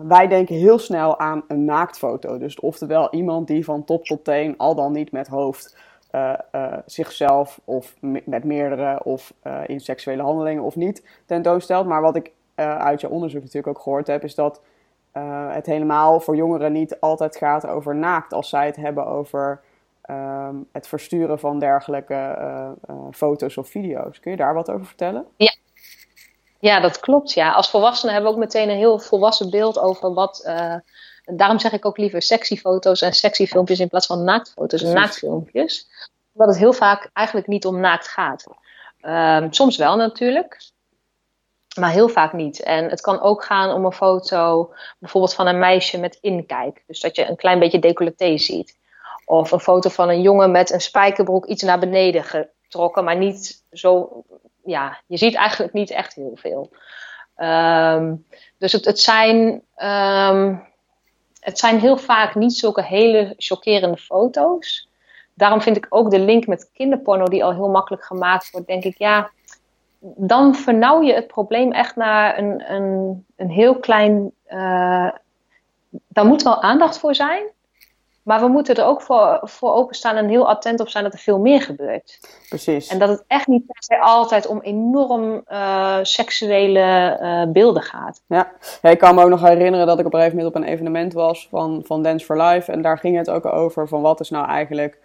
wij 0.03 0.29
denken 0.29 0.55
heel 0.55 0.79
snel 0.79 1.19
aan 1.19 1.45
een 1.49 1.65
naaktfoto. 1.65 2.39
Dus 2.39 2.61
oftewel 2.61 3.11
iemand 3.11 3.47
die 3.47 3.65
van 3.65 3.85
top 3.85 4.05
tot 4.05 4.25
teen, 4.25 4.57
al 4.57 4.75
dan 4.75 4.93
niet 4.93 5.13
met 5.13 5.29
hoofd, 5.29 5.77
zichzelf 6.87 7.61
of 7.65 7.95
met 8.25 8.45
meerdere 8.45 9.05
of 9.05 9.35
in 9.67 9.81
seksuele 9.81 10.23
handelingen 10.23 10.63
of 10.63 10.77
niet 10.77 11.23
tentoonstelt. 11.27 11.87
Maar 11.87 12.03
wat 12.03 12.17
ik 12.17 12.33
uit 12.55 13.01
je 13.01 13.09
onderzoek 13.09 13.41
natuurlijk 13.41 13.77
ook 13.77 13.83
gehoord 13.83 14.07
heb, 14.07 14.25
is 14.25 14.35
dat 14.35 14.61
het 15.49 15.67
helemaal 15.67 16.21
voor 16.21 16.37
jongeren 16.37 16.73
niet 16.73 17.01
altijd 17.01 17.37
gaat 17.37 17.67
over 17.67 17.97
naakt 17.97 18.33
als 18.33 18.49
zij 18.49 18.67
het 18.67 18.77
hebben 18.77 19.07
over 19.07 19.61
Ehm, 20.09 20.57
het 20.73 20.89
versturen 20.89 21.39
van 21.39 21.59
dergelijke 21.59 22.15
eh, 22.15 22.71
eh, 22.87 22.97
foto's 23.11 23.57
of 23.57 23.69
video's. 23.69 24.21
Kun 24.21 24.31
je 24.31 24.37
daar 24.37 24.55
wat 24.55 24.71
over 24.71 24.87
vertellen? 24.87 25.27
Ja. 25.37 25.55
Ja, 26.59 26.81
dat 26.81 27.01
klopt. 27.01 27.33
Ja. 27.33 27.53
Als 27.53 27.71
volwassenen 27.71 28.15
hebben 28.15 28.31
we 28.31 28.37
ook 28.37 28.45
meteen 28.45 28.69
een 28.69 28.77
heel 28.77 28.99
volwassen 28.99 29.51
beeld 29.51 29.79
over 29.79 30.15
wat. 30.15 30.43
Uh, 30.47 30.75
daarom 31.25 31.59
zeg 31.59 31.73
ik 31.73 31.85
ook 31.85 31.97
liever 31.97 32.23
sexy 32.23 32.57
foto's 32.57 33.01
en 33.01 33.13
sexy 33.13 33.47
filmpjes 33.47 33.81
in 33.81 33.89
plaats 33.89 34.07
van 34.07 34.25
naaktfoto's 34.25 34.83
en 34.83 34.95
naaktfilmpjes. 34.95 35.89
Omdat 36.33 36.49
het 36.49 36.59
heel 36.59 36.73
vaak 36.73 37.11
eigenlijk 37.13 37.47
niet 37.47 37.67
om 37.67 37.81
naakt 37.81 38.09
gaat. 38.09 38.45
Ehm, 39.01 39.51
soms 39.51 39.77
wel 39.77 39.97
natuurlijk, 39.97 40.61
maar 41.79 41.91
heel 41.91 42.09
vaak 42.09 42.33
niet. 42.33 42.63
En 42.63 42.89
het 42.89 43.01
kan 43.01 43.21
ook 43.21 43.45
gaan 43.45 43.73
om 43.73 43.85
een 43.85 43.93
foto 43.93 44.73
bijvoorbeeld 44.99 45.35
van 45.35 45.47
een 45.47 45.59
meisje 45.59 45.99
met 45.99 46.19
inkijk. 46.21 46.83
Dus 46.87 47.01
dat 47.01 47.17
je 47.17 47.29
een 47.29 47.37
klein 47.37 47.59
beetje 47.59 47.79
decolleté 47.79 48.39
ziet. 48.39 48.79
Of 49.25 49.51
een 49.51 49.61
foto 49.61 49.91
van 49.91 50.09
een 50.09 50.23
jongen 50.23 50.51
met 50.51 50.71
een 50.71 50.81
spijkerbroek 50.81 51.47
iets 51.47 51.63
naar 51.63 51.79
beneden 51.79 52.25
getrokken, 52.25 53.05
maar 53.05 53.17
niet 53.17 53.65
zo. 53.73 54.23
Ja, 54.69 55.01
je 55.07 55.17
ziet 55.17 55.35
eigenlijk 55.35 55.73
niet 55.73 55.91
echt 55.91 56.15
heel 56.15 56.33
veel. 56.35 56.71
Ehm, 57.37 58.15
dus 58.59 58.73
het, 58.73 58.85
het, 58.85 59.01
zijn, 59.01 59.63
ehm, 59.75 60.57
het 61.41 61.59
zijn 61.59 61.81
heel 61.81 61.97
vaak 61.97 62.35
niet 62.35 62.55
zulke 62.55 62.83
hele 62.83 63.35
chockerende 63.37 63.97
foto's. 63.97 64.89
Daarom 65.35 65.61
vind 65.61 65.77
ik 65.77 65.87
ook 65.89 66.11
de 66.11 66.19
link 66.19 66.47
met 66.47 66.71
kinderporno, 66.73 67.25
die 67.25 67.45
al 67.45 67.53
heel 67.53 67.69
makkelijk 67.69 68.05
gemaakt 68.05 68.51
wordt, 68.51 68.67
denk 68.67 68.85
ik, 68.85 68.99
ja, 68.99 69.31
dan 70.01 70.55
vernauw 70.55 71.03
je 71.03 71.13
het 71.15 71.27
probleem 71.27 71.73
echt 71.73 71.97
naar 71.97 72.39
een, 72.39 72.73
een, 72.73 73.25
een 73.37 73.51
heel 73.51 73.79
klein. 73.79 74.33
Uh, 74.49 75.11
daar 76.09 76.27
moet 76.27 76.43
wel 76.43 76.63
aandacht 76.63 76.99
voor 76.99 77.15
zijn. 77.15 77.43
Maar 78.29 78.41
we 78.41 78.49
moeten 78.49 78.75
er 78.75 78.85
ook 78.85 79.03
voor, 79.03 79.41
voor 79.43 79.73
openstaan 79.73 80.17
en 80.17 80.29
heel 80.29 80.49
attent 80.49 80.81
op 80.81 80.89
zijn 80.89 81.05
dat 81.05 81.13
er 81.13 81.19
veel 81.19 81.39
meer 81.39 81.63
gebeurt. 81.63 82.21
Precies. 82.49 82.89
En 82.89 82.99
dat 82.99 83.09
het 83.09 83.25
echt 83.27 83.47
niet 83.47 83.63
altijd 84.01 84.47
om 84.47 84.61
enorm 84.61 85.45
uh, 85.49 85.99
seksuele 86.03 87.19
uh, 87.21 87.53
beelden 87.53 87.83
gaat. 87.83 88.23
Ja. 88.27 88.53
ik 88.83 88.99
kan 88.99 89.15
me 89.15 89.23
ook 89.23 89.29
nog 89.29 89.41
herinneren 89.41 89.87
dat 89.87 89.99
ik 89.99 90.07
op 90.07 90.13
een 90.13 90.19
gegeven 90.19 90.39
moment 90.39 90.57
op 90.57 90.63
een 90.63 90.69
evenement 90.69 91.13
was 91.13 91.49
van, 91.51 91.83
van 91.85 92.03
Dance 92.03 92.27
for 92.27 92.43
Life. 92.43 92.73
En 92.73 92.83
daar 92.83 92.99
ging 92.99 93.17
het 93.17 93.31
ook 93.31 93.47
over 93.47 93.89
van 93.89 94.01
wat 94.01 94.21
is 94.21 94.31
nou 94.31 94.47
eigenlijk... 94.47 94.99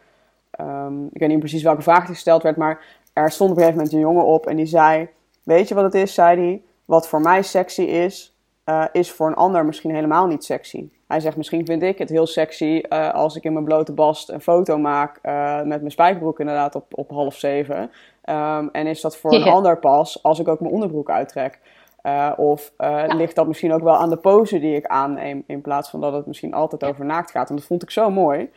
Um, 0.61 1.09
ik 1.11 1.19
weet 1.19 1.29
niet 1.29 1.39
precies 1.39 1.63
welke 1.63 1.81
vraag 1.81 2.05
die 2.05 2.13
gesteld 2.13 2.43
werd, 2.43 2.57
maar 2.57 2.85
er 3.13 3.31
stond 3.31 3.51
op 3.51 3.57
een 3.57 3.63
gegeven 3.63 3.83
moment 3.83 3.93
een 3.93 4.07
jongen 4.09 4.25
op 4.25 4.45
en 4.45 4.55
die 4.55 4.65
zei... 4.65 5.09
Weet 5.43 5.67
je 5.67 5.75
wat 5.75 5.83
het 5.83 5.93
is, 5.93 6.13
zei 6.13 6.39
hij. 6.39 6.61
Wat 6.85 7.07
voor 7.07 7.21
mij 7.21 7.41
sexy 7.41 7.81
is, 7.81 8.35
uh, 8.65 8.85
is 8.91 9.11
voor 9.11 9.27
een 9.27 9.35
ander 9.35 9.65
misschien 9.65 9.93
helemaal 9.93 10.27
niet 10.27 10.43
sexy. 10.43 10.89
Hij 11.13 11.21
zegt, 11.21 11.37
misschien 11.37 11.65
vind 11.65 11.83
ik 11.83 11.97
het 11.97 12.09
heel 12.09 12.27
sexy 12.27 12.81
uh, 12.89 13.13
als 13.13 13.35
ik 13.35 13.43
in 13.43 13.53
mijn 13.53 13.65
blote 13.65 13.91
bast 13.91 14.29
een 14.29 14.41
foto 14.41 14.77
maak 14.77 15.19
uh, 15.23 15.55
met 15.55 15.79
mijn 15.79 15.91
spijkerbroek 15.91 16.39
inderdaad 16.39 16.75
op, 16.75 16.85
op 16.91 17.09
half 17.09 17.35
zeven. 17.35 17.91
Um, 18.29 18.69
en 18.71 18.87
is 18.87 19.01
dat 19.01 19.17
voor 19.17 19.33
een 19.33 19.43
ander 19.43 19.79
pas 19.79 20.23
als 20.23 20.39
ik 20.39 20.47
ook 20.47 20.59
mijn 20.59 20.73
onderbroek 20.73 21.09
uittrek. 21.09 21.59
Uh, 22.03 22.31
of 22.37 22.71
ja. 22.77 23.05
ligt 23.05 23.35
dat 23.35 23.47
misschien 23.47 23.73
ook 23.73 23.83
wel 23.83 23.95
aan 23.95 24.09
de 24.09 24.17
pose 24.17 24.59
die 24.59 24.75
ik 24.75 24.85
aanneem, 24.85 25.43
in 25.47 25.61
plaats 25.61 25.89
van 25.89 26.01
dat 26.01 26.13
het 26.13 26.25
misschien 26.25 26.53
altijd 26.53 26.83
over 26.83 27.05
naakt 27.05 27.31
gaat. 27.31 27.49
En 27.49 27.55
dat 27.55 27.65
vond 27.65 27.83
ik 27.83 27.91
zo 27.91 28.09
mooi, 28.09 28.49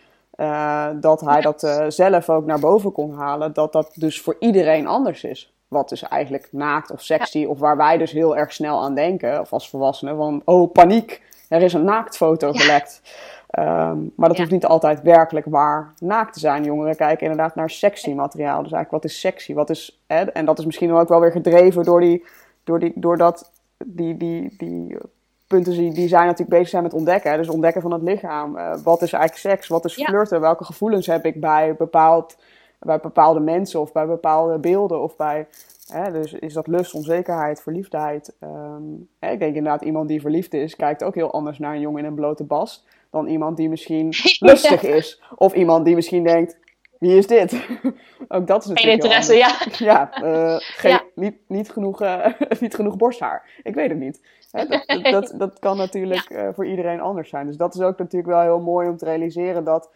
dat 1.00 1.20
hij 1.20 1.40
dat 1.40 1.84
zelf 1.88 2.30
ook 2.30 2.46
naar 2.46 2.61
boven 2.61 2.92
kon 2.92 3.14
halen, 3.14 3.52
dat 3.52 3.72
dat 3.72 3.92
dus 3.94 4.20
voor 4.20 4.36
iedereen 4.38 4.86
anders 4.86 5.24
is. 5.24 5.54
Wat 5.68 5.88
dus 5.88 6.02
eigenlijk 6.02 6.48
naakt 6.50 6.90
of 6.90 7.00
sexy, 7.00 7.38
ja. 7.38 7.48
of 7.48 7.59
waar 7.59 7.76
wij 7.76 7.98
dus 7.98 8.12
heel 8.12 8.36
erg 8.36 8.52
snel 8.52 8.82
aan 8.82 8.94
denken, 8.94 9.40
of 9.40 9.52
als 9.52 9.70
volwassenen, 9.70 10.16
van 10.16 10.42
oh 10.44 10.72
paniek, 10.72 11.22
er 11.49 11.62
is 11.62 11.72
een 11.72 11.84
naaktfoto 11.84 12.53
gelekt. 12.53 13.03
Um, 13.59 14.12
maar 14.16 14.28
dat 14.28 14.38
hoeft 14.38 14.51
niet 14.51 14.66
altijd 14.66 15.03
werkelijk 15.03 15.47
waar 15.49 15.92
naakt 15.99 16.32
te 16.32 16.40
zijn. 16.40 16.64
Jongeren 16.64 16.97
kijken 16.97 17.26
inderdaad 17.26 17.55
naar 17.55 17.70
sexy 17.70 18.12
materiaal. 18.12 18.62
Dus 18.62 18.72
eigenlijk, 18.72 19.03
wat 19.03 19.05
is 19.05 19.20
sexy? 19.20 19.55
Wat 19.55 19.70
is, 19.70 20.03
hè? 20.07 20.22
En 20.24 20.44
dat 20.44 20.59
is 20.59 20.64
misschien 20.64 20.92
ook 20.92 21.09
wel 21.09 21.20
weer 21.20 21.32
gedreven 21.32 21.84
door, 21.84 22.01
die, 22.01 22.24
door, 22.64 22.78
die, 22.78 22.92
door 22.94 23.16
dat, 23.16 23.51
die, 23.84 24.16
die, 24.16 24.55
die 24.59 24.97
punten 25.47 25.72
die, 25.72 25.92
die 25.92 26.09
zij 26.09 26.24
natuurlijk 26.24 26.51
bezig 26.51 26.68
zijn 26.68 26.82
met 26.82 26.94
ontdekken. 26.94 27.30
Hè? 27.30 27.36
Dus 27.36 27.49
ontdekken 27.49 27.82
van 27.82 27.92
het 27.92 28.03
lichaam. 28.03 28.57
Uh, 28.57 28.74
wat 28.84 29.03
is 29.03 29.12
eigenlijk 29.12 29.55
seks? 29.55 29.68
Wat 29.68 29.84
is 29.84 29.94
flirten? 29.94 30.40
Welke 30.40 30.64
gevoelens 30.64 31.07
heb 31.07 31.24
ik 31.24 31.40
bij, 31.40 31.74
bepaald, 31.76 32.36
bij 32.78 33.01
bepaalde 33.01 33.40
mensen 33.40 33.80
of 33.80 33.92
bij 33.92 34.07
bepaalde 34.07 34.59
beelden 34.59 35.03
of 35.03 35.16
bij 35.16 35.47
Hè, 35.93 36.12
dus 36.12 36.32
is 36.32 36.53
dat 36.53 36.66
lust, 36.66 36.95
onzekerheid, 36.95 37.62
verliefdheid. 37.62 38.37
Um, 38.41 39.09
hè, 39.18 39.30
ik 39.30 39.39
denk 39.39 39.55
inderdaad, 39.55 39.82
iemand 39.82 40.09
die 40.09 40.20
verliefd 40.20 40.55
is, 40.55 40.76
kijkt 40.76 41.05
ook 41.05 41.14
heel 41.14 41.32
anders 41.32 41.59
naar 41.59 41.74
een 41.74 41.80
jongen 41.80 42.01
in 42.01 42.05
een 42.05 42.14
blote 42.14 42.45
bast. 42.45 42.87
Dan 43.11 43.26
iemand 43.26 43.57
die 43.57 43.68
misschien 43.68 44.12
lustig 44.39 44.82
is. 44.82 45.22
Of 45.34 45.55
iemand 45.55 45.84
die 45.84 45.95
misschien 45.95 46.24
denkt, 46.24 46.59
wie 46.99 47.16
is 47.16 47.26
dit? 47.26 47.53
ook 48.28 48.47
dat 48.47 48.62
is 48.62 48.68
natuurlijk 48.68 48.80
Geen 48.80 48.93
interesse, 48.93 49.34
ja. 49.34 49.57
Ja, 49.78 50.22
uh, 50.22 50.57
geen, 50.82 50.91
ja. 50.91 51.03
Niet, 51.14 51.34
niet, 51.47 51.70
genoeg, 51.70 52.03
uh, 52.03 52.26
niet 52.61 52.74
genoeg 52.74 52.97
borsthaar. 52.97 53.51
Ik 53.62 53.74
weet 53.74 53.89
het 53.89 53.99
niet. 53.99 54.20
Hè, 54.51 54.66
dat, 54.66 55.03
dat, 55.03 55.34
dat, 55.37 55.59
kan 55.59 55.76
natuurlijk 55.76 56.30
uh, 56.30 56.49
voor 56.55 56.66
iedereen 56.66 57.01
anders 57.01 57.28
zijn. 57.28 57.47
Dus 57.47 57.57
dat 57.57 57.74
is 57.74 57.80
ook 57.80 57.99
natuurlijk 57.99 58.32
wel 58.32 58.41
heel 58.41 58.61
mooi 58.61 58.89
om 58.89 58.97
te 58.97 59.05
realiseren 59.05 59.64
dat 59.64 59.91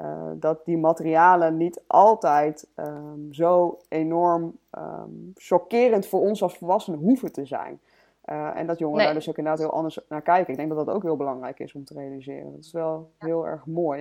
uh, 0.00 0.30
dat 0.34 0.64
die 0.64 0.78
materialen 0.78 1.56
niet 1.56 1.82
altijd 1.86 2.68
um, 2.76 3.32
zo 3.32 3.78
enorm 3.88 4.58
um, 4.78 5.32
chockerend 5.34 6.06
voor 6.06 6.20
ons 6.20 6.42
als 6.42 6.58
volwassenen 6.58 6.98
hoeven 6.98 7.32
te 7.32 7.44
zijn. 7.44 7.80
Uh, 8.24 8.56
en 8.56 8.66
dat 8.66 8.78
jongeren 8.78 8.96
nee. 8.96 9.06
daar 9.06 9.14
dus 9.14 9.28
ook 9.28 9.38
inderdaad 9.38 9.62
heel 9.62 9.72
anders 9.72 9.98
naar 10.08 10.22
kijken. 10.22 10.50
Ik 10.50 10.58
denk 10.58 10.68
dat 10.68 10.86
dat 10.86 10.94
ook 10.94 11.02
heel 11.02 11.16
belangrijk 11.16 11.58
is 11.58 11.74
om 11.74 11.84
te 11.84 11.94
realiseren. 11.94 12.50
Dat 12.50 12.64
is 12.64 12.72
wel 12.72 13.10
ja. 13.18 13.26
heel 13.26 13.46
erg 13.46 13.66
mooi. 13.66 14.00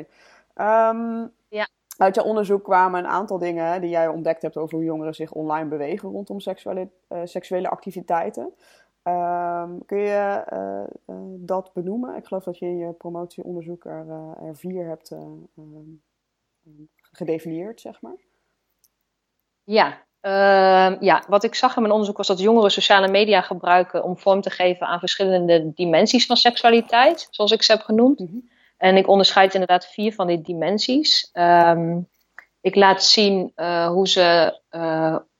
Um, 0.56 1.32
ja. 1.48 1.68
Uit 1.98 2.16
jouw 2.16 2.26
onderzoek 2.26 2.64
kwamen 2.64 3.00
een 3.00 3.10
aantal 3.10 3.38
dingen 3.38 3.82
die 3.82 3.90
jij 3.90 4.08
ontdekt 4.08 4.42
hebt 4.42 4.58
over 4.58 4.76
hoe 4.76 4.86
jongeren 4.86 5.16
zich 5.16 5.32
online 5.32 5.70
bewegen 5.70 6.10
rondom 6.10 6.40
seksuele, 6.40 6.90
uh, 7.10 7.20
seksuele 7.24 7.70
activiteiten. 7.70 8.54
Um, 9.08 9.86
kun 9.86 9.98
je 9.98 10.44
uh, 10.54 11.16
uh, 11.16 11.36
dat 11.40 11.72
benoemen? 11.74 12.16
Ik 12.16 12.26
geloof 12.26 12.44
dat 12.44 12.58
je 12.58 12.66
in 12.66 12.78
je 12.78 12.94
promotieonderzoek 12.94 13.86
er, 13.86 14.06
uh, 14.08 14.48
er 14.48 14.56
vier 14.56 14.88
hebt 14.88 15.16
gedefinieerd, 17.12 17.82
zeg 17.82 18.02
maar. 18.02 18.18
Ja, 19.64 20.04
ehm, 20.22 21.04
ja, 21.04 21.24
wat 21.28 21.44
ik 21.44 21.56
zag 21.56 21.76
in 21.76 21.82
mijn 21.82 21.94
onderzoek 21.94 22.18
was 22.18 22.28
dat 22.28 22.40
jongeren 22.40 22.72
sociale 22.72 23.08
media 23.08 23.42
gebruiken 23.42 24.04
om 24.04 24.18
vorm 24.18 24.42
te 24.42 24.50
geven 24.50 24.88
aan 24.88 25.00
verschillende 25.00 25.74
dimensies 25.74 26.26
van 26.26 26.38
seksualiteit, 26.38 27.28
zoals 27.32 27.52
ik 27.52 27.64
ze 27.64 27.72
heb 27.72 27.82
genoemd. 27.82 28.20
Mm 28.20 28.28
-hmm. 28.28 28.50
En 28.78 28.98
ik 28.98 29.08
onderscheid 29.08 29.54
inderdaad 29.54 29.86
vier 29.86 30.14
van 30.14 30.28
die 30.28 30.42
dimensies. 30.42 31.30
Um, 31.34 32.10
ik 32.62 32.76
laat 32.76 33.04
zien 33.04 33.52
hoe 33.88 34.08
ze 34.08 34.60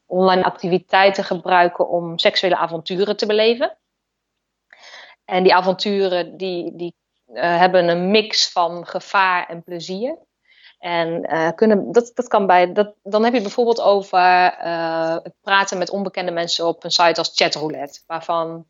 online 0.08 0.44
activiteiten 0.44 1.24
gebruiken 1.24 1.90
om 1.90 2.18
seksuele 2.18 2.58
avonturen 2.58 3.18
te 3.18 3.26
beleven. 3.26 3.78
En 5.26 5.44
die 5.44 5.56
avonturen 5.56 6.38
die, 6.38 6.76
die 6.76 6.96
uh, 7.34 7.58
hebben 7.58 7.88
een 7.88 8.12
mix 8.12 8.52
van 8.52 8.86
gevaar 8.86 9.50
en 9.50 9.64
plezier. 9.64 10.18
En 10.80 11.34
uh, 11.34 11.50
kunnen, 11.56 11.92
dat, 11.92 12.12
dat 12.14 12.28
kan 12.28 12.48
bij, 12.48 12.74
dat, 12.74 12.94
dan 13.04 13.24
heb 13.24 13.34
je 13.34 13.42
bijvoorbeeld 13.42 13.82
over 13.82 14.58
uh, 14.64 15.16
het 15.24 15.34
praten 15.42 15.78
met 15.78 15.90
onbekende 15.90 16.32
mensen 16.32 16.68
op 16.68 16.84
een 16.84 16.92
site 16.92 17.20
als 17.20 17.32
Chatroulette. 17.36 18.00
Waarvan 18.08 18.66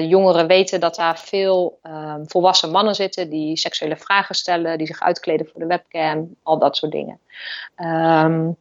jongeren 0.00 0.46
weten 0.46 0.80
dat 0.80 0.94
daar 0.94 1.18
veel 1.18 1.78
volwassen 2.24 2.70
mannen 2.70 2.94
zitten 2.94 3.30
die 3.30 3.56
seksuele 3.56 3.96
vragen 3.96 4.34
stellen, 4.34 4.78
die 4.78 4.86
zich 4.86 5.00
uitkleden 5.00 5.46
voor 5.46 5.60
de 5.60 5.66
webcam, 5.66 6.36
al 6.42 6.58
dat 6.58 6.76
soort 6.76 6.92
dingen. 6.92 7.20
Um, 7.76 8.56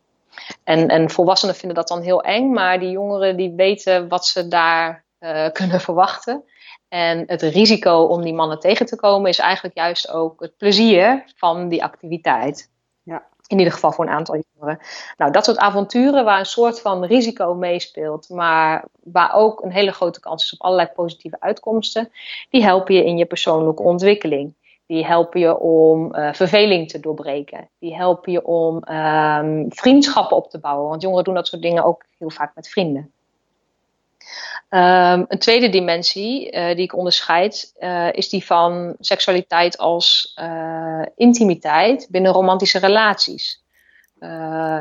en, 0.63 0.87
en 0.87 1.09
volwassenen 1.09 1.55
vinden 1.55 1.77
dat 1.77 1.87
dan 1.87 2.01
heel 2.01 2.23
eng, 2.23 2.51
maar 2.51 2.79
die 2.79 2.89
jongeren 2.89 3.37
die 3.37 3.53
weten 3.55 4.07
wat 4.07 4.25
ze 4.25 4.47
daar 4.47 5.05
uh, 5.19 5.49
kunnen 5.59 5.81
verwachten. 5.81 6.43
En 6.87 7.23
het 7.25 7.41
risico 7.41 8.03
om 8.03 8.21
die 8.21 8.33
mannen 8.33 8.59
tegen 8.59 8.85
te 8.85 8.95
komen 8.95 9.29
is 9.29 9.39
eigenlijk 9.39 9.75
juist 9.75 10.11
ook 10.11 10.41
het 10.41 10.57
plezier 10.57 11.23
van 11.35 11.67
die 11.67 11.83
activiteit. 11.83 12.71
Ja. 13.03 13.23
In 13.47 13.57
ieder 13.57 13.73
geval 13.73 13.91
voor 13.91 14.05
een 14.05 14.11
aantal 14.11 14.43
jongeren. 14.53 14.79
Nou, 15.17 15.31
dat 15.31 15.45
soort 15.45 15.57
avonturen 15.57 16.25
waar 16.25 16.39
een 16.39 16.45
soort 16.45 16.81
van 16.81 17.05
risico 17.05 17.53
meespeelt, 17.53 18.29
maar 18.29 18.85
waar 19.03 19.33
ook 19.33 19.63
een 19.63 19.71
hele 19.71 19.91
grote 19.91 20.19
kans 20.19 20.43
is 20.43 20.53
op 20.53 20.61
allerlei 20.61 20.89
positieve 20.95 21.37
uitkomsten, 21.39 22.11
die 22.49 22.63
helpen 22.63 22.95
je 22.95 23.05
in 23.05 23.17
je 23.17 23.25
persoonlijke 23.25 23.83
ontwikkeling. 23.83 24.55
Die 24.85 25.05
helpen 25.05 25.39
je 25.39 25.59
om 25.59 26.15
uh, 26.15 26.33
verveling 26.33 26.89
te 26.89 26.99
doorbreken. 26.99 27.69
Die 27.79 27.95
helpen 27.95 28.31
je 28.31 28.45
om 28.45 28.75
um, 28.75 29.65
vriendschappen 29.69 30.37
op 30.37 30.49
te 30.49 30.59
bouwen. 30.59 30.89
Want 30.89 31.01
jongeren 31.01 31.23
doen 31.23 31.33
dat 31.33 31.47
soort 31.47 31.61
dingen 31.61 31.83
ook 31.83 32.05
heel 32.17 32.29
vaak 32.29 32.55
met 32.55 32.69
vrienden. 32.69 33.11
Ehm, 34.69 35.23
een 35.27 35.39
tweede 35.39 35.69
dimensie 35.69 36.51
uh, 36.51 36.67
die 36.67 36.83
ik 36.83 36.95
onderscheid 36.95 37.73
uh, 37.79 38.13
is 38.13 38.29
die 38.29 38.45
van 38.45 38.95
seksualiteit 38.99 39.77
als 39.77 40.37
intimiteit 41.15 42.07
binnen 42.11 42.31
romantische 42.31 42.79
relaties. 42.79 43.61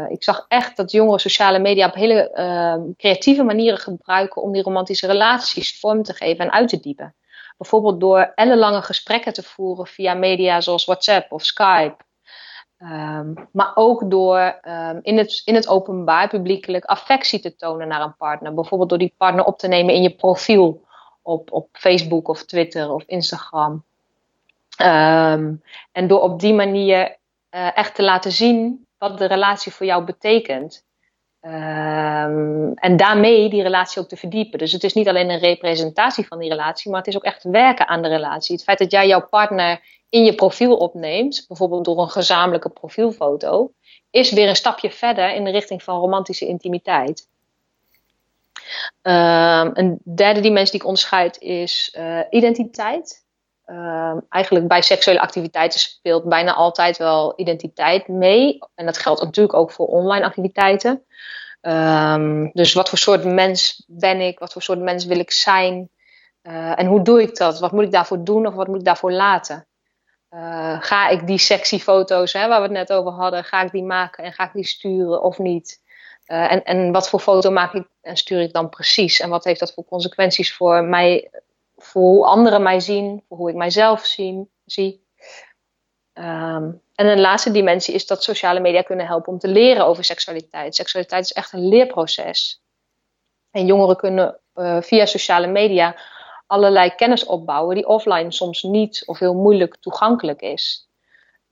ik 0.09 0.25
zag 0.25 0.45
echt 0.49 0.77
dat 0.77 0.91
jongeren 0.91 1.21
sociale 1.21 1.59
media 1.59 1.87
op 1.87 1.95
hele 1.95 2.31
ehm, 2.31 2.81
creatieve 2.97 3.43
manieren 3.43 3.79
gebruiken 3.79 4.43
om 4.43 4.53
die 4.53 4.63
romantische 4.63 5.07
relaties 5.07 5.81
vorm 5.81 6.03
te 6.03 6.13
geven 6.15 6.45
en 6.45 6.53
uit 6.53 6.69
te 6.69 6.81
diepen. 6.81 7.15
Bijvoorbeeld 7.63 8.01
door 8.01 8.33
ellenlange 8.35 8.83
gesprekken 8.83 9.33
te 9.33 9.43
voeren 9.43 9.87
via 9.87 10.15
media 10.15 10.61
zoals 10.61 10.85
WhatsApp 10.85 11.33
of 11.33 11.45
Skype. 11.45 11.97
Um, 12.79 13.49
maar 13.53 13.73
ook 13.75 14.11
door 14.11 14.61
um, 14.69 14.99
in, 15.03 15.19
het, 15.19 15.43
in 15.45 15.55
het 15.55 15.69
openbaar 15.69 16.29
publiekelijk 16.29 16.85
affectie 16.85 17.41
te 17.41 17.57
tonen 17.57 17.89
naar 17.89 18.01
een 18.01 18.17
partner. 18.17 18.55
Bijvoorbeeld 18.55 18.89
door 18.89 18.99
die 18.99 19.15
partner 19.17 19.45
op 19.45 19.59
te 19.59 19.69
nemen 19.69 19.95
in 19.95 20.03
je 20.03 20.15
profiel 20.15 20.85
op, 21.23 21.53
op 21.53 21.69
Facebook 21.73 22.29
of 22.29 22.45
Twitter 22.45 22.93
of 22.93 23.03
Instagram. 23.07 23.85
Um, 24.83 25.63
en 25.93 26.07
door 26.07 26.21
op 26.21 26.41
die 26.41 26.55
manier 26.55 27.17
uh, 27.51 27.77
echt 27.77 27.95
te 27.95 28.03
laten 28.03 28.33
zien 28.33 28.87
wat 28.99 29.19
de 29.19 29.27
relatie 29.27 29.73
voor 29.73 29.87
jou 29.87 30.05
betekent. 30.05 30.85
En 31.43 32.97
daarmee 32.97 33.49
die 33.49 33.63
relatie 33.63 34.03
ook 34.03 34.09
te 34.09 34.17
verdiepen. 34.17 34.59
Dus 34.59 34.73
het 34.73 34.85
is 34.85 34.93
niet 34.93 35.09
alleen 35.09 35.31
een 35.31 35.39
representatie 35.39 36.27
van 36.27 36.39
die 36.39 36.49
relatie, 36.49 36.91
maar 36.91 37.01
het 37.01 37.09
is 37.09 37.17
ook 37.17 37.25
echt 37.25 37.43
werken 37.43 37.89
aan 37.89 38.03
de 38.03 38.09
relatie. 38.09 38.55
Het 38.55 38.65
feit 38.65 38.79
dat 38.79 38.91
jij 38.91 39.07
jouw 39.07 39.29
partner 39.29 39.81
in 40.09 40.25
je 40.25 40.35
profiel 40.35 40.77
opneemt, 40.77 41.45
bijvoorbeeld 41.49 41.85
door 41.85 41.99
een 41.99 42.11
gezamenlijke 42.11 42.69
profielfoto, 42.69 43.73
is 44.11 44.33
weer 44.33 44.49
een 44.49 44.57
stapje 44.57 44.91
verder 44.91 45.35
in 45.35 45.45
de 45.45 45.51
richting 45.51 45.83
van 45.83 46.01
romantische 46.01 46.47
intimiteit. 46.47 47.29
Um, 49.03 49.71
een 49.75 50.01
derde 50.05 50.41
dimensie 50.41 50.71
die 50.71 50.81
ik 50.81 50.87
onderscheid 50.87 51.41
is 51.41 51.95
uh, 51.99 52.21
identiteit. 52.31 53.22
Um, 53.67 54.27
eigenlijk 54.29 54.69
bij 54.69 54.83
seksuele 54.83 55.21
activiteiten 55.21 55.81
speelt 55.81 56.25
bijna 56.25 56.55
altijd 56.55 56.97
wel 56.97 57.33
identiteit 57.37 58.09
mee. 58.09 58.59
En 58.75 58.87
dat 58.87 58.99
geldt 58.99 59.23
natuurlijk 59.23 59.55
ook 59.55 59.71
voor 59.71 59.87
online 59.87 60.25
activiteiten. 60.25 61.05
Um, 61.61 62.51
dus 62.53 62.73
wat 62.73 62.89
voor 62.89 62.99
soort 62.99 63.25
mens 63.25 63.85
ben 63.87 64.21
ik? 64.21 64.39
Wat 64.39 64.53
voor 64.53 64.63
soort 64.63 64.81
mens 64.81 65.05
wil 65.05 65.19
ik 65.19 65.31
zijn? 65.31 65.91
Uh, 66.43 66.79
en 66.79 66.87
hoe 66.87 67.03
doe 67.03 67.23
ik 67.23 67.37
dat? 67.37 67.61
Wat 67.61 67.73
moet 67.73 67.85
ik 67.85 67.93
daarvoor 67.93 68.25
doen 68.25 68.47
of 68.47 68.55
wat 68.55 68.67
moet 68.67 68.79
ik 68.79 68.85
daarvoor 68.85 69.13
laten? 69.13 69.67
Uh, 70.31 70.77
ga 70.81 71.09
ik 71.09 71.27
die 71.27 71.39
sexy 71.39 71.79
foto's, 71.79 72.33
hè, 72.33 72.49
waar 72.49 72.61
we 72.61 72.67
het 72.67 72.77
net 72.77 72.93
over 72.93 73.13
hadden, 73.13 73.45
ga 73.45 73.63
ik 73.63 73.73
die 73.73 73.85
maken 73.85 74.25
en 74.25 74.33
ga 74.33 74.45
ik 74.45 74.53
die 74.53 74.67
sturen 74.67 75.23
of 75.23 75.39
niet? 75.39 75.81
Uh, 76.27 76.53
en, 76.53 76.65
en 76.65 76.93
wat 76.93 77.09
voor 77.09 77.21
foto 77.21 77.51
maak 77.51 77.73
ik 77.73 77.87
en 78.01 78.17
stuur 78.17 78.41
ik 78.41 78.53
dan 78.53 78.69
precies? 78.69 79.21
En 79.21 79.29
wat 79.29 79.45
heeft 79.45 79.61
dat 79.61 79.73
voor 79.73 79.85
consequenties 79.85 80.55
voor 80.55 80.85
mij, 80.85 81.31
voor 81.83 82.03
hoe 82.03 82.27
anderen 82.27 82.63
mij 82.63 82.81
zien, 82.81 83.25
voor 83.29 83.37
hoe 83.37 83.51
ik 83.51 83.57
mijzelf 83.57 84.07
zie? 84.65 85.07
Um, 86.15 86.83
en 86.95 87.07
een 87.07 87.21
laatste 87.21 87.51
dimensie 87.51 87.95
is 87.95 88.07
dat 88.07 88.23
sociale 88.23 88.61
media 88.61 88.83
kunnen 88.83 89.07
helpen 89.07 89.33
om 89.33 89.39
te 89.39 89.49
leren 89.49 89.87
over 89.87 90.05
seksualiteit. 90.05 90.75
Seksualiteit 90.75 91.25
is 91.25 91.33
echt 91.33 91.53
een 91.53 91.69
leerproces. 91.69 92.63
En 93.51 93.67
jongeren 93.67 93.97
kunnen 93.97 94.41
uh, 94.55 94.81
via 94.81 95.07
sociale 95.07 95.47
media 95.47 95.97
allerlei 96.47 96.95
kennis 96.95 97.25
opbouwen 97.25 97.75
die 97.75 97.87
offline 97.87 98.33
soms 98.33 98.63
niet 98.63 99.03
of 99.07 99.19
heel 99.19 99.35
moeilijk 99.35 99.77
toegankelijk 99.81 100.41
is. 100.41 100.89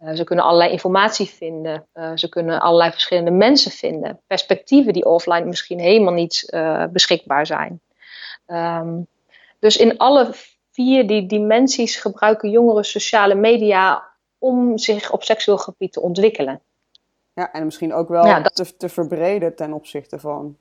Uh, 0.01 0.15
ze 0.15 0.25
kunnen 0.25 0.45
allerlei 0.45 0.71
informatie 0.71 1.29
vinden. 1.29 1.87
Uh, 1.95 2.13
ze 2.15 2.29
kunnen 2.29 2.61
allerlei 2.61 2.91
verschillende 2.91 3.31
mensen 3.31 3.71
vinden. 3.71 4.21
Perspectieven 4.27 4.93
die 4.93 5.05
offline 5.05 5.45
misschien 5.45 5.79
helemaal 5.79 6.15
niet 6.15 6.57
beschikbaar 6.91 7.47
zijn. 7.47 7.81
Um, 8.47 9.07
dus 9.61 9.77
in 9.77 9.99
alle 9.99 10.31
vier 10.71 11.07
die 11.07 11.27
dimensies 11.27 11.97
gebruiken 11.97 12.51
jongeren 12.51 12.85
sociale 12.85 13.35
media 13.35 14.09
om 14.39 14.79
zich 14.79 15.13
op 15.13 15.23
seksueel 15.23 15.59
gebied 15.59 15.93
te 15.93 16.01
ontwikkelen. 16.01 16.61
Ja, 17.33 17.53
en 17.53 17.65
misschien 17.65 17.95
ook 17.95 18.09
wel 18.09 18.27
ja, 18.27 18.41
dat... 18.41 18.55
te, 18.55 18.77
te 18.77 18.89
verbreden 18.89 19.55
ten 19.55 19.73
opzichte 19.73 20.19
van 20.19 20.57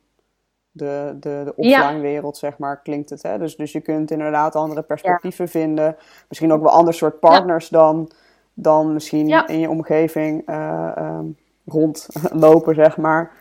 de, 0.72 1.18
de, 1.20 1.42
de 1.46 1.54
offline 1.56 2.00
wereld, 2.00 2.38
zeg 2.38 2.58
maar, 2.58 2.82
klinkt 2.82 3.10
het. 3.10 3.22
Hè? 3.22 3.38
Dus, 3.38 3.56
dus 3.56 3.72
je 3.72 3.82
kunt 3.82 4.12
inderdaad 4.12 4.56
andere 4.56 4.82
perspectieven 4.82 5.48
vinden. 5.48 5.96
Misschien 6.28 6.52
ook 6.52 6.62
wel 6.62 6.72
ander 6.72 6.94
soort 6.94 7.20
partners 7.20 7.70
dan, 7.70 8.12
dan 8.54 8.94
misschien 8.94 9.48
in 9.48 9.60
je 9.60 9.70
omgeving 9.70 10.50
uh, 10.50 10.92
um, 10.98 11.38
rondlopen, 11.66 12.76
zeg 12.86 12.98
maar. 12.98 13.32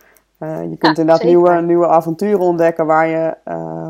Uh, 0.40 0.62
je 0.70 0.76
kunt 0.76 0.98
inderdaad 0.98 1.24
nieuwe, 1.24 1.60
nieuwe 1.60 1.86
avonturen 1.86 2.40
ontdekken 2.40 2.86
waar 2.86 3.06
je 3.06 3.36
uh, 3.48 3.88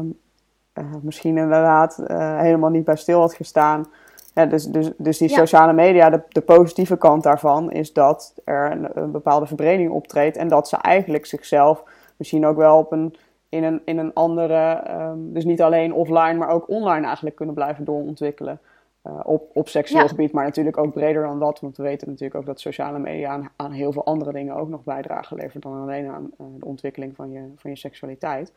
misschien 1.02 1.36
inderdaad 1.36 2.02
helemaal 2.38 2.70
niet 2.70 2.84
bij 2.84 2.96
stil 2.96 3.20
had 3.20 3.34
gestaan. 3.34 3.86
Ja, 4.34 4.46
dus, 4.46 4.64
dus, 4.64 4.90
dus 4.96 5.18
die 5.18 5.28
sociale 5.28 5.72
media, 5.72 6.10
de, 6.10 6.22
de, 6.28 6.40
positieve 6.40 6.96
kant 6.96 7.22
daarvan 7.22 7.72
is 7.72 7.92
dat 7.92 8.34
er 8.44 8.70
een, 8.70 8.88
een 8.94 9.10
bepaalde 9.10 9.46
verbreding 9.46 9.90
optreedt 9.90 10.36
en 10.36 10.48
dat 10.48 10.68
ze 10.68 10.76
eigenlijk 10.76 11.26
zichzelf 11.26 11.82
misschien 12.16 12.46
ook 12.46 12.56
wel 12.56 12.78
op 12.78 12.92
een 12.92 13.14
in 13.48 13.64
een, 13.64 13.82
in 13.84 13.98
een 13.98 14.14
andere, 14.14 14.90
um, 14.90 15.32
dus 15.32 15.44
niet 15.44 15.62
alleen 15.62 15.92
offline, 15.92 16.34
maar 16.34 16.48
ook 16.48 16.68
online 16.68 17.06
eigenlijk 17.06 17.36
kunnen 17.36 17.54
blijven 17.54 17.84
doorontwikkelen. 17.84 18.60
Uh, 19.06 19.20
op, 19.22 19.50
op 19.54 19.68
seksueel 19.68 20.08
gebied, 20.08 20.32
maar 20.32 20.44
natuurlijk 20.44 20.76
ook 20.76 20.92
breder 20.92 21.22
dan 21.22 21.38
dat. 21.38 21.60
Want 21.60 21.76
we 21.76 21.82
weten 21.82 22.08
natuurlijk 22.08 22.40
ook 22.40 22.46
dat 22.46 22.60
sociale 22.60 22.98
media 22.98 23.30
aan, 23.30 23.50
aan 23.56 23.72
heel 23.72 23.92
veel 23.92 24.04
andere 24.04 24.32
dingen 24.32 24.56
ook 24.56 24.68
nog 24.68 24.84
bijdragen 24.84 25.36
levert 25.36 25.62
dan 25.62 25.80
alleen 25.80 26.08
aan 26.08 26.30
uh, 26.40 26.46
de 26.58 26.64
ontwikkeling 26.64 27.16
van 27.16 27.30
je, 27.30 27.52
van 27.56 27.70
je 27.70 27.76
seksualiteit. 27.76 28.52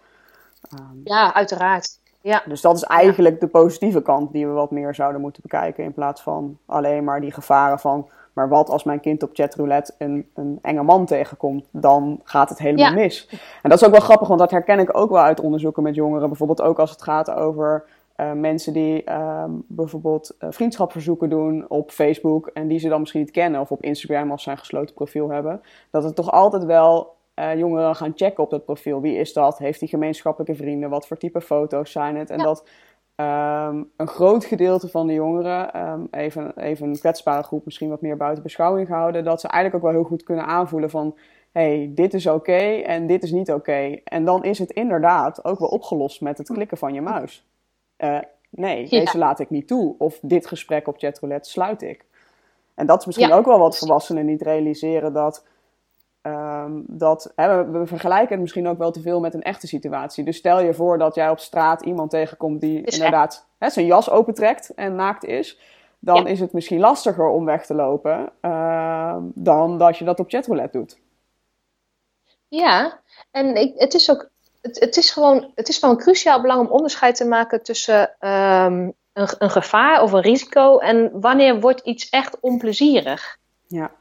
Um, 0.79 1.01
ja, 1.03 1.33
uiteraard. 1.33 1.99
Ja. 2.21 2.43
Dus 2.45 2.61
dat 2.61 2.75
is 2.75 2.83
eigenlijk 2.83 3.39
de 3.39 3.47
positieve 3.47 4.01
kant 4.01 4.31
die 4.31 4.47
we 4.47 4.53
wat 4.53 4.71
meer 4.71 4.95
zouden 4.95 5.21
moeten 5.21 5.41
bekijken. 5.41 5.83
In 5.83 5.93
plaats 5.93 6.21
van 6.21 6.57
alleen 6.65 7.03
maar 7.03 7.21
die 7.21 7.31
gevaren 7.31 7.79
van 7.79 8.09
maar 8.33 8.49
wat 8.49 8.69
als 8.69 8.83
mijn 8.83 8.99
kind 8.99 9.23
op 9.23 9.29
chatroulette 9.33 9.93
een, 9.97 10.29
een 10.33 10.59
enge 10.61 10.83
man 10.83 11.05
tegenkomt, 11.05 11.67
dan 11.71 12.19
gaat 12.23 12.49
het 12.49 12.59
helemaal 12.59 12.93
mis. 12.93 13.27
En 13.61 13.69
dat 13.69 13.81
is 13.81 13.85
ook 13.85 13.91
wel 13.91 13.99
grappig, 13.99 14.27
want 14.27 14.39
dat 14.39 14.51
herken 14.51 14.79
ik 14.79 14.97
ook 14.97 15.09
wel 15.09 15.21
uit 15.21 15.39
onderzoeken 15.39 15.83
met 15.83 15.95
jongeren. 15.95 16.27
Bijvoorbeeld 16.27 16.61
ook 16.61 16.79
als 16.79 16.91
het 16.91 17.01
gaat 17.01 17.31
over 17.31 17.83
uh, 18.17 18.31
mensen 18.31 18.73
die 18.73 19.03
uh, 19.09 19.43
bijvoorbeeld 19.67 20.35
uh, 20.39 20.49
vriendschapverzoeken 20.51 21.29
doen 21.29 21.65
op 21.67 21.91
Facebook 21.91 22.47
en 22.47 22.67
die 22.67 22.79
ze 22.79 22.89
dan 22.89 22.99
misschien 22.99 23.21
niet 23.21 23.31
kennen, 23.31 23.61
of 23.61 23.71
op 23.71 23.83
Instagram 23.83 24.31
als 24.31 24.43
ze 24.43 24.51
een 24.51 24.57
gesloten 24.57 24.95
profiel 24.95 25.29
hebben. 25.29 25.61
Dat 25.89 26.03
het 26.03 26.15
toch 26.15 26.31
altijd 26.31 26.63
wel 26.65 27.15
uh, 27.41 27.57
jongeren 27.57 27.95
gaan 27.95 28.13
checken 28.15 28.43
op 28.43 28.49
dat 28.49 28.65
profiel. 28.65 29.01
Wie 29.01 29.15
is 29.15 29.33
dat? 29.33 29.57
Heeft 29.57 29.79
hij 29.79 29.89
gemeenschappelijke 29.89 30.55
vrienden? 30.55 30.89
Wat 30.89 31.07
voor 31.07 31.17
type 31.17 31.41
foto's 31.41 31.91
zijn 31.91 32.15
het? 32.15 32.29
En 32.29 32.37
ja. 32.37 32.43
dat 32.43 32.67
Um, 33.15 33.91
een 33.97 34.07
groot 34.07 34.45
gedeelte 34.45 34.87
van 34.87 35.07
de 35.07 35.13
jongeren, 35.13 35.87
um, 35.87 36.07
even, 36.11 36.57
even 36.57 36.89
een 36.89 36.99
kwetsbare 36.99 37.43
groep, 37.43 37.65
misschien 37.65 37.89
wat 37.89 38.01
meer 38.01 38.17
buiten 38.17 38.43
beschouwing 38.43 38.87
gehouden, 38.87 39.23
dat 39.23 39.41
ze 39.41 39.47
eigenlijk 39.47 39.83
ook 39.83 39.91
wel 39.91 40.01
heel 40.01 40.09
goed 40.09 40.23
kunnen 40.23 40.45
aanvoelen 40.45 40.89
van 40.89 41.17
hey, 41.51 41.91
dit 41.95 42.13
is 42.13 42.27
oké 42.27 42.35
okay 42.35 42.81
en 42.81 43.07
dit 43.07 43.23
is 43.23 43.31
niet 43.31 43.49
oké. 43.49 43.59
Okay. 43.59 44.01
En 44.03 44.25
dan 44.25 44.43
is 44.43 44.59
het 44.59 44.71
inderdaad 44.71 45.45
ook 45.45 45.59
wel 45.59 45.67
opgelost 45.67 46.21
met 46.21 46.37
het 46.37 46.51
klikken 46.51 46.77
van 46.77 46.93
je 46.93 47.01
muis. 47.01 47.47
Uh, 47.97 48.19
nee, 48.49 48.81
ja. 48.81 48.99
deze 48.99 49.17
laat 49.17 49.39
ik 49.39 49.49
niet 49.49 49.67
toe. 49.67 49.95
Of 49.97 50.19
dit 50.21 50.47
gesprek 50.47 50.87
op 50.87 50.97
chatroulette 50.97 51.49
sluit 51.49 51.81
ik. 51.81 52.05
En 52.75 52.85
dat 52.85 52.99
is 52.99 53.05
misschien 53.05 53.27
ja. 53.27 53.35
ook 53.35 53.45
wel 53.45 53.59
wat 53.59 53.77
volwassenen 53.77 54.25
niet 54.25 54.41
realiseren 54.41 55.13
dat 55.13 55.45
Um, 56.23 56.83
dat, 56.87 57.31
hè, 57.35 57.63
we, 57.63 57.79
we, 57.79 57.85
vergelijken 57.85 58.29
het 58.29 58.39
misschien 58.39 58.67
ook 58.67 58.77
wel 58.77 58.91
te 58.91 59.01
veel 59.01 59.19
met 59.19 59.33
een 59.33 59.41
echte 59.41 59.67
situatie. 59.67 60.23
Dus 60.23 60.37
stel 60.37 60.61
je 60.61 60.73
voor 60.73 60.97
dat 60.97 61.15
jij 61.15 61.29
op 61.29 61.39
straat 61.39 61.81
iemand 61.81 62.09
tegenkomt 62.09 62.61
die 62.61 62.81
is 62.81 62.95
inderdaad 62.95 63.47
hè, 63.57 63.69
zijn 63.69 63.85
jas 63.85 64.09
opentrekt 64.09 64.73
en 64.73 64.95
naakt 64.95 65.23
is. 65.23 65.59
Dan 65.99 66.15
ja. 66.15 66.25
is 66.25 66.39
het 66.39 66.53
misschien 66.53 66.79
lastiger 66.79 67.27
om 67.27 67.45
weg 67.45 67.65
te 67.65 67.73
lopen 67.73 68.31
uh, 68.41 69.17
dan 69.21 69.77
dat 69.77 69.97
je 69.97 70.05
dat 70.05 70.19
op 70.19 70.29
chatroulette 70.29 70.77
doet. 70.77 70.97
Ja, 72.47 72.99
en 73.31 73.55
ik, 73.55 73.73
het 73.75 73.93
is 73.93 74.11
ook 74.11 74.29
het, 74.61 74.79
het, 74.79 74.97
is 74.97 75.09
gewoon, 75.09 75.51
het 75.55 75.69
is 75.69 75.79
van 75.79 75.97
cruciaal 75.97 76.41
belang 76.41 76.59
om 76.59 76.67
onderscheid 76.67 77.15
te 77.15 77.25
maken 77.25 77.63
tussen 77.63 78.01
um, 78.19 78.93
een, 79.13 79.27
een 79.37 79.49
gevaar 79.49 80.01
of 80.01 80.11
een 80.11 80.21
risico 80.21 80.77
en 80.77 81.19
wanneer 81.19 81.59
wordt 81.59 81.81
iets 81.81 82.09
echt 82.09 82.39
onplezierig. 82.39 83.37
Ja. 83.67 83.91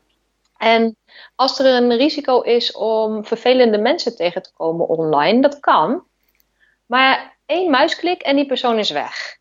En 0.61 0.96
als 1.34 1.58
er 1.58 1.66
een 1.66 1.96
risico 1.96 2.40
is 2.40 2.72
om 2.72 3.24
vervelende 3.24 3.78
mensen 3.78 4.16
tegen 4.16 4.42
te 4.42 4.52
komen 4.56 4.88
online, 4.88 5.40
dat 5.40 5.61
kan. 5.61 6.04
Maar 6.86 7.38
één 7.46 7.70
muisklik 7.70 8.22
en 8.22 8.36
die 8.36 8.46
persoon 8.46 8.78
is 8.78 8.90
weg. 8.90 9.38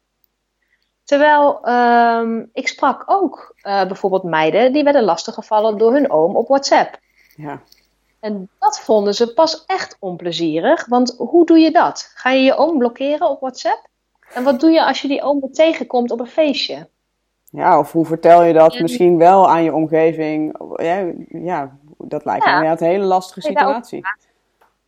Terwijl 1.03 1.69
um, 1.69 2.49
ik 2.53 2.67
sprak 2.67 3.03
ook 3.05 3.55
uh, 3.63 3.85
bijvoorbeeld 3.85 4.23
meiden 4.23 4.73
die 4.73 4.83
werden 4.83 5.03
lastiggevallen 5.03 5.77
door 5.77 5.93
hun 5.93 6.11
oom 6.11 6.35
op 6.35 6.47
WhatsApp. 6.47 6.99
Ja. 7.35 7.61
En 8.19 8.49
dat 8.59 8.79
vonden 8.79 9.15
ze 9.15 9.33
pas 9.33 9.65
echt 9.65 9.97
onplezierig. 9.99 10.85
Want 10.85 11.15
hoe 11.17 11.45
doe 11.45 11.59
je 11.59 11.71
dat? 11.71 12.11
Ga 12.15 12.29
je 12.29 12.43
je 12.43 12.55
oom 12.55 12.77
blokkeren 12.77 13.29
op 13.29 13.39
WhatsApp? 13.39 13.87
En 14.33 14.43
wat 14.43 14.59
doe 14.59 14.71
je 14.71 14.85
als 14.85 15.01
je 15.01 15.07
die 15.07 15.21
oom 15.21 15.51
tegenkomt 15.51 16.11
op 16.11 16.19
een 16.19 16.27
feestje? 16.27 16.89
Ja, 17.51 17.79
of 17.79 17.91
hoe 17.91 18.05
vertel 18.05 18.43
je 18.43 18.53
dat 18.53 18.79
misschien 18.79 19.17
wel 19.17 19.49
aan 19.49 19.63
je 19.63 19.73
omgeving? 19.73 20.55
Ja, 20.75 21.11
ja 21.27 21.77
dat 21.97 22.25
lijkt 22.25 22.45
me 22.45 22.51
ja. 22.51 22.71
een 22.71 22.77
hele 22.77 23.03
lastige 23.03 23.41
situatie. 23.41 24.01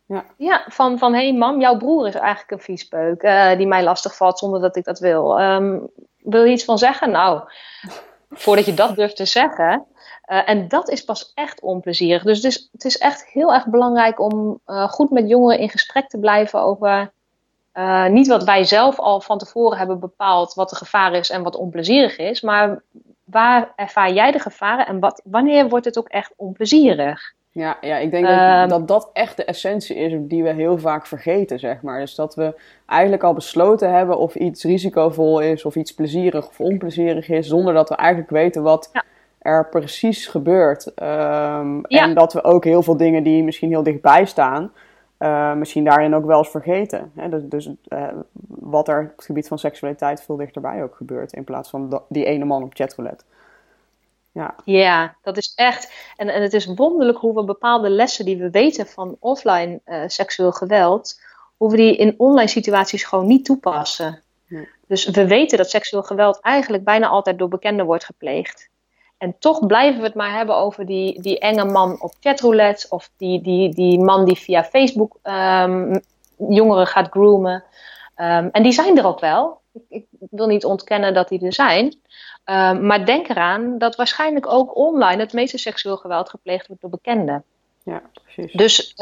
Ja, 0.06 0.24
ja 0.36 0.64
van, 0.68 0.98
van 0.98 1.14
hé 1.14 1.28
hey 1.28 1.38
mam, 1.38 1.60
jouw 1.60 1.76
broer 1.76 2.06
is 2.06 2.14
eigenlijk 2.14 2.50
een 2.50 2.60
viespeuk 2.60 3.22
uh, 3.22 3.56
die 3.56 3.66
mij 3.66 3.82
lastig 3.82 4.16
valt 4.16 4.38
zonder 4.38 4.60
dat 4.60 4.76
ik 4.76 4.84
dat 4.84 4.98
wil. 4.98 5.40
Um, 5.40 5.88
wil 6.18 6.44
je 6.44 6.52
iets 6.52 6.64
van 6.64 6.78
zeggen? 6.78 7.10
Nou, 7.10 7.40
voordat 8.30 8.66
je 8.66 8.74
dat 8.74 8.96
durft 8.96 9.16
te 9.16 9.24
zeggen. 9.24 9.86
Uh, 10.26 10.48
en 10.48 10.68
dat 10.68 10.88
is 10.88 11.04
pas 11.04 11.32
echt 11.34 11.60
onplezierig. 11.60 12.22
Dus 12.22 12.36
het 12.36 12.46
is, 12.46 12.68
het 12.72 12.84
is 12.84 12.98
echt 12.98 13.26
heel 13.26 13.54
erg 13.54 13.66
belangrijk 13.66 14.20
om 14.20 14.60
uh, 14.66 14.88
goed 14.88 15.10
met 15.10 15.28
jongeren 15.28 15.58
in 15.58 15.68
gesprek 15.68 16.08
te 16.08 16.18
blijven 16.18 16.60
over 16.60 17.12
uh, 17.74 18.06
niet 18.06 18.26
wat 18.26 18.44
wij 18.44 18.64
zelf 18.64 18.98
al 18.98 19.20
van 19.20 19.38
tevoren 19.38 19.78
hebben 19.78 20.00
bepaald 20.00 20.54
wat 20.54 20.70
de 20.70 20.76
gevaar 20.76 21.12
is 21.12 21.30
en 21.30 21.42
wat 21.42 21.56
onplezierig 21.56 22.18
is, 22.18 22.40
maar 22.40 22.82
waar 23.24 23.72
ervaar 23.76 24.12
jij 24.12 24.32
de 24.32 24.38
gevaren 24.38 24.86
en 24.86 25.00
wat, 25.00 25.20
wanneer 25.24 25.68
wordt 25.68 25.84
het 25.84 25.98
ook 25.98 26.08
echt 26.08 26.32
onplezierig? 26.36 27.34
Ja, 27.50 27.76
ja 27.80 27.96
ik 27.96 28.10
denk 28.10 28.26
dat, 28.68 28.88
dat 28.88 29.10
echt 29.12 29.36
de 29.36 29.44
essentie 29.44 29.96
is 29.96 30.12
die 30.20 30.42
we 30.42 30.52
heel 30.52 30.78
vaak 30.78 31.06
vergeten, 31.06 31.58
zeg 31.58 31.82
maar. 31.82 32.00
Dus 32.00 32.14
dat 32.14 32.34
we 32.34 32.54
eigenlijk 32.86 33.22
al 33.22 33.34
besloten 33.34 33.92
hebben 33.92 34.18
of 34.18 34.34
iets 34.34 34.64
risicovol 34.64 35.40
is, 35.40 35.64
of 35.64 35.76
iets 35.76 35.94
plezierig 35.94 36.48
of 36.48 36.60
onplezierig 36.60 37.28
is, 37.28 37.46
zonder 37.46 37.74
dat 37.74 37.88
we 37.88 37.94
eigenlijk 37.94 38.30
weten 38.30 38.62
wat 38.62 38.90
ja. 38.92 39.02
er 39.38 39.68
precies 39.68 40.26
gebeurt. 40.26 40.86
Um, 40.86 41.84
ja. 41.88 42.02
En 42.02 42.14
dat 42.14 42.32
we 42.32 42.44
ook 42.44 42.64
heel 42.64 42.82
veel 42.82 42.96
dingen 42.96 43.22
die 43.22 43.44
misschien 43.44 43.70
heel 43.70 43.82
dichtbij 43.82 44.24
staan, 44.24 44.72
uh, 45.22 45.54
misschien 45.54 45.84
daarin 45.84 46.14
ook 46.14 46.24
wel 46.24 46.38
eens 46.38 46.50
vergeten. 46.50 47.12
Hè? 47.16 47.28
Dus, 47.28 47.42
dus 47.44 47.70
uh, 47.88 48.08
wat 48.46 48.88
er 48.88 49.00
op 49.00 49.16
het 49.16 49.24
gebied 49.24 49.48
van 49.48 49.58
seksualiteit 49.58 50.22
veel 50.22 50.36
dichterbij 50.36 50.82
ook 50.82 50.96
gebeurt, 50.96 51.32
in 51.32 51.44
plaats 51.44 51.70
van 51.70 52.02
die 52.08 52.24
ene 52.24 52.44
man 52.44 52.62
op 52.62 52.74
chatroulette. 52.74 53.24
Ja. 54.32 54.54
ja, 54.64 55.14
dat 55.22 55.36
is 55.36 55.52
echt. 55.54 55.92
En, 56.16 56.28
en 56.28 56.42
het 56.42 56.52
is 56.52 56.66
wonderlijk 56.66 57.18
hoe 57.18 57.34
we 57.34 57.44
bepaalde 57.44 57.90
lessen 57.90 58.24
die 58.24 58.36
we 58.36 58.50
weten 58.50 58.86
van 58.86 59.16
offline 59.18 59.80
uh, 59.86 60.02
seksueel 60.06 60.52
geweld, 60.52 61.20
hoe 61.56 61.70
we 61.70 61.76
die 61.76 61.96
in 61.96 62.14
online 62.16 62.48
situaties 62.48 63.04
gewoon 63.04 63.26
niet 63.26 63.44
toepassen. 63.44 64.22
Dus 64.86 65.10
we 65.10 65.26
weten 65.26 65.58
dat 65.58 65.70
seksueel 65.70 66.02
geweld 66.02 66.40
eigenlijk 66.40 66.84
bijna 66.84 67.08
altijd 67.08 67.38
door 67.38 67.48
bekenden 67.48 67.86
wordt 67.86 68.04
gepleegd. 68.04 68.68
En 69.22 69.38
toch 69.38 69.66
blijven 69.66 70.00
we 70.00 70.06
het 70.06 70.14
maar 70.14 70.32
hebben 70.32 70.56
over 70.56 70.86
die, 70.86 71.20
die 71.20 71.38
enge 71.38 71.64
man 71.64 72.00
op 72.00 72.14
chatroulette. 72.20 72.86
Of 72.90 73.10
die, 73.16 73.40
die, 73.40 73.74
die 73.74 73.98
man 73.98 74.24
die 74.24 74.36
via 74.36 74.64
Facebook 74.64 75.18
um, 75.22 76.00
jongeren 76.36 76.86
gaat 76.86 77.08
groomen. 77.08 77.64
Um, 78.16 78.48
en 78.52 78.62
die 78.62 78.72
zijn 78.72 78.98
er 78.98 79.06
ook 79.06 79.20
wel. 79.20 79.60
Ik, 79.88 80.04
ik, 80.20 80.28
wil 80.30 80.46
niet 80.46 80.64
ontkennen 80.64 81.14
dat 81.14 81.28
die 81.28 81.44
er 81.44 81.52
zijn. 81.52 81.84
Um, 82.44 82.86
maar 82.86 83.06
denk 83.06 83.28
eraan 83.28 83.78
dat 83.78 83.96
waarschijnlijk 83.96 84.52
ook 84.52 84.76
online 84.76 85.22
het 85.22 85.32
meeste 85.32 85.58
seksueel 85.58 85.96
geweld 85.96 86.30
gepleegd 86.30 86.66
wordt 86.66 86.82
door 86.82 86.90
bekenden. 86.90 87.44
Ja, 87.84 88.02
precies. 88.24 88.52
Dus 88.52 88.94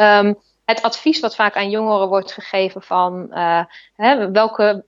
het 0.64 0.82
advies 0.82 1.20
wat 1.20 1.34
vaak 1.34 1.56
aan 1.56 1.70
jongeren 1.70 2.08
wordt 2.08 2.32
gegeven 2.32 2.82
van 2.82 3.26
uh, 3.30 3.64
hè, 3.96 4.30
welke 4.30 4.84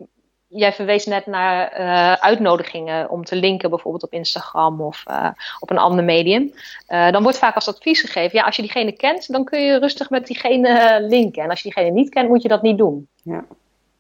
jij 0.53 0.73
verwees 0.73 1.07
net 1.07 1.27
naar 1.27 1.81
uh, 1.81 2.13
uitnodigingen 2.13 3.11
om 3.11 3.25
te 3.25 3.37
linken, 3.37 3.71
bijvoorbeeld 3.71 4.03
op 4.03 4.13
Instagram 4.13 4.81
of 4.81 5.05
uh, 5.11 5.29
op 5.59 5.71
een 5.71 5.79
ander 5.79 6.05
medium. 6.05 6.53
Uh, 6.89 7.11
dan 7.11 7.23
wordt 7.23 7.39
vaak 7.39 7.55
als 7.55 7.69
advies 7.69 8.01
gegeven: 8.01 8.39
ja, 8.39 8.45
als 8.45 8.57
je 8.57 8.63
diegene 8.63 8.93
kent, 8.93 9.33
dan 9.33 9.45
kun 9.45 9.61
je 9.61 9.79
rustig 9.79 10.11
met 10.11 10.27
diegene 10.27 10.99
linken. 11.01 11.43
En 11.43 11.51
als 11.51 11.63
je 11.63 11.71
diegene 11.71 11.91
niet 11.95 12.09
kent, 12.09 12.29
moet 12.29 12.43
je 12.43 12.49
dat 12.49 12.63
niet 12.63 12.79
doen. 12.79 13.09
Ja. 13.23 13.45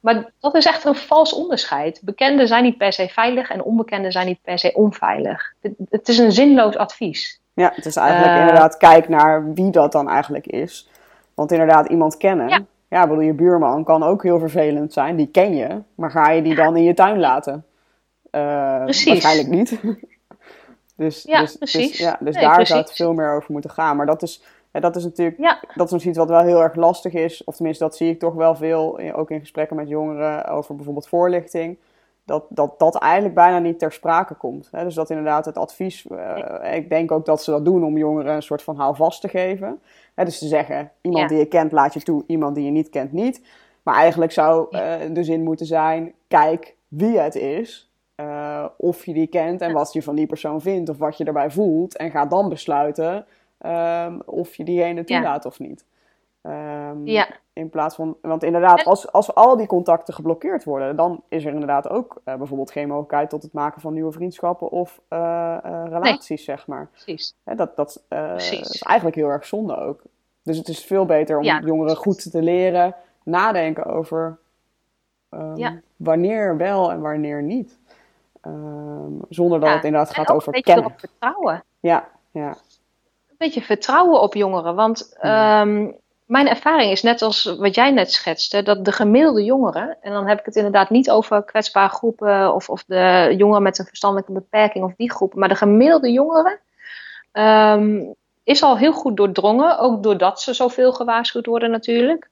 Maar 0.00 0.32
dat 0.40 0.54
is 0.54 0.66
echt 0.66 0.84
een 0.84 0.94
vals 0.94 1.32
onderscheid. 1.32 2.00
Bekenden 2.04 2.48
zijn 2.48 2.62
niet 2.62 2.76
per 2.76 2.92
se 2.92 3.08
veilig 3.08 3.50
en 3.50 3.62
onbekenden 3.62 4.12
zijn 4.12 4.26
niet 4.26 4.42
per 4.42 4.58
se 4.58 4.72
onveilig. 4.74 5.52
Het, 5.60 5.72
het 5.90 6.08
is 6.08 6.18
een 6.18 6.32
zinloos 6.32 6.76
advies. 6.76 7.40
Ja, 7.54 7.72
het 7.74 7.86
is 7.86 7.96
eigenlijk 7.96 8.38
inderdaad, 8.38 8.76
kijk 8.76 9.08
naar 9.08 9.52
wie 9.52 9.70
dat 9.70 9.92
dan 9.92 10.08
eigenlijk 10.08 10.46
is. 10.46 10.88
Want 11.34 11.52
inderdaad, 11.52 11.88
iemand 11.88 12.16
kennen. 12.16 12.48
Ja 12.48 12.64
ja, 12.92 13.06
bedoel, 13.06 13.22
je 13.22 13.32
buurman 13.32 13.84
kan 13.84 14.02
ook 14.02 14.22
heel 14.22 14.38
vervelend 14.38 14.92
zijn, 14.92 15.16
die 15.16 15.26
ken 15.26 15.54
je, 15.54 15.82
maar 15.94 16.10
ga 16.10 16.30
je 16.30 16.42
die 16.42 16.54
dan 16.54 16.76
in 16.76 16.82
je 16.82 16.94
tuin 16.94 17.20
laten? 17.20 17.64
Uh, 18.30 18.82
precies. 18.82 19.06
Waarschijnlijk 19.06 19.48
niet. 19.48 19.80
dus, 20.96 21.22
ja, 21.22 21.40
dus, 21.40 21.56
precies. 21.56 21.88
Dus, 21.88 21.98
ja, 21.98 22.16
dus 22.20 22.34
nee, 22.34 22.44
daar 22.44 22.54
precies. 22.54 22.68
zou 22.68 22.80
het 22.80 22.92
veel 22.92 23.12
meer 23.12 23.34
over 23.34 23.52
moeten 23.52 23.70
gaan. 23.70 23.96
Maar 23.96 24.06
dat 24.06 24.22
is, 24.22 24.42
ja, 24.72 24.80
dat 24.80 24.96
is 24.96 25.04
natuurlijk 25.04 25.38
ja. 25.38 25.62
dat 25.74 25.92
is 25.92 26.06
iets 26.06 26.18
wat 26.18 26.28
wel 26.28 26.42
heel 26.42 26.62
erg 26.62 26.74
lastig 26.74 27.12
is. 27.12 27.44
Of 27.44 27.56
tenminste, 27.56 27.84
dat 27.84 27.96
zie 27.96 28.10
ik 28.10 28.18
toch 28.18 28.34
wel 28.34 28.54
veel, 28.54 29.00
ook 29.12 29.30
in 29.30 29.40
gesprekken 29.40 29.76
met 29.76 29.88
jongeren 29.88 30.48
over 30.48 30.74
bijvoorbeeld 30.74 31.08
voorlichting. 31.08 31.78
Dat, 32.24 32.44
dat 32.48 32.78
dat 32.78 32.96
eigenlijk 32.96 33.34
bijna 33.34 33.58
niet 33.58 33.78
ter 33.78 33.92
sprake 33.92 34.34
komt. 34.34 34.68
Hè? 34.70 34.84
Dus 34.84 34.94
dat 34.94 35.10
inderdaad 35.10 35.44
het 35.44 35.58
advies, 35.58 36.06
uh, 36.12 36.74
ik 36.74 36.88
denk 36.88 37.12
ook 37.12 37.24
dat 37.26 37.42
ze 37.42 37.50
dat 37.50 37.64
doen 37.64 37.84
om 37.84 37.98
jongeren 37.98 38.34
een 38.34 38.42
soort 38.42 38.62
van 38.62 38.76
houvast 38.76 39.20
te 39.20 39.28
geven. 39.28 39.80
Hè, 40.14 40.24
dus 40.24 40.38
te 40.38 40.46
zeggen, 40.46 40.90
iemand 41.00 41.22
ja. 41.22 41.28
die 41.28 41.38
je 41.38 41.46
kent 41.46 41.72
laat 41.72 41.94
je 41.94 42.00
toe, 42.00 42.24
iemand 42.26 42.54
die 42.54 42.64
je 42.64 42.70
niet 42.70 42.88
kent 42.88 43.12
niet. 43.12 43.42
Maar 43.82 43.94
eigenlijk 43.94 44.32
zou 44.32 44.66
uh, 44.70 44.94
de 45.12 45.24
zin 45.24 45.42
moeten 45.42 45.66
zijn, 45.66 46.12
kijk 46.28 46.76
wie 46.88 47.18
het 47.18 47.34
is. 47.34 47.90
Uh, 48.16 48.64
of 48.76 49.06
je 49.06 49.12
die 49.12 49.26
kent 49.26 49.60
en 49.60 49.72
wat 49.72 49.92
je 49.92 50.02
van 50.02 50.14
die 50.14 50.26
persoon 50.26 50.60
vindt 50.60 50.90
of 50.90 50.98
wat 50.98 51.16
je 51.16 51.24
erbij 51.24 51.50
voelt. 51.50 51.96
En 51.96 52.10
ga 52.10 52.26
dan 52.26 52.48
besluiten 52.48 53.26
um, 53.66 54.22
of 54.26 54.54
je 54.54 54.64
diegene 54.64 55.04
toelaat 55.04 55.42
ja. 55.42 55.48
of 55.48 55.58
niet. 55.58 55.84
Um, 56.42 57.06
ja. 57.06 57.28
In 57.52 57.70
plaats 57.70 57.94
van, 57.94 58.16
want 58.22 58.42
inderdaad, 58.42 58.84
als, 58.84 59.12
als 59.12 59.34
al 59.34 59.56
die 59.56 59.66
contacten 59.66 60.14
geblokkeerd 60.14 60.64
worden, 60.64 60.96
dan 60.96 61.22
is 61.28 61.44
er 61.44 61.52
inderdaad 61.52 61.88
ook 61.88 62.20
uh, 62.24 62.34
bijvoorbeeld 62.34 62.70
geen 62.70 62.88
mogelijkheid 62.88 63.30
tot 63.30 63.42
het 63.42 63.52
maken 63.52 63.80
van 63.80 63.92
nieuwe 63.92 64.12
vriendschappen 64.12 64.70
of 64.70 65.00
uh, 65.08 65.18
uh, 65.64 65.82
relaties, 65.88 66.28
nee. 66.28 66.38
zeg 66.56 66.66
maar. 66.66 66.88
Precies. 66.90 67.34
Hè, 67.44 67.54
dat 67.54 67.76
dat 67.76 68.02
is 68.36 68.82
eigenlijk 68.82 69.16
heel 69.16 69.28
erg 69.28 69.46
zonde 69.46 69.76
ook. 69.76 70.02
Dus 70.42 70.56
het 70.56 70.68
is 70.68 70.84
veel 70.84 71.04
beter 71.04 71.38
om 71.38 71.44
ja, 71.44 71.60
jongeren 71.60 71.96
goed 71.96 72.30
te 72.30 72.42
leren 72.42 72.94
nadenken 73.24 73.84
over 73.84 74.38
um, 75.30 75.56
ja. 75.56 75.80
wanneer 75.96 76.56
wel 76.56 76.90
en 76.90 77.00
wanneer 77.00 77.42
niet. 77.42 77.78
Um, 78.46 79.20
zonder 79.28 79.60
dat 79.60 79.68
het 79.74 79.84
inderdaad 79.84 80.14
gaat 80.14 80.30
over 80.30 80.60
kennen. 80.60 80.94
Vertrouwen. 80.96 81.64
Ja, 81.80 82.08
ja. 82.30 82.48
Een 83.28 83.36
beetje 83.38 83.62
vertrouwen 83.62 84.20
op 84.20 84.34
jongeren, 84.34 84.74
want 84.74 85.16
mijn 86.26 86.48
ervaring 86.48 86.90
is 86.90 87.02
net 87.02 87.22
als 87.22 87.44
wat 87.58 87.74
jij 87.74 87.90
net 87.90 88.12
schetste, 88.12 88.62
dat 88.62 88.84
de 88.84 88.92
gemiddelde 88.92 89.44
jongeren, 89.44 89.96
en 90.00 90.12
dan 90.12 90.28
heb 90.28 90.38
ik 90.38 90.44
het 90.44 90.56
inderdaad 90.56 90.90
niet 90.90 91.10
over 91.10 91.44
kwetsbare 91.44 91.88
groepen 91.88 92.54
of, 92.54 92.68
of 92.68 92.84
de 92.84 93.34
jongeren 93.36 93.62
met 93.62 93.78
een 93.78 93.84
verstandelijke 93.84 94.32
beperking 94.32 94.84
of 94.84 94.94
die 94.96 95.10
groepen, 95.10 95.38
maar 95.38 95.48
de 95.48 95.54
gemiddelde 95.54 96.12
jongeren 96.12 96.60
um, 97.32 98.14
is 98.44 98.62
al 98.62 98.78
heel 98.78 98.92
goed 98.92 99.16
doordrongen, 99.16 99.78
ook 99.78 100.02
doordat 100.02 100.40
ze 100.40 100.54
zoveel 100.54 100.92
gewaarschuwd 100.92 101.46
worden 101.46 101.70
natuurlijk. 101.70 102.30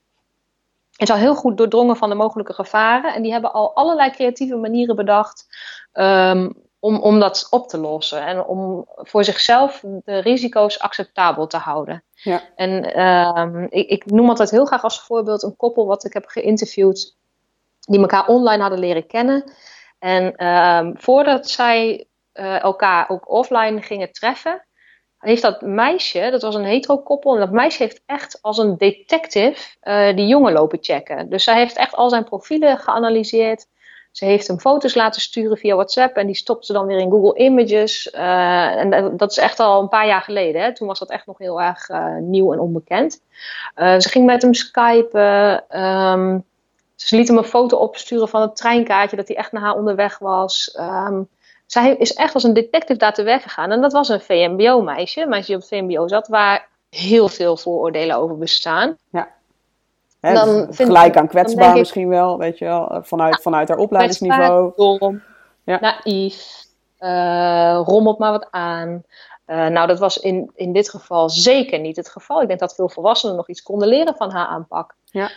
Is 0.97 1.11
al 1.11 1.17
heel 1.17 1.35
goed 1.35 1.57
doordrongen 1.57 1.97
van 1.97 2.09
de 2.09 2.15
mogelijke 2.15 2.53
gevaren 2.53 3.15
en 3.15 3.23
die 3.23 3.33
hebben 3.33 3.53
al 3.53 3.75
allerlei 3.75 4.11
creatieve 4.11 4.57
manieren 4.57 4.97
bedacht 4.97 5.47
um, 5.93 6.69
om, 6.81 6.97
om 6.97 7.21
dat 7.21 7.47
op 7.51 7.69
te 7.69 7.79
lossen 7.79 8.27
en 8.27 8.45
om 8.45 8.85
voor 8.87 9.25
zichzelf 9.25 9.85
de 10.05 10.19
risico's 10.19 10.79
acceptabel 10.79 11.47
te 11.47 11.57
houden. 11.57 12.05
Ja. 12.15 12.43
En 12.57 13.01
um, 13.07 13.67
ik, 13.71 13.89
ik, 13.89 14.07
noem 14.07 14.29
altijd 14.29 14.51
heel 14.51 14.65
graag 14.65 14.83
als 14.83 15.01
voorbeeld 15.01 15.43
een 15.43 15.57
koppel 15.57 15.87
wat 15.87 16.05
ik 16.05 16.13
heb 16.13 16.27
geïnterviewd, 16.27 17.17
die 17.81 18.01
elkaar 18.01 18.27
online 18.27 18.61
hadden 18.63 18.79
leren 18.79 19.07
kennen. 19.07 19.53
En 19.99 20.47
um, 20.47 20.95
voordat 20.99 21.49
zij 21.49 22.07
uh, 22.35 22.63
elkaar 22.63 23.09
ook 23.09 23.31
offline 23.31 23.83
gingen 23.83 24.13
treffen, 24.13 24.67
heeft 25.19 25.43
dat 25.43 25.61
meisje, 25.61 26.29
dat 26.31 26.43
was 26.43 26.55
een 26.55 26.65
hetero 26.65 26.99
koppel, 26.99 27.35
en 27.35 27.41
dat 27.41 27.51
meisje 27.51 27.83
heeft 27.83 28.03
echt 28.07 28.39
als 28.43 28.59
een 28.59 28.77
detective 28.77 29.77
uh, 29.83 30.17
die 30.17 30.27
jongen 30.27 30.53
lopen 30.53 30.79
checken. 30.81 31.31
Dus 31.31 31.45
zij 31.45 31.57
heeft 31.57 31.77
echt 31.77 31.95
al 31.95 32.09
zijn 32.09 32.25
profielen 32.25 32.79
geanalyseerd. 32.79 33.67
Ze 34.11 34.25
heeft 34.25 34.47
hem 34.47 34.59
foto's 34.59 34.95
laten 34.95 35.21
sturen 35.21 35.57
via 35.57 35.75
WhatsApp 35.75 36.17
en 36.17 36.27
die 36.27 36.37
stopte 36.37 36.67
ze 36.67 36.73
dan 36.73 36.87
weer 36.87 36.99
in 36.99 37.11
Google 37.11 37.39
Images. 37.39 38.13
Uh, 38.15 38.77
en 38.77 39.17
dat 39.17 39.31
is 39.31 39.39
echt 39.39 39.61
al 39.61 39.81
een 39.81 39.89
paar 39.89 40.07
jaar 40.07 40.23
geleden. 40.23 40.63
Hè? 40.63 40.75
Toen 40.75 40.89
was 40.89 40.99
dat 40.99 41.11
echt 41.11 41.27
nog 41.27 41.39
heel 41.39 41.61
erg 41.61 41.89
uh, 41.89 42.17
nieuw 42.17 42.53
en 42.53 42.59
onbekend. 42.59 43.21
Ze 43.77 44.09
ging 44.09 44.27
met 44.27 44.43
hem 44.43 44.55
skypen. 44.55 45.65
Um, 45.81 46.45
ze 46.95 47.17
liet 47.17 47.29
hem 47.29 47.37
een 47.37 47.45
foto 47.45 47.77
opsturen 47.77 48.29
van 48.29 48.41
het 48.41 48.57
treinkaartje 48.57 49.17
dat 49.17 49.29
hij 49.29 49.37
echt 49.37 49.53
naar 49.53 49.63
haar 49.63 49.77
onderweg 49.77 50.19
was. 50.19 50.77
Um, 50.81 51.29
zij 51.67 51.97
is 51.97 52.13
echt 52.13 52.35
als 52.35 52.45
een 52.45 52.55
detective 52.55 52.99
daar 52.99 53.15
te 53.15 53.23
werk 53.23 53.43
gegaan. 53.43 53.71
En 53.71 53.81
dat 53.81 53.93
was 53.93 54.09
een 54.09 54.21
VMBO-meisje, 54.21 55.21
een 55.21 55.29
meisje 55.29 55.47
die 55.47 55.57
op 55.57 55.61
het 55.61 55.71
VMBO 55.71 56.09
zat, 56.09 56.29
waar 56.29 56.69
heel 56.91 57.29
veel 57.29 57.57
vooroordelen 57.57 58.17
over 58.17 58.39
bestaan. 58.39 58.97
Ja. 59.11 59.29
Hè, 60.21 60.33
dan 60.33 60.67
dus 60.67 60.77
gelijk 60.77 61.17
aan 61.17 61.29
kwetsbaar 61.29 61.77
misschien 61.77 62.09
wel, 62.09 62.39
weet 62.39 62.59
je 62.59 62.65
wel, 62.65 63.01
vanuit, 63.03 63.35
ja, 63.35 63.41
vanuit 63.43 63.69
haar 63.69 63.79
opleidingsniveau. 63.79 64.73
Dom, 64.77 65.23
ja. 65.65 65.81
naïef, 65.81 66.65
uh, 67.01 67.81
rommelt 67.85 68.19
maar 68.19 68.31
wat 68.31 68.47
aan. 68.51 69.03
Uh, 69.47 69.67
nou, 69.67 69.87
dat 69.87 69.99
was 69.99 70.17
in, 70.19 70.51
in 70.55 70.73
dit 70.73 70.91
geval 70.91 71.31
zeker 71.31 71.79
niet 71.79 71.97
het 71.97 72.09
geval. 72.09 72.43
Ik 72.43 72.49
denk 72.49 72.61
dat 72.61 72.75
veel 72.75 72.89
volwassenen 72.89 73.37
nog 73.37 73.49
iets 73.49 73.63
konden 73.63 73.89
leren 73.89 74.15
van 74.17 74.31
haar 74.31 74.47
aanpak. 74.47 74.95
Ja. 75.05 75.31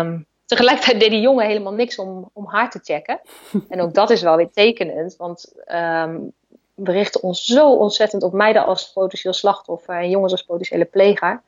Um, 0.00 0.26
tegelijkertijd 0.46 1.00
deed 1.00 1.10
die 1.10 1.20
jongen 1.20 1.46
helemaal 1.46 1.72
niks 1.72 1.98
om, 1.98 2.30
om 2.32 2.46
haar 2.46 2.70
te 2.70 2.80
checken. 2.82 3.20
en 3.68 3.80
ook 3.80 3.94
dat 3.94 4.10
is 4.10 4.22
wel 4.22 4.36
weer 4.36 4.50
tekenend, 4.50 5.16
want 5.16 5.52
um, 5.72 6.32
richten 6.76 7.22
ons 7.22 7.44
zo 7.44 7.72
ontzettend 7.72 8.22
op 8.22 8.32
meiden 8.32 8.66
als 8.66 8.92
potentieel 8.92 9.34
slachtoffer 9.34 9.94
en 9.94 10.10
jongens 10.10 10.32
als 10.32 10.42
potentiële 10.42 10.84
pleger 10.84 11.42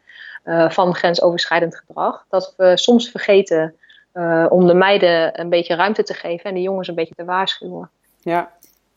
uh, 0.48 0.70
van 0.70 0.94
grensoverschrijdend 0.94 1.76
gedrag. 1.76 2.24
Dat 2.28 2.54
we 2.56 2.76
soms 2.76 3.10
vergeten 3.10 3.74
uh, 4.14 4.46
om 4.48 4.66
de 4.66 4.74
meiden 4.74 5.40
een 5.40 5.48
beetje 5.48 5.74
ruimte 5.74 6.02
te 6.02 6.14
geven 6.14 6.44
en 6.44 6.54
de 6.54 6.62
jongens 6.62 6.88
een 6.88 6.94
beetje 6.94 7.14
te 7.14 7.24
waarschuwen. 7.24 7.90
Ja, 8.20 8.50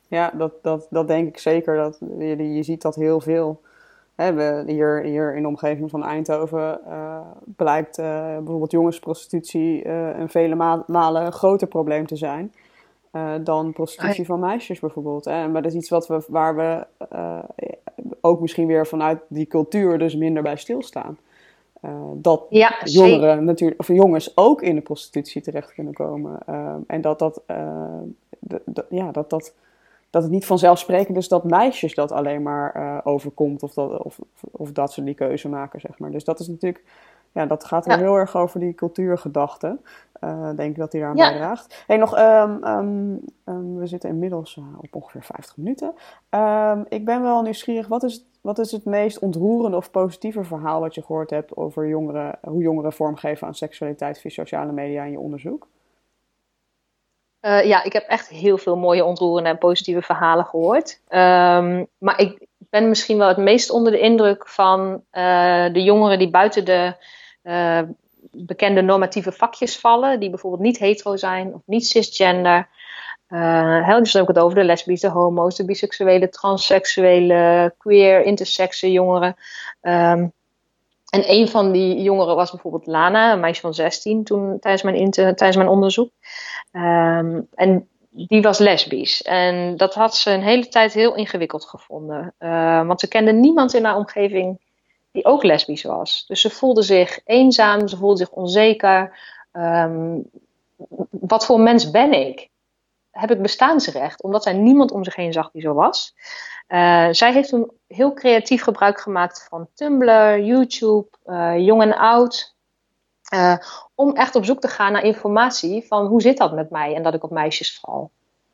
ja 0.07 0.31
dat, 0.33 0.51
dat, 0.61 0.87
dat 0.89 1.07
denk 1.07 1.27
ik 1.27 1.37
zeker. 1.37 1.75
Dat, 1.75 1.97
je, 2.17 2.53
je 2.53 2.63
ziet 2.63 2.81
dat 2.81 2.95
heel 2.95 3.21
veel. 3.21 3.61
Hè, 4.15 4.33
we, 4.33 4.63
hier, 4.67 5.01
hier 5.01 5.35
in 5.35 5.41
de 5.41 5.47
omgeving 5.47 5.89
van 5.89 6.03
Eindhoven 6.03 6.79
uh, 6.87 7.19
blijkt 7.55 7.97
bijvoorbeeld 7.97 8.71
jongensprostitutie 8.71 9.87
een 9.87 10.29
vele 10.29 10.83
malen 10.85 11.25
een 11.25 11.31
groter 11.31 11.67
probleem 11.67 12.05
te 12.05 12.15
zijn. 12.15 12.53
Uh, 13.11 13.33
dan 13.41 13.73
prostitutie 13.73 14.25
van 14.25 14.39
meisjes 14.39 14.79
bijvoorbeeld. 14.79 15.25
Hè? 15.25 15.47
Maar 15.47 15.61
dat 15.61 15.71
is 15.71 15.77
iets 15.77 15.89
wat 15.89 16.07
we, 16.07 16.23
waar 16.27 16.55
we 16.55 16.85
uh, 17.13 17.39
ook 18.21 18.41
misschien 18.41 18.67
weer 18.67 18.87
vanuit 18.87 19.19
die 19.27 19.47
cultuur 19.47 19.97
dus 19.97 20.15
minder 20.15 20.43
bij 20.43 20.55
stilstaan. 20.55 21.17
Uh, 21.85 21.91
dat 22.15 22.45
ja, 22.49 22.75
jongeren 22.83 23.45
natuurlijk, 23.45 23.79
of 23.79 23.87
jongens 23.87 24.37
ook 24.37 24.61
in 24.61 24.75
de 24.75 24.81
prostitutie 24.81 25.41
terecht 25.41 25.73
kunnen 25.73 25.93
komen. 25.93 26.39
en 26.87 27.01
dat 27.01 27.19
dat, 27.19 27.41
ja, 28.89 29.11
dat, 29.11 29.29
dat, 29.29 29.53
dat 30.09 30.23
het 30.23 30.31
niet 30.31 30.45
vanzelfsprekend 30.45 31.17
is 31.17 31.27
dat 31.27 31.43
meisjes 31.43 31.95
dat 31.95 32.11
alleen 32.11 32.41
maar 32.41 33.01
overkomt. 33.03 33.63
Of 33.63 33.73
dat, 33.73 34.03
of, 34.03 34.19
of 34.51 34.71
dat 34.71 34.93
ze 34.93 35.03
die 35.03 35.13
keuze 35.13 35.49
maken, 35.49 35.79
zeg 35.79 35.99
maar. 35.99 36.11
Dus 36.11 36.23
dat 36.23 36.39
is 36.39 36.47
natuurlijk 36.47 36.83
ja, 37.31 37.45
dat 37.45 37.63
gaat 37.63 37.85
weer 37.85 37.97
heel 37.97 38.15
erg 38.15 38.35
over 38.35 38.59
die 38.59 38.73
cultuurgedachte. 38.73 39.77
Denk 40.55 40.59
ik 40.59 40.75
dat 40.75 40.91
hij 40.91 41.01
daar 41.01 41.09
aan 41.09 41.15
bijdraagt. 41.15 41.83
Hey, 41.87 41.97
nog, 41.97 42.17
um, 42.17 42.63
um, 43.45 43.77
we 43.77 43.87
zitten 43.87 44.09
inmiddels 44.09 44.59
op 44.77 44.95
ongeveer 44.95 45.23
50 45.23 45.57
minuten. 45.57 45.93
ik 46.89 47.05
ben 47.05 47.21
wel 47.21 47.41
nieuwsgierig, 47.41 47.87
wat 47.87 48.03
is, 48.03 48.25
wat 48.41 48.59
is 48.59 48.71
het 48.71 48.85
meest 48.85 49.19
ontroerende 49.19 49.77
of 49.77 49.91
positieve 49.91 50.43
verhaal 50.43 50.79
wat 50.79 50.95
je 50.95 51.01
gehoord 51.01 51.29
hebt 51.29 51.55
over 51.55 51.87
jongeren, 51.87 52.37
hoe 52.41 52.61
jongeren 52.61 52.93
vormgeven 52.93 53.47
aan 53.47 53.55
seksualiteit 53.55 54.19
via 54.19 54.31
sociale 54.31 54.71
media 54.71 55.03
in 55.03 55.11
je 55.11 55.19
onderzoek? 55.19 55.67
Uh, 57.41 57.65
ja, 57.65 57.83
ik 57.83 57.93
heb 57.93 58.07
echt 58.07 58.29
heel 58.29 58.57
veel 58.57 58.77
mooie 58.77 59.05
ontroerende 59.05 59.49
en 59.49 59.57
positieve 59.57 60.01
verhalen 60.01 60.45
gehoord. 60.45 61.01
maar 61.97 62.19
ik 62.19 62.47
ben 62.57 62.89
misschien 62.89 63.17
wel 63.17 63.27
het 63.27 63.37
meest 63.37 63.69
onder 63.69 63.91
de 63.91 63.99
indruk 63.99 64.47
van 64.47 65.03
de 65.71 65.81
jongeren 65.83 66.19
die 66.19 66.29
buiten 66.29 66.65
de 66.65 66.95
uh, 67.43 67.81
bekende 68.31 68.81
normatieve 68.81 69.31
vakjes 69.31 69.79
vallen, 69.79 70.19
die 70.19 70.29
bijvoorbeeld 70.29 70.61
niet 70.61 70.77
hetero 70.77 71.15
zijn 71.15 71.53
of 71.53 71.61
niet 71.65 71.87
cisgender. 71.87 72.67
Uh, 73.33 73.87
hè, 73.87 73.99
dus 73.99 74.11
dan 74.11 74.21
ook 74.21 74.27
het 74.27 74.39
over 74.39 74.55
de 74.55 74.63
lesbische, 74.63 75.07
homo's, 75.07 75.55
de 75.55 75.65
biseksuele, 75.65 76.29
transseksuele, 76.29 77.73
queer, 77.77 78.21
intersexe 78.23 78.91
jongeren. 78.91 79.35
Um, 79.81 80.31
en 81.11 81.31
een 81.31 81.47
van 81.47 81.71
die 81.71 82.01
jongeren 82.01 82.35
was 82.35 82.51
bijvoorbeeld 82.51 82.85
Lana, 82.85 83.33
een 83.33 83.39
meisje 83.39 83.61
van 83.61 83.73
16, 83.73 84.23
toen, 84.23 84.59
tijdens, 84.59 84.83
mijn 84.83 85.11
tijdens 85.11 85.55
mijn 85.55 85.69
onderzoek. 85.69 86.09
Um, 86.71 87.47
en 87.53 87.87
die 88.09 88.41
was 88.41 88.57
lesbisch. 88.57 89.21
En 89.21 89.77
dat 89.77 89.93
had 89.93 90.15
ze 90.15 90.31
een 90.31 90.43
hele 90.43 90.67
tijd 90.67 90.93
heel 90.93 91.15
ingewikkeld 91.15 91.65
gevonden. 91.65 92.33
Uh, 92.39 92.85
want 92.85 92.99
ze 92.99 93.07
kende 93.07 93.31
niemand 93.31 93.73
in 93.73 93.85
haar 93.85 93.97
omgeving 93.97 94.59
die 95.11 95.25
ook 95.25 95.43
lesbisch 95.43 95.83
was. 95.83 96.23
Dus 96.27 96.41
ze 96.41 96.49
voelde 96.49 96.81
zich 96.81 97.19
eenzaam, 97.25 97.87
ze 97.87 97.97
voelde 97.97 98.17
zich 98.17 98.29
onzeker. 98.29 99.17
Ehm, 99.51 100.19
wat 101.09 101.45
voor 101.45 101.59
mens 101.59 101.91
ben 101.91 102.13
ik? 102.13 102.49
Heb 103.11 103.31
ik 103.31 103.41
bestaansrecht? 103.41 104.23
Omdat 104.23 104.43
zij 104.43 104.53
niemand 104.53 104.91
om 104.91 105.03
zich 105.03 105.15
heen 105.15 105.33
zag 105.33 105.51
die 105.51 105.61
zo 105.61 105.73
was. 105.73 106.13
Uh, 106.71 107.07
zij 107.11 107.33
heeft 107.33 107.49
toen 107.49 107.71
heel 107.87 108.13
creatief 108.13 108.63
gebruik 108.63 109.01
gemaakt 109.01 109.47
van 109.49 109.67
Tumblr, 109.73 110.39
YouTube, 110.39 111.07
uh, 111.25 111.57
jong 111.57 111.81
en 111.81 111.97
oud. 111.97 112.55
Uh, 113.33 113.57
om 113.95 114.15
echt 114.15 114.35
op 114.35 114.45
zoek 114.45 114.61
te 114.61 114.67
gaan 114.67 114.91
naar 114.91 115.03
informatie 115.03 115.85
van 115.87 116.05
hoe 116.05 116.21
zit 116.21 116.37
dat 116.37 116.53
met 116.53 116.69
mij 116.69 116.95
en 116.95 117.03
dat 117.03 117.13
ik 117.13 117.23
op 117.23 117.31
meisjes 117.31 117.79
val. 117.79 118.11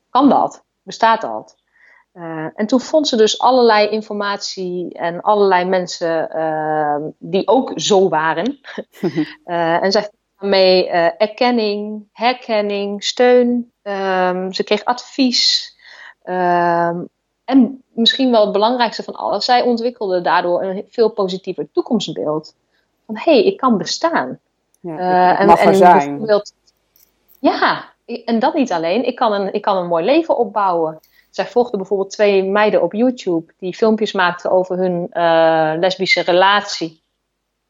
Kan 0.09 0.29
dat? 0.29 0.63
Bestaat 0.83 1.21
dat? 1.21 1.55
En 2.55 2.67
toen 2.67 2.79
vond 2.79 3.07
ze 3.07 3.15
dus 3.15 3.39
allerlei 3.39 3.89
informatie 3.89 4.93
en 4.93 5.21
allerlei 5.21 5.65
mensen 5.65 6.29
die 7.19 7.47
ook 7.47 7.71
zo 7.75 8.09
waren. 8.09 8.59
en 9.81 9.91
zij 9.91 10.09
daarmee 10.39 10.87
erkenning, 11.17 12.07
herkenning, 12.11 13.03
steun. 13.03 13.71
Um, 13.87 14.53
ze 14.53 14.63
kreeg 14.63 14.85
advies. 14.85 15.75
Um, 16.23 17.09
en 17.45 17.83
misschien 17.93 18.31
wel 18.31 18.43
het 18.43 18.51
belangrijkste 18.51 19.03
van 19.03 19.13
alles, 19.13 19.45
zij 19.45 19.61
ontwikkelde 19.61 20.21
daardoor 20.21 20.63
een 20.63 20.85
veel 20.89 21.09
positiever 21.09 21.71
toekomstbeeld. 21.71 22.55
Van 23.05 23.17
hé, 23.17 23.31
hey, 23.31 23.43
ik 23.43 23.57
kan 23.57 23.77
bestaan. 23.77 24.39
Ja, 24.79 25.37
en, 25.37 25.47
mag 25.47 25.59
en, 25.59 25.75
zijn. 25.75 26.41
Ja, 27.39 27.93
en 28.25 28.39
dat 28.39 28.53
niet 28.53 28.71
alleen. 28.71 29.05
Ik 29.05 29.15
kan, 29.15 29.33
een, 29.33 29.53
ik 29.53 29.61
kan 29.61 29.77
een 29.77 29.87
mooi 29.87 30.05
leven 30.05 30.37
opbouwen. 30.37 30.99
Zij 31.29 31.45
volgde 31.45 31.77
bijvoorbeeld 31.77 32.09
twee 32.09 32.43
meiden 32.43 32.81
op 32.81 32.93
YouTube 32.93 33.53
die 33.57 33.75
filmpjes 33.75 34.11
maakten 34.11 34.51
over 34.51 34.77
hun 34.77 35.09
uh, 35.13 35.73
lesbische 35.79 36.21
relatie. 36.21 37.01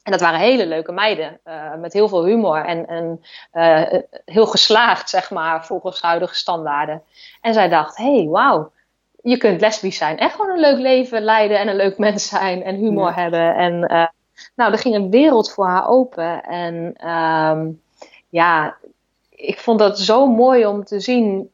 En 0.07 0.13
dat 0.13 0.21
waren 0.21 0.39
hele 0.39 0.65
leuke 0.65 0.91
meiden, 0.91 1.39
uh, 1.45 1.75
met 1.75 1.93
heel 1.93 2.07
veel 2.07 2.25
humor 2.25 2.65
en, 2.65 2.87
en 2.87 3.23
uh, 3.53 3.99
heel 4.25 4.45
geslaagd, 4.45 5.09
zeg 5.09 5.31
maar, 5.31 5.65
volgens 5.65 6.01
huidige 6.01 6.35
standaarden. 6.35 7.03
En 7.41 7.53
zij 7.53 7.69
dacht, 7.69 7.97
hé, 7.97 8.15
hey, 8.15 8.27
wauw, 8.27 8.71
je 9.21 9.37
kunt 9.37 9.61
lesbisch 9.61 9.97
zijn 9.97 10.17
en 10.17 10.29
gewoon 10.29 10.49
een 10.49 10.59
leuk 10.59 10.77
leven 10.77 11.21
leiden 11.21 11.59
en 11.59 11.67
een 11.67 11.75
leuk 11.75 11.97
mens 11.97 12.27
zijn 12.27 12.63
en 12.63 12.75
humor 12.75 13.15
hebben. 13.15 13.55
En 13.55 13.79
nou, 14.55 14.71
er 14.71 14.77
ging 14.77 14.95
een 14.95 15.09
wereld 15.09 15.51
voor 15.51 15.65
haar 15.65 15.87
open. 15.87 16.43
En 16.43 17.07
um, 17.09 17.81
ja, 18.29 18.75
ik 19.29 19.59
vond 19.59 19.79
dat 19.79 19.99
zo 19.99 20.27
mooi 20.27 20.65
om 20.65 20.83
te 20.83 20.99
zien. 20.99 21.49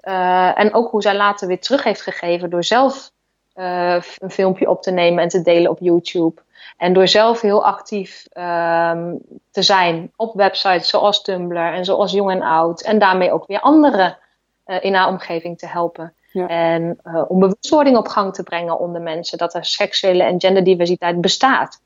En 0.56 0.74
ook 0.74 0.92
hoe 0.92 1.02
zij 1.02 1.16
later 1.16 1.48
weer 1.48 1.62
terug 1.62 1.84
heeft 1.84 2.02
gegeven 2.02 2.50
door 2.50 2.64
zelf 2.64 3.12
uh, 3.56 4.02
een 4.18 4.32
filmpje 4.32 4.70
op 4.70 4.82
te 4.82 4.92
nemen 4.92 5.24
en 5.24 5.30
te 5.30 5.42
delen 5.42 5.72
op 5.72 5.80
YouTube. 5.80 6.42
En 6.78 6.94
door 6.94 7.08
zelf 7.08 7.42
heel 7.42 7.66
actief 7.66 8.28
um, 8.38 9.20
te 9.52 9.62
zijn 9.62 10.12
op 10.16 10.36
websites 10.36 10.90
zoals 10.90 11.22
Tumblr 11.22 11.74
en 11.74 11.86
zoals 11.86 12.12
Jong 12.12 12.32
en 12.32 12.42
Oud. 12.42 12.82
En 12.82 13.00
daarmee 13.00 13.32
ook 13.32 13.48
weer 13.48 13.60
anderen 13.60 14.18
uh, 14.66 14.84
in 14.84 14.94
haar 14.94 15.08
omgeving 15.08 15.58
te 15.58 15.68
helpen. 15.68 16.14
Ja. 16.32 16.48
En 16.48 17.00
om 17.28 17.40
bewustwording 17.40 17.98
op 17.98 18.08
gang 18.08 18.34
te 18.34 18.44
brengen 18.44 18.80
onder 18.80 19.02
mensen 19.02 19.38
dat 19.38 19.54
er 19.54 19.66
seksuele 19.66 20.24
en 20.24 20.40
genderdiversiteit 20.40 21.22
bestaat. 21.22 21.82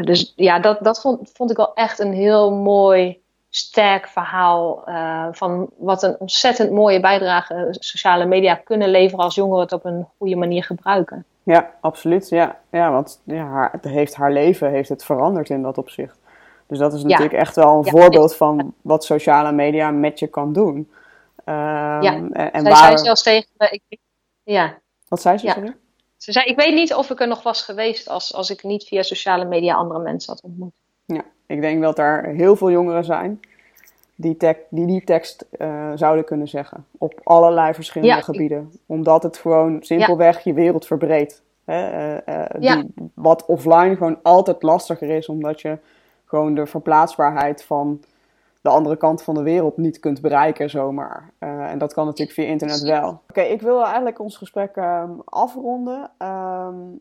dus 0.00 0.32
ja, 0.36 0.58
dat, 0.58 0.78
dat 0.84 1.00
vond, 1.00 1.30
vond 1.32 1.50
ik 1.50 1.56
wel 1.56 1.74
echt 1.74 1.98
een 1.98 2.12
heel 2.12 2.52
mooi 2.52 3.21
sterk 3.54 4.08
verhaal 4.08 4.82
uh, 4.88 5.26
van 5.32 5.70
wat 5.76 6.02
een 6.02 6.16
ontzettend 6.18 6.70
mooie 6.70 7.00
bijdrage 7.00 7.66
sociale 7.70 8.24
media 8.24 8.54
kunnen 8.54 8.88
leveren 8.88 9.24
als 9.24 9.34
jongeren 9.34 9.62
het 9.62 9.72
op 9.72 9.84
een 9.84 10.08
goede 10.18 10.36
manier 10.36 10.64
gebruiken. 10.64 11.24
Ja, 11.42 11.70
absoluut. 11.80 12.28
Ja, 12.28 12.58
ja 12.70 12.90
want 12.90 13.20
ja, 13.24 13.44
haar, 13.44 13.72
het 13.72 13.84
heeft 13.84 14.14
haar 14.14 14.32
leven 14.32 14.70
heeft 14.70 14.88
het 14.88 15.04
veranderd 15.04 15.50
in 15.50 15.62
dat 15.62 15.78
opzicht. 15.78 16.18
Dus 16.66 16.78
dat 16.78 16.92
is 16.92 17.02
natuurlijk 17.02 17.32
echt 17.32 17.56
wel 17.56 17.76
een 17.76 17.86
voorbeeld 17.86 18.36
van 18.36 18.74
wat 18.80 19.04
sociale 19.04 19.52
media 19.52 19.90
met 19.90 20.18
je 20.18 20.26
kan 20.26 20.52
doen. 20.52 20.76
Um, 20.76 21.54
ja, 22.02 22.12
en, 22.12 22.32
en 22.32 22.62
zij 22.62 22.70
waar... 22.70 22.76
zei 22.76 22.98
zelfs 22.98 23.22
tegen 23.22 23.48
me... 23.56 23.80
Ik, 23.88 23.98
ja. 24.42 24.78
Wat 25.08 25.20
zei 25.20 25.38
ze? 25.38 25.46
Ja. 25.46 25.74
Ze 26.16 26.32
zei, 26.32 26.46
ik 26.46 26.56
weet 26.56 26.74
niet 26.74 26.94
of 26.94 27.10
ik 27.10 27.20
er 27.20 27.28
nog 27.28 27.42
was 27.42 27.62
geweest 27.62 28.08
als, 28.08 28.34
als 28.34 28.50
ik 28.50 28.62
niet 28.62 28.84
via 28.84 29.02
sociale 29.02 29.44
media 29.44 29.74
andere 29.74 30.00
mensen 30.00 30.32
had 30.32 30.42
ontmoet. 30.42 30.72
Ja, 31.14 31.24
ik 31.46 31.60
denk 31.60 31.82
dat 31.82 31.98
er 31.98 32.24
heel 32.24 32.56
veel 32.56 32.70
jongeren 32.70 33.04
zijn 33.04 33.40
die 34.22 34.36
die, 34.70 34.86
die 34.86 35.04
tekst 35.04 35.46
uh, 35.58 35.90
zouden 35.94 36.24
kunnen 36.24 36.48
zeggen. 36.48 36.86
Op 36.98 37.20
allerlei 37.22 37.74
verschillende 37.74 38.22
gebieden. 38.22 38.72
Omdat 38.86 39.22
het 39.22 39.36
gewoon 39.36 39.82
simpelweg 39.82 40.44
je 40.44 40.52
wereld 40.52 40.86
verbreedt. 40.86 41.42
Hè? 41.64 42.12
Uh, 42.28 42.34
uh, 42.60 42.74
die, 42.76 42.94
wat 43.14 43.46
offline 43.46 43.96
gewoon 43.96 44.18
altijd 44.22 44.62
lastiger 44.62 45.10
is, 45.10 45.28
omdat 45.28 45.60
je 45.60 45.78
gewoon 46.24 46.54
de 46.54 46.66
verplaatsbaarheid 46.66 47.64
van 47.64 48.00
de 48.60 48.68
andere 48.68 48.96
kant 48.96 49.22
van 49.22 49.34
de 49.34 49.42
wereld 49.42 49.76
niet 49.76 49.98
kunt 49.98 50.20
bereiken 50.20 50.70
zomaar. 50.70 51.30
en 51.38 51.78
dat 51.78 51.94
kan 51.94 52.06
natuurlijk 52.06 52.38
via 52.38 52.46
internet 52.46 52.80
wel. 52.80 53.20
Oké, 53.28 53.40
ik 53.40 53.60
wil 53.60 53.84
eigenlijk 53.84 54.18
ons 54.18 54.36
gesprek 54.36 54.76
um, 54.76 55.22
afronden. 55.24 56.10
Um, 56.18 57.00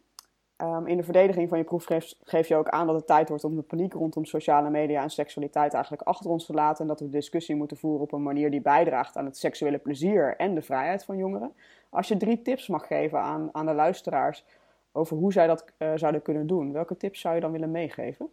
Um, 0.62 0.88
in 0.88 0.98
de 0.98 1.04
verdediging 1.04 1.50
van 1.50 1.58
je 1.58 1.64
proef 1.64 1.86
geef, 1.86 2.14
geef, 2.24 2.48
je 2.48 2.56
ook 2.56 2.70
aan 2.70 2.88
dat 2.88 2.96
het 2.96 3.08
tijd 3.08 3.30
wordt 3.30 3.44
om 3.44 3.56
de 3.56 3.62
paniek 3.62 3.94
rondom 3.94 4.26
sociale 4.26 4.70
media 4.70 5.02
en 5.02 5.10
seksualiteit 5.10 5.74
eigenlijk 5.74 6.04
achter 6.04 6.30
ons 6.30 6.46
te 6.46 6.54
laten. 6.54 6.82
En 6.82 6.88
dat 6.88 7.00
we 7.00 7.10
discussie 7.10 7.56
moeten 7.56 7.78
voeren 7.78 8.02
op 8.02 8.12
een 8.12 8.24
manier 8.24 8.52
die 8.52 8.62
bijdraagt 8.62 9.18
aan 9.18 9.26
het 9.26 9.38
seksuele 9.38 9.78
plezier 9.78 10.36
en 10.38 10.56
de 10.56 10.62
vrijheid 10.62 11.04
van 11.04 11.18
jongeren. 11.18 11.54
Als 11.90 12.08
je 12.08 12.18
drie 12.18 12.42
tips 12.42 12.68
mag 12.68 12.88
geven 12.88 13.20
aan, 13.20 13.50
aan 13.52 13.66
de 13.66 13.74
luisteraars 13.74 14.46
over 14.92 15.18
hoe 15.18 15.34
zij 15.34 15.48
dat 15.48 15.66
uh, 15.78 15.92
zouden 15.96 16.22
kunnen 16.22 16.48
doen, 16.48 16.72
welke 16.72 16.98
tips 16.98 17.20
zou 17.20 17.36
je 17.36 17.42
dan 17.42 17.52
willen 17.52 17.72
meegeven? 17.72 18.30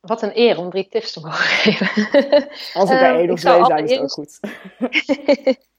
Wat 0.00 0.22
een 0.22 0.38
eer 0.38 0.58
om 0.58 0.70
drie 0.70 0.88
tips 0.88 1.12
te 1.12 1.20
mogen 1.20 1.44
geven. 1.56 2.48
Als 2.74 2.90
het 2.90 2.98
bij 2.98 3.18
één 3.18 3.30
of 3.30 3.40
twee 3.40 3.64
zijn, 3.64 3.84
is 3.84 3.90
het 3.90 4.00
ook 4.00 4.10
goed. 4.10 4.40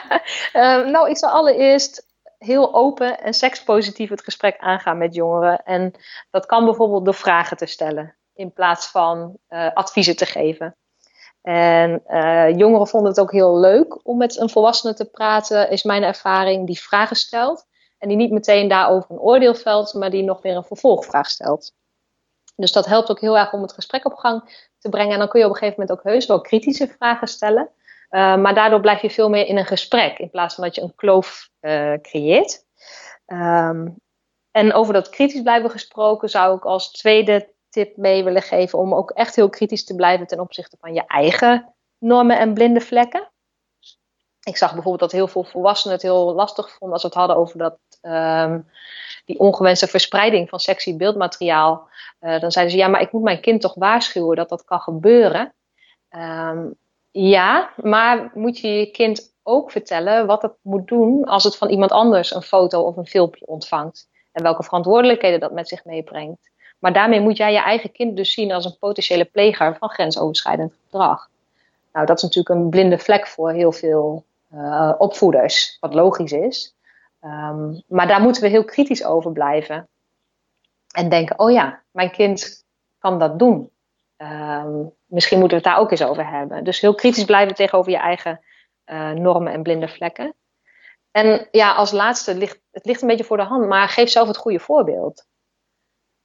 Ehm, 0.52 0.90
nou, 0.90 1.10
ik 1.10 1.16
zal 1.16 1.30
allereerst 1.30 2.08
heel 2.40 2.74
open 2.74 3.20
en 3.20 3.34
sekspositief 3.34 4.10
het 4.10 4.24
gesprek 4.24 4.58
aangaan 4.58 4.98
met 4.98 5.14
jongeren. 5.14 5.62
En 5.64 5.92
dat 6.30 6.46
kan 6.46 6.64
bijvoorbeeld 6.64 7.04
door 7.04 7.14
vragen 7.14 7.56
te 7.56 7.66
stellen 7.66 8.16
in 8.34 8.52
plaats 8.52 8.86
van 8.86 9.36
uh, 9.48 9.72
adviezen 9.74 10.16
te 10.16 10.26
geven. 10.26 10.76
En 11.42 12.02
uh, 12.06 12.56
jongeren 12.56 12.86
vonden 12.86 13.10
het 13.10 13.20
ook 13.20 13.32
heel 13.32 13.58
leuk 13.58 14.06
om 14.06 14.16
met 14.16 14.38
een 14.38 14.50
volwassene 14.50 14.94
te 14.94 15.04
praten, 15.04 15.70
is 15.70 15.82
mijn 15.82 16.02
ervaring, 16.02 16.66
die 16.66 16.80
vragen 16.80 17.16
stelt. 17.16 17.66
En 17.98 18.08
die 18.08 18.16
niet 18.16 18.30
meteen 18.30 18.68
daarover 18.68 19.10
een 19.10 19.18
oordeel 19.18 19.54
velt, 19.54 19.94
maar 19.94 20.10
die 20.10 20.22
nog 20.22 20.42
weer 20.42 20.56
een 20.56 20.64
vervolgvraag 20.64 21.30
stelt. 21.30 21.72
Dus 22.56 22.72
dat 22.72 22.86
helpt 22.86 23.10
ook 23.10 23.20
heel 23.20 23.38
erg 23.38 23.52
om 23.52 23.62
het 23.62 23.72
gesprek 23.72 24.04
op 24.04 24.14
gang 24.14 24.68
te 24.78 24.88
brengen. 24.88 25.12
En 25.12 25.18
dan 25.18 25.28
kun 25.28 25.40
je 25.40 25.46
op 25.46 25.52
een 25.52 25.58
gegeven 25.58 25.80
moment 25.80 25.98
ook 25.98 26.12
heus 26.12 26.26
wel 26.26 26.40
kritische 26.40 26.88
vragen 26.88 27.28
stellen. 27.28 27.70
Uh, 28.10 28.36
maar 28.36 28.54
daardoor 28.54 28.80
blijf 28.80 29.02
je 29.02 29.10
veel 29.10 29.28
meer 29.28 29.46
in 29.46 29.56
een 29.56 29.66
gesprek 29.66 30.18
in 30.18 30.30
plaats 30.30 30.54
van 30.54 30.64
dat 30.64 30.74
je 30.74 30.80
een 30.80 30.94
kloof 30.94 31.50
uh, 31.60 31.94
creëert. 32.02 32.64
Um, 33.26 33.96
en 34.50 34.72
over 34.72 34.92
dat 34.92 35.08
kritisch 35.08 35.42
blijven 35.42 35.70
gesproken 35.70 36.28
zou 36.28 36.56
ik 36.56 36.64
als 36.64 36.92
tweede 36.92 37.54
tip 37.68 37.96
mee 37.96 38.24
willen 38.24 38.42
geven 38.42 38.78
om 38.78 38.94
ook 38.94 39.10
echt 39.10 39.36
heel 39.36 39.48
kritisch 39.48 39.84
te 39.84 39.94
blijven 39.94 40.26
ten 40.26 40.40
opzichte 40.40 40.76
van 40.80 40.94
je 40.94 41.06
eigen 41.06 41.74
normen 41.98 42.38
en 42.38 42.54
blinde 42.54 42.80
vlekken. 42.80 43.30
Ik 44.42 44.56
zag 44.56 44.72
bijvoorbeeld 44.72 45.10
dat 45.10 45.12
heel 45.12 45.28
veel 45.28 45.44
volwassenen 45.44 45.94
het 45.94 46.02
heel 46.02 46.34
lastig 46.34 46.70
vonden 46.70 46.92
als 46.92 47.02
we 47.02 47.08
het 47.08 47.16
hadden 47.16 47.36
over 47.36 47.58
dat, 47.58 47.78
um, 48.02 48.68
die 49.24 49.38
ongewenste 49.38 49.86
verspreiding 49.86 50.48
van 50.48 50.60
sexy 50.60 50.96
beeldmateriaal. 50.96 51.88
Uh, 52.20 52.40
dan 52.40 52.52
zeiden 52.52 52.74
ze, 52.74 52.80
ja, 52.80 52.88
maar 52.88 53.00
ik 53.00 53.12
moet 53.12 53.22
mijn 53.22 53.40
kind 53.40 53.60
toch 53.60 53.74
waarschuwen 53.74 54.36
dat 54.36 54.48
dat 54.48 54.64
kan 54.64 54.80
gebeuren. 54.80 55.54
Um, 56.10 56.78
ja, 57.10 57.72
maar 57.76 58.30
moet 58.34 58.58
je 58.58 58.68
je 58.68 58.90
kind 58.90 59.34
ook 59.42 59.70
vertellen 59.70 60.26
wat 60.26 60.42
het 60.42 60.52
moet 60.62 60.88
doen 60.88 61.24
als 61.24 61.44
het 61.44 61.56
van 61.56 61.68
iemand 61.68 61.90
anders 61.90 62.34
een 62.34 62.42
foto 62.42 62.82
of 62.82 62.96
een 62.96 63.06
filmpje 63.06 63.46
ontvangt. 63.46 64.08
En 64.32 64.42
welke 64.42 64.62
verantwoordelijkheden 64.62 65.40
dat 65.40 65.52
met 65.52 65.68
zich 65.68 65.84
meebrengt. 65.84 66.50
Maar 66.78 66.92
daarmee 66.92 67.20
moet 67.20 67.36
jij 67.36 67.52
je 67.52 67.58
eigen 67.58 67.92
kind 67.92 68.16
dus 68.16 68.32
zien 68.32 68.52
als 68.52 68.64
een 68.64 68.78
potentiële 68.78 69.24
pleger 69.24 69.76
van 69.76 69.88
grensoverschrijdend 69.88 70.72
gedrag. 70.84 71.28
Nou, 71.92 72.06
dat 72.06 72.16
is 72.16 72.22
natuurlijk 72.22 72.54
een 72.54 72.70
blinde 72.70 72.98
vlek 72.98 73.26
voor 73.26 73.52
heel 73.52 73.72
veel 73.72 74.24
uh, 74.54 74.92
opvoeders, 74.98 75.76
wat 75.80 75.94
logisch 75.94 76.32
is. 76.32 76.74
Um, 77.24 77.82
maar 77.86 78.06
daar 78.06 78.20
moeten 78.20 78.42
we 78.42 78.48
heel 78.48 78.64
kritisch 78.64 79.04
over 79.04 79.32
blijven. 79.32 79.88
En 80.90 81.08
denken, 81.08 81.38
oh 81.38 81.50
ja, 81.50 81.80
mijn 81.90 82.10
kind 82.10 82.64
kan 82.98 83.18
dat 83.18 83.38
doen. 83.38 83.70
Um, 84.22 84.94
misschien 85.06 85.38
moeten 85.38 85.58
we 85.58 85.64
het 85.64 85.72
daar 85.72 85.82
ook 85.82 85.90
eens 85.90 86.02
over 86.02 86.30
hebben. 86.30 86.64
Dus 86.64 86.80
heel 86.80 86.94
kritisch 86.94 87.24
blijven 87.24 87.54
tegenover 87.54 87.92
je 87.92 87.98
eigen 87.98 88.44
uh, 88.86 89.10
normen 89.10 89.52
en 89.52 89.62
blinde 89.62 89.88
vlekken. 89.88 90.34
En 91.10 91.48
ja, 91.50 91.74
als 91.74 91.90
laatste, 91.90 92.34
ligt, 92.34 92.60
het 92.70 92.86
ligt 92.86 93.02
een 93.02 93.08
beetje 93.08 93.24
voor 93.24 93.36
de 93.36 93.42
hand, 93.42 93.66
maar 93.66 93.88
geef 93.88 94.10
zelf 94.10 94.28
het 94.28 94.36
goede 94.36 94.58
voorbeeld. 94.58 95.26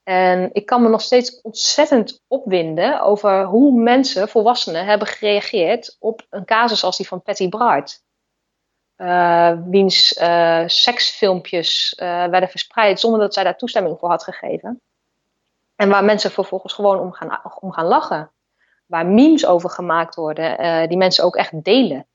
En 0.03 0.49
ik 0.53 0.65
kan 0.65 0.81
me 0.81 0.89
nog 0.89 1.01
steeds 1.01 1.41
ontzettend 1.41 2.23
opwinden 2.27 3.01
over 3.01 3.43
hoe 3.43 3.81
mensen, 3.81 4.29
volwassenen, 4.29 4.85
hebben 4.85 5.07
gereageerd 5.07 5.95
op 5.99 6.25
een 6.29 6.45
casus 6.45 6.83
als 6.83 6.97
die 6.97 7.07
van 7.07 7.21
Patty 7.21 7.49
Bart. 7.49 8.03
Uh, 8.97 9.59
wiens 9.65 10.17
uh, 10.21 10.63
seksfilmpjes 10.65 11.93
werden 11.97 12.49
verspreid 12.49 12.99
zonder 12.99 13.19
dat 13.19 13.33
zij 13.33 13.43
daar 13.43 13.57
toestemming 13.57 13.99
voor 13.99 14.09
had 14.09 14.23
gegeven. 14.23 14.81
En 15.75 15.89
waar 15.89 16.03
mensen 16.03 16.31
vervolgens 16.31 16.73
gewoon 16.73 16.99
om 16.99 17.11
gaan, 17.11 17.39
om 17.59 17.71
gaan 17.71 17.85
lachen. 17.85 18.31
Waar 18.85 19.05
memes 19.05 19.45
over 19.45 19.69
gemaakt 19.69 20.15
worden, 20.15 20.89
die 20.89 20.97
mensen 20.97 21.23
ook 21.23 21.35
echt 21.35 21.63
delen. 21.63 22.07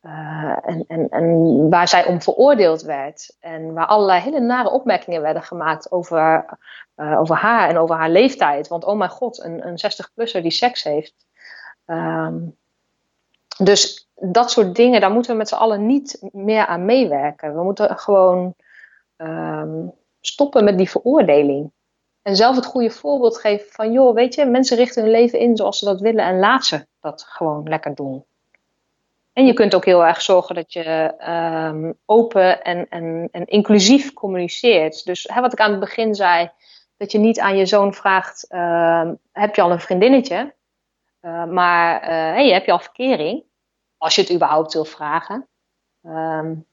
en, 0.00 0.84
en, 0.86 1.08
en 1.08 1.70
waar 1.70 1.88
zij 1.88 2.06
om 2.06 2.22
veroordeeld 2.22 2.82
werd. 2.82 3.36
En 3.40 3.72
waar 3.72 3.86
allerlei 3.86 4.20
hele 4.20 4.40
nare 4.40 4.70
opmerkingen 4.70 5.22
werden 5.22 5.42
gemaakt 5.42 5.90
over, 5.90 6.44
over 6.96 7.36
haar 7.36 7.68
en 7.68 7.78
over 7.78 7.96
haar 7.96 8.10
leeftijd. 8.10 8.68
Want 8.68 8.84
oh 8.84 8.96
mijn 8.96 9.10
god, 9.10 9.42
een, 9.44 9.66
een 9.66 9.78
60-plusser 9.78 10.42
die 10.42 10.50
seks 10.50 10.82
heeft. 10.82 11.26
Um, 11.86 12.56
dus 13.56 14.10
dat 14.14 14.50
soort 14.50 14.74
dingen, 14.74 15.00
daar 15.00 15.10
moeten 15.10 15.30
we 15.30 15.36
met 15.36 15.48
z'n 15.48 15.54
allen 15.54 15.86
niet 15.86 16.18
meer 16.32 16.66
aan 16.66 16.84
meewerken. 16.84 17.54
We 17.54 17.62
moeten 17.62 17.98
gewoon 17.98 18.54
um, 19.16 19.92
stoppen 20.20 20.64
met 20.64 20.78
die 20.78 20.90
veroordeling. 20.90 21.72
En 22.26 22.36
zelf 22.36 22.56
het 22.56 22.66
goede 22.66 22.90
voorbeeld 22.90 23.38
geven 23.38 23.66
van, 23.70 23.92
joh, 23.92 24.14
weet 24.14 24.34
je, 24.34 24.44
mensen 24.44 24.76
richten 24.76 25.02
hun 25.02 25.10
leven 25.10 25.38
in 25.38 25.56
zoals 25.56 25.78
ze 25.78 25.84
dat 25.84 26.00
willen 26.00 26.24
en 26.24 26.38
laat 26.38 26.64
ze 26.64 26.86
dat 27.00 27.22
gewoon 27.28 27.68
lekker 27.68 27.94
doen. 27.94 28.24
En 29.32 29.46
je 29.46 29.52
kunt 29.52 29.74
ook 29.74 29.84
heel 29.84 30.04
erg 30.06 30.22
zorgen 30.22 30.54
dat 30.54 30.72
je 30.72 31.14
um, 31.72 31.98
open 32.04 32.62
en, 32.62 32.88
en, 32.88 33.28
en 33.32 33.44
inclusief 33.44 34.12
communiceert. 34.12 35.04
Dus 35.04 35.28
hè, 35.32 35.40
wat 35.40 35.52
ik 35.52 35.60
aan 35.60 35.70
het 35.70 35.80
begin 35.80 36.14
zei, 36.14 36.50
dat 36.96 37.12
je 37.12 37.18
niet 37.18 37.40
aan 37.40 37.56
je 37.56 37.66
zoon 37.66 37.94
vraagt: 37.94 38.46
uh, 38.50 39.10
heb 39.32 39.54
je 39.54 39.62
al 39.62 39.70
een 39.70 39.80
vriendinnetje? 39.80 40.54
Uh, 41.22 41.44
maar 41.44 42.02
uh, 42.02 42.08
hey, 42.08 42.52
heb 42.52 42.64
je 42.64 42.72
al 42.72 42.78
verkering? 42.78 43.44
Als 43.96 44.14
je 44.14 44.20
het 44.20 44.32
überhaupt 44.32 44.72
wil 44.72 44.84
vragen. 44.84 45.48
Um, 46.02 46.66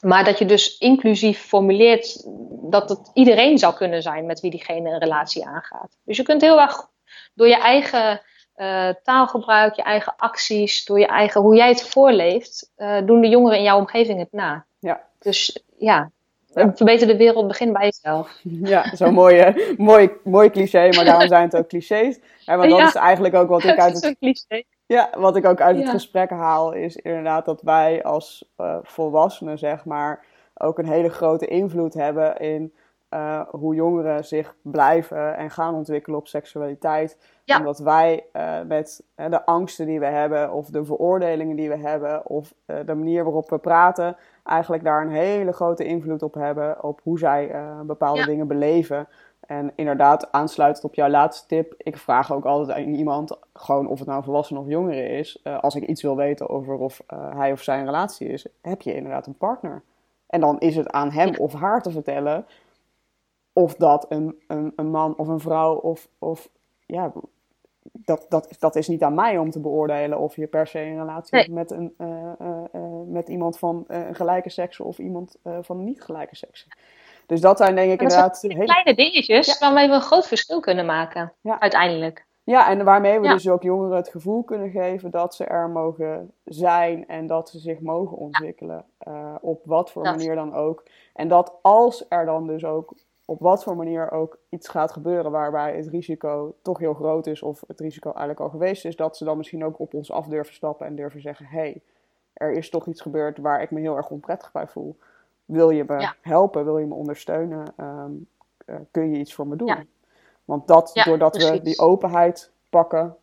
maar 0.00 0.24
dat 0.24 0.38
je 0.38 0.44
dus 0.44 0.78
inclusief 0.78 1.38
formuleert 1.38 2.26
dat 2.70 2.88
het 2.88 3.10
iedereen 3.14 3.58
zou 3.58 3.74
kunnen 3.74 4.02
zijn 4.02 4.26
met 4.26 4.40
wie 4.40 4.50
diegene 4.50 4.90
een 4.90 4.98
relatie 4.98 5.46
aangaat. 5.46 5.96
Dus 6.04 6.16
je 6.16 6.22
kunt 6.22 6.40
heel 6.40 6.60
erg 6.60 6.88
door 7.34 7.48
je 7.48 7.58
eigen 7.58 8.20
uh, 8.56 8.88
taalgebruik, 9.02 9.74
je 9.74 9.82
eigen 9.82 10.14
acties, 10.16 10.84
door 10.84 10.98
je 10.98 11.06
eigen, 11.06 11.40
hoe 11.40 11.56
jij 11.56 11.68
het 11.68 11.88
voorleeft, 11.88 12.72
doen 13.04 13.20
de 13.20 13.28
jongeren 13.28 13.58
in 13.58 13.64
jouw 13.64 13.78
omgeving 13.78 14.18
het 14.18 14.32
na. 14.32 14.66
Ja. 14.78 15.02
Dus 15.18 15.64
ja, 15.78 16.10
ja. 16.54 16.72
Verbeter 16.74 17.06
de 17.06 17.16
wereld, 17.16 17.46
begin 17.46 17.72
bij 17.72 17.84
jezelf. 17.84 18.38
Ja, 18.42 18.96
zo'n 18.96 19.14
mooie, 19.14 19.74
mooi, 19.76 20.10
mooi 20.24 20.50
cliché, 20.50 20.88
maar 20.88 21.04
daarom 21.04 21.28
zijn 21.28 21.42
het 21.42 21.56
ook 21.56 21.68
clichés. 21.68 22.18
Ja, 22.38 22.56
maar 22.56 22.68
dat 22.68 22.80
is 22.80 22.94
eigenlijk 22.94 23.34
ook 23.34 23.48
wat 23.48 23.64
ik 23.64 23.78
uit 23.86 24.02
het, 24.02 24.16
cliché. 24.18 24.62
Ja, 24.86 25.10
wat 25.18 25.36
ik 25.36 25.46
ook 25.46 25.60
uit 25.60 25.76
het 25.76 25.88
gesprek 25.88 26.30
haal, 26.30 26.72
is 26.72 26.96
inderdaad 26.96 27.44
dat 27.44 27.62
wij 27.62 28.04
als 28.04 28.52
uh, 28.60 28.76
volwassenen, 28.82 29.58
zeg 29.58 29.84
maar, 29.84 30.24
ook 30.54 30.78
een 30.78 30.88
hele 30.88 31.08
grote 31.08 31.46
invloed 31.46 31.94
hebben 31.94 32.36
in 32.36 32.74
uh, 33.10 33.40
hoe 33.50 33.74
jongeren 33.74 34.24
zich 34.24 34.56
blijven 34.62 35.36
en 35.36 35.50
gaan 35.50 35.74
ontwikkelen 35.74 36.18
op 36.18 36.28
seksualiteit. 36.28 37.18
Ja. 37.44 37.58
Omdat 37.58 37.78
wij 37.78 38.24
uh, 38.32 38.60
met 38.66 39.04
de 39.14 39.44
angsten 39.44 39.86
die 39.86 40.00
we 40.00 40.06
hebben, 40.06 40.52
of 40.52 40.68
de 40.68 40.84
veroordelingen 40.84 41.56
die 41.56 41.68
we 41.68 41.76
hebben, 41.76 42.26
of 42.26 42.54
de 42.66 42.94
manier 42.94 43.24
waarop 43.24 43.50
we 43.50 43.58
praten, 43.58 44.16
eigenlijk 44.44 44.84
daar 44.84 45.02
een 45.02 45.10
hele 45.10 45.52
grote 45.52 45.84
invloed 45.84 46.22
op 46.22 46.34
hebben 46.34 46.82
op 46.82 47.00
hoe 47.02 47.18
zij 47.18 47.54
bepaalde 47.82 48.24
dingen 48.24 48.48
beleven. 48.48 49.08
En 49.46 49.72
inderdaad, 49.74 50.32
aansluitend 50.32 50.84
op 50.84 50.94
jouw 50.94 51.08
laatste 51.08 51.46
tip, 51.46 51.74
ik 51.78 51.96
vraag 51.96 52.32
ook 52.32 52.44
altijd 52.44 52.78
aan 52.78 52.94
iemand, 52.94 53.38
gewoon 53.52 53.86
of 53.86 53.98
het 53.98 54.08
nou 54.08 54.24
volwassen 54.24 54.56
of 54.56 54.68
jongere 54.68 55.08
is, 55.08 55.40
uh, 55.44 55.58
als 55.58 55.74
ik 55.74 55.86
iets 55.86 56.02
wil 56.02 56.16
weten 56.16 56.48
over 56.48 56.74
of 56.74 57.02
uh, 57.12 57.36
hij 57.36 57.52
of 57.52 57.62
zij 57.62 57.78
een 57.78 57.84
relatie 57.84 58.28
is, 58.28 58.46
heb 58.60 58.82
je 58.82 58.94
inderdaad 58.94 59.26
een 59.26 59.36
partner? 59.36 59.82
En 60.26 60.40
dan 60.40 60.58
is 60.58 60.76
het 60.76 60.90
aan 60.90 61.10
hem 61.10 61.34
of 61.36 61.52
haar 61.52 61.82
te 61.82 61.90
vertellen 61.90 62.46
of 63.52 63.74
dat 63.74 64.06
een, 64.08 64.42
een, 64.46 64.72
een 64.76 64.90
man 64.90 65.16
of 65.16 65.28
een 65.28 65.40
vrouw 65.40 65.74
of, 65.74 66.08
of 66.18 66.48
ja, 66.86 67.12
dat, 67.92 68.26
dat, 68.28 68.56
dat 68.58 68.76
is 68.76 68.88
niet 68.88 69.02
aan 69.02 69.14
mij 69.14 69.38
om 69.38 69.50
te 69.50 69.60
beoordelen 69.60 70.18
of 70.18 70.36
je 70.36 70.46
per 70.46 70.66
se 70.66 70.80
een 70.80 70.98
relatie 70.98 71.38
hebt 71.38 71.50
met, 71.50 71.70
een, 71.70 71.94
uh, 71.98 72.32
uh, 72.40 72.60
met 73.06 73.28
iemand 73.28 73.58
van 73.58 73.86
gelijke 74.12 74.50
seks 74.50 74.80
of 74.80 74.98
iemand 74.98 75.36
van 75.60 75.84
niet 75.84 76.02
gelijke 76.02 76.36
seks. 76.36 76.66
Dus 77.26 77.40
dat 77.40 77.56
zijn 77.56 77.74
denk 77.74 77.92
ik 77.92 78.00
inderdaad... 78.00 78.42
hele... 78.42 78.64
kleine 78.64 78.94
dingetjes 78.94 79.46
ja. 79.46 79.56
waarmee 79.58 79.88
we 79.88 79.94
een 79.94 80.00
groot 80.00 80.26
verschil 80.26 80.60
kunnen 80.60 80.86
maken, 80.86 81.32
ja. 81.40 81.60
uiteindelijk. 81.60 82.26
Ja, 82.44 82.68
en 82.68 82.84
waarmee 82.84 83.20
we 83.20 83.28
dus 83.28 83.48
ook 83.48 83.62
jongeren 83.62 83.96
het 83.96 84.08
gevoel 84.08 84.42
kunnen 84.42 84.70
geven 84.70 85.10
dat 85.10 85.34
ze 85.34 85.44
er 85.44 85.68
mogen 85.68 86.32
zijn 86.44 87.08
en 87.08 87.26
dat 87.26 87.48
ze 87.48 87.58
zich 87.58 87.80
mogen 87.80 88.16
ontwikkelen. 88.16 88.84
op 89.40 89.60
wat 89.64 89.90
voor 89.90 90.02
manier 90.02 90.34
dan 90.34 90.54
ook. 90.54 90.82
En 91.14 91.28
dat 91.28 91.52
als 91.62 92.06
er 92.08 92.24
dan 92.24 92.46
dus 92.46 92.64
ook 92.64 92.94
op 93.26 93.40
wat 93.40 93.62
voor 93.62 93.76
manier 93.76 94.10
ook 94.10 94.38
iets 94.48 94.68
gaat 94.68 94.92
gebeuren 94.92 95.30
waarbij 95.30 95.76
het 95.76 95.88
risico 95.88 96.54
toch 96.62 96.78
heel 96.78 96.94
groot 96.94 97.26
is 97.26 97.42
of 97.42 97.62
het 97.66 97.80
risico 97.80 98.08
eigenlijk 98.10 98.40
al 98.40 98.48
geweest 98.48 98.84
is, 98.84 98.96
dat 98.96 99.16
ze 99.16 99.24
dan 99.24 99.36
misschien 99.36 99.64
ook 99.64 99.78
op 99.78 99.94
ons 99.94 100.10
af 100.10 100.26
durven 100.26 100.54
stappen 100.54 100.86
en 100.86 100.96
durven 100.96 101.20
zeggen: 101.20 101.46
hé, 101.46 101.58
hey, 101.58 101.82
er 102.32 102.52
is 102.52 102.70
toch 102.70 102.86
iets 102.86 103.00
gebeurd 103.00 103.38
waar 103.38 103.62
ik 103.62 103.70
me 103.70 103.80
heel 103.80 103.96
erg 103.96 104.10
onprettig 104.10 104.52
bij 104.52 104.66
voel. 104.66 104.98
Wil 105.46 105.70
je 105.70 105.84
me 105.86 106.12
helpen? 106.20 106.64
Wil 106.64 106.78
je 106.78 106.86
me 106.86 106.94
ondersteunen? 106.94 107.74
Um, 107.76 108.28
uh, 108.66 108.76
kun 108.90 109.10
je 109.10 109.18
iets 109.18 109.34
voor 109.34 109.46
me 109.46 109.56
doen? 109.56 109.66
Ja. 109.66 109.84
Want 110.44 110.66
dat, 110.66 110.90
ja, 110.94 111.04
doordat 111.04 111.32
precies. 111.32 111.50
we 111.50 111.60
die 111.60 111.78
openheid 111.78 112.52
pakken, 112.70 113.16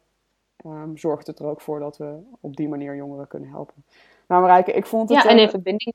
um, 0.65 0.97
zorgt 0.97 1.27
het 1.27 1.39
er 1.39 1.45
ook 1.45 1.61
voor 1.61 1.79
dat 1.79 1.97
we 1.97 2.19
op 2.39 2.55
die 2.55 2.69
manier 2.69 2.95
jongeren 2.95 3.27
kunnen 3.27 3.49
helpen. 3.49 3.85
Nou, 4.27 4.41
Marijke, 4.41 4.71
ik 4.71 4.85
vond 4.85 5.09
het... 5.09 5.23
Ja, 5.23 5.29
en 5.29 5.37
in 5.37 5.49
verbinding 5.49 5.93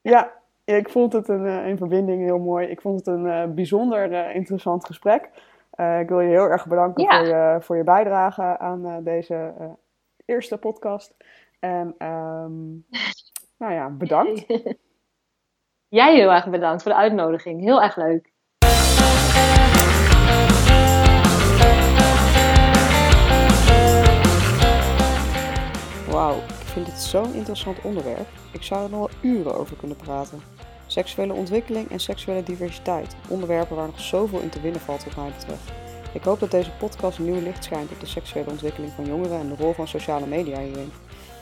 Ja, 0.00 0.32
ik 0.64 0.88
vond 0.88 1.12
het 1.12 1.28
een, 1.28 1.46
eh, 1.46 1.76
verbinding 1.76 2.22
heel 2.22 2.38
mooi. 2.38 2.66
Ik 2.66 2.80
vond 2.80 2.98
het 2.98 3.06
een 3.06 3.24
uh, 3.24 3.44
bijzonder 3.44 4.12
uh, 4.12 4.34
interessant 4.34 4.86
gesprek. 4.86 5.30
Uh, 5.80 6.00
ik 6.00 6.08
wil 6.08 6.20
je 6.20 6.28
heel 6.28 6.48
erg 6.48 6.66
bedanken 6.66 7.04
ja. 7.04 7.18
voor, 7.18 7.26
je, 7.26 7.58
voor 7.60 7.76
je 7.76 7.84
bijdrage 7.84 8.58
aan 8.58 9.04
deze 9.04 9.54
eerste 10.24 10.58
podcast. 10.58 11.14
En 11.60 11.94
ehm, 11.98 12.62
nou 13.58 13.72
ja, 13.72 13.90
bedankt. 13.90 14.46
Jij 15.94 16.14
heel 16.14 16.32
erg 16.32 16.48
bedankt 16.48 16.82
voor 16.82 16.92
de 16.92 16.98
uitnodiging. 16.98 17.60
Heel 17.60 17.82
erg 17.82 17.96
leuk. 17.96 18.32
Wauw, 26.10 26.36
ik 26.36 26.66
vind 26.66 26.86
dit 26.86 26.94
zo'n 26.94 27.34
interessant 27.34 27.82
onderwerp. 27.82 28.26
Ik 28.52 28.62
zou 28.62 28.84
er 28.84 28.90
nog 28.90 28.98
wel 28.98 29.30
uren 29.30 29.54
over 29.54 29.76
kunnen 29.76 29.96
praten. 29.96 30.40
Seksuele 30.86 31.32
ontwikkeling 31.32 31.90
en 31.90 32.00
seksuele 32.00 32.42
diversiteit. 32.42 33.16
Onderwerpen 33.28 33.76
waar 33.76 33.86
nog 33.86 34.00
zoveel 34.00 34.40
in 34.40 34.50
te 34.50 34.60
winnen 34.60 34.80
valt 34.80 35.04
wat 35.04 35.16
mij 35.16 35.30
betreft. 35.38 35.72
Ik 36.12 36.22
hoop 36.22 36.40
dat 36.40 36.50
deze 36.50 36.70
podcast 36.78 37.18
nieuw 37.18 37.40
licht 37.42 37.64
schijnt 37.64 37.90
op 37.90 38.00
de 38.00 38.06
seksuele 38.06 38.50
ontwikkeling 38.50 38.92
van 38.92 39.06
jongeren 39.06 39.38
en 39.38 39.48
de 39.48 39.56
rol 39.56 39.72
van 39.72 39.88
sociale 39.88 40.26
media 40.26 40.58
hierin. 40.58 40.92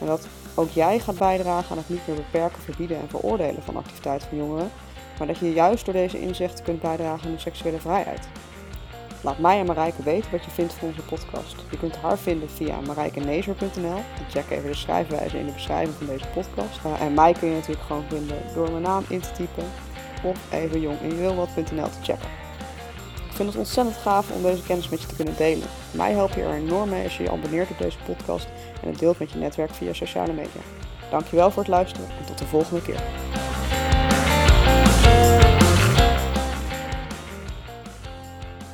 En 0.02 0.08
dat 0.08 0.26
ook 0.54 0.70
jij 0.70 0.98
gaat 0.98 1.18
bijdragen 1.18 1.70
aan 1.70 1.76
het 1.76 1.88
niet 1.88 2.06
meer 2.06 2.16
beperken, 2.16 2.62
verbieden 2.62 3.00
en 3.00 3.08
veroordelen 3.08 3.62
van 3.62 3.76
activiteiten 3.76 4.28
van 4.28 4.38
jongeren, 4.38 4.70
maar 5.18 5.26
dat 5.26 5.38
je 5.38 5.52
juist 5.52 5.84
door 5.84 5.94
deze 5.94 6.20
inzichten 6.20 6.64
kunt 6.64 6.80
bijdragen 6.80 7.26
aan 7.26 7.34
de 7.34 7.40
seksuele 7.40 7.80
vrijheid. 7.80 8.28
Laat 9.22 9.38
mij 9.38 9.58
en 9.58 9.66
Marijke 9.66 10.02
weten 10.02 10.30
wat 10.30 10.44
je 10.44 10.50
vindt 10.50 10.72
van 10.72 10.88
onze 10.88 11.02
podcast. 11.02 11.54
Je 11.70 11.78
kunt 11.78 11.96
haar 11.96 12.18
vinden 12.18 12.50
via 12.50 12.80
marijkenezer.nl. 12.80 13.96
En 13.96 14.30
check 14.30 14.50
even 14.50 14.70
de 14.70 14.74
schrijfwijze 14.74 15.38
in 15.38 15.46
de 15.46 15.52
beschrijving 15.52 15.96
van 15.96 16.06
deze 16.06 16.26
podcast. 16.26 16.80
Uh, 16.86 17.00
en 17.00 17.14
mij 17.14 17.32
kun 17.32 17.48
je 17.48 17.54
natuurlijk 17.54 17.86
gewoon 17.86 18.04
vinden 18.08 18.36
door 18.54 18.70
mijn 18.70 18.82
naam 18.82 19.04
in 19.08 19.20
te 19.20 19.32
typen. 19.32 19.64
Of 20.24 20.52
even 20.52 20.80
te 21.64 22.02
checken. 22.02 22.41
Ik 23.32 23.38
vind 23.38 23.50
het 23.50 23.58
ontzettend 23.58 23.96
gaaf 23.96 24.30
om 24.30 24.42
deze 24.42 24.62
kennis 24.62 24.88
met 24.88 25.00
je 25.00 25.06
te 25.06 25.14
kunnen 25.14 25.36
delen. 25.36 25.68
Mij 25.90 26.12
help 26.12 26.34
je 26.34 26.42
er 26.42 26.54
enorm 26.54 26.88
mee 26.88 27.04
als 27.04 27.16
je 27.16 27.22
je 27.22 27.30
abonneert 27.30 27.70
op 27.70 27.78
deze 27.78 27.98
podcast 28.06 28.46
en 28.82 28.88
het 28.88 28.98
deelt 28.98 29.18
met 29.18 29.30
je 29.30 29.38
netwerk 29.38 29.74
via 29.74 29.92
sociale 29.92 30.32
media. 30.32 30.60
Dankjewel 31.10 31.50
voor 31.50 31.62
het 31.62 31.70
luisteren 31.70 32.08
en 32.18 32.24
tot 32.26 32.38
de 32.38 32.46
volgende 32.46 32.82
keer. 32.82 33.02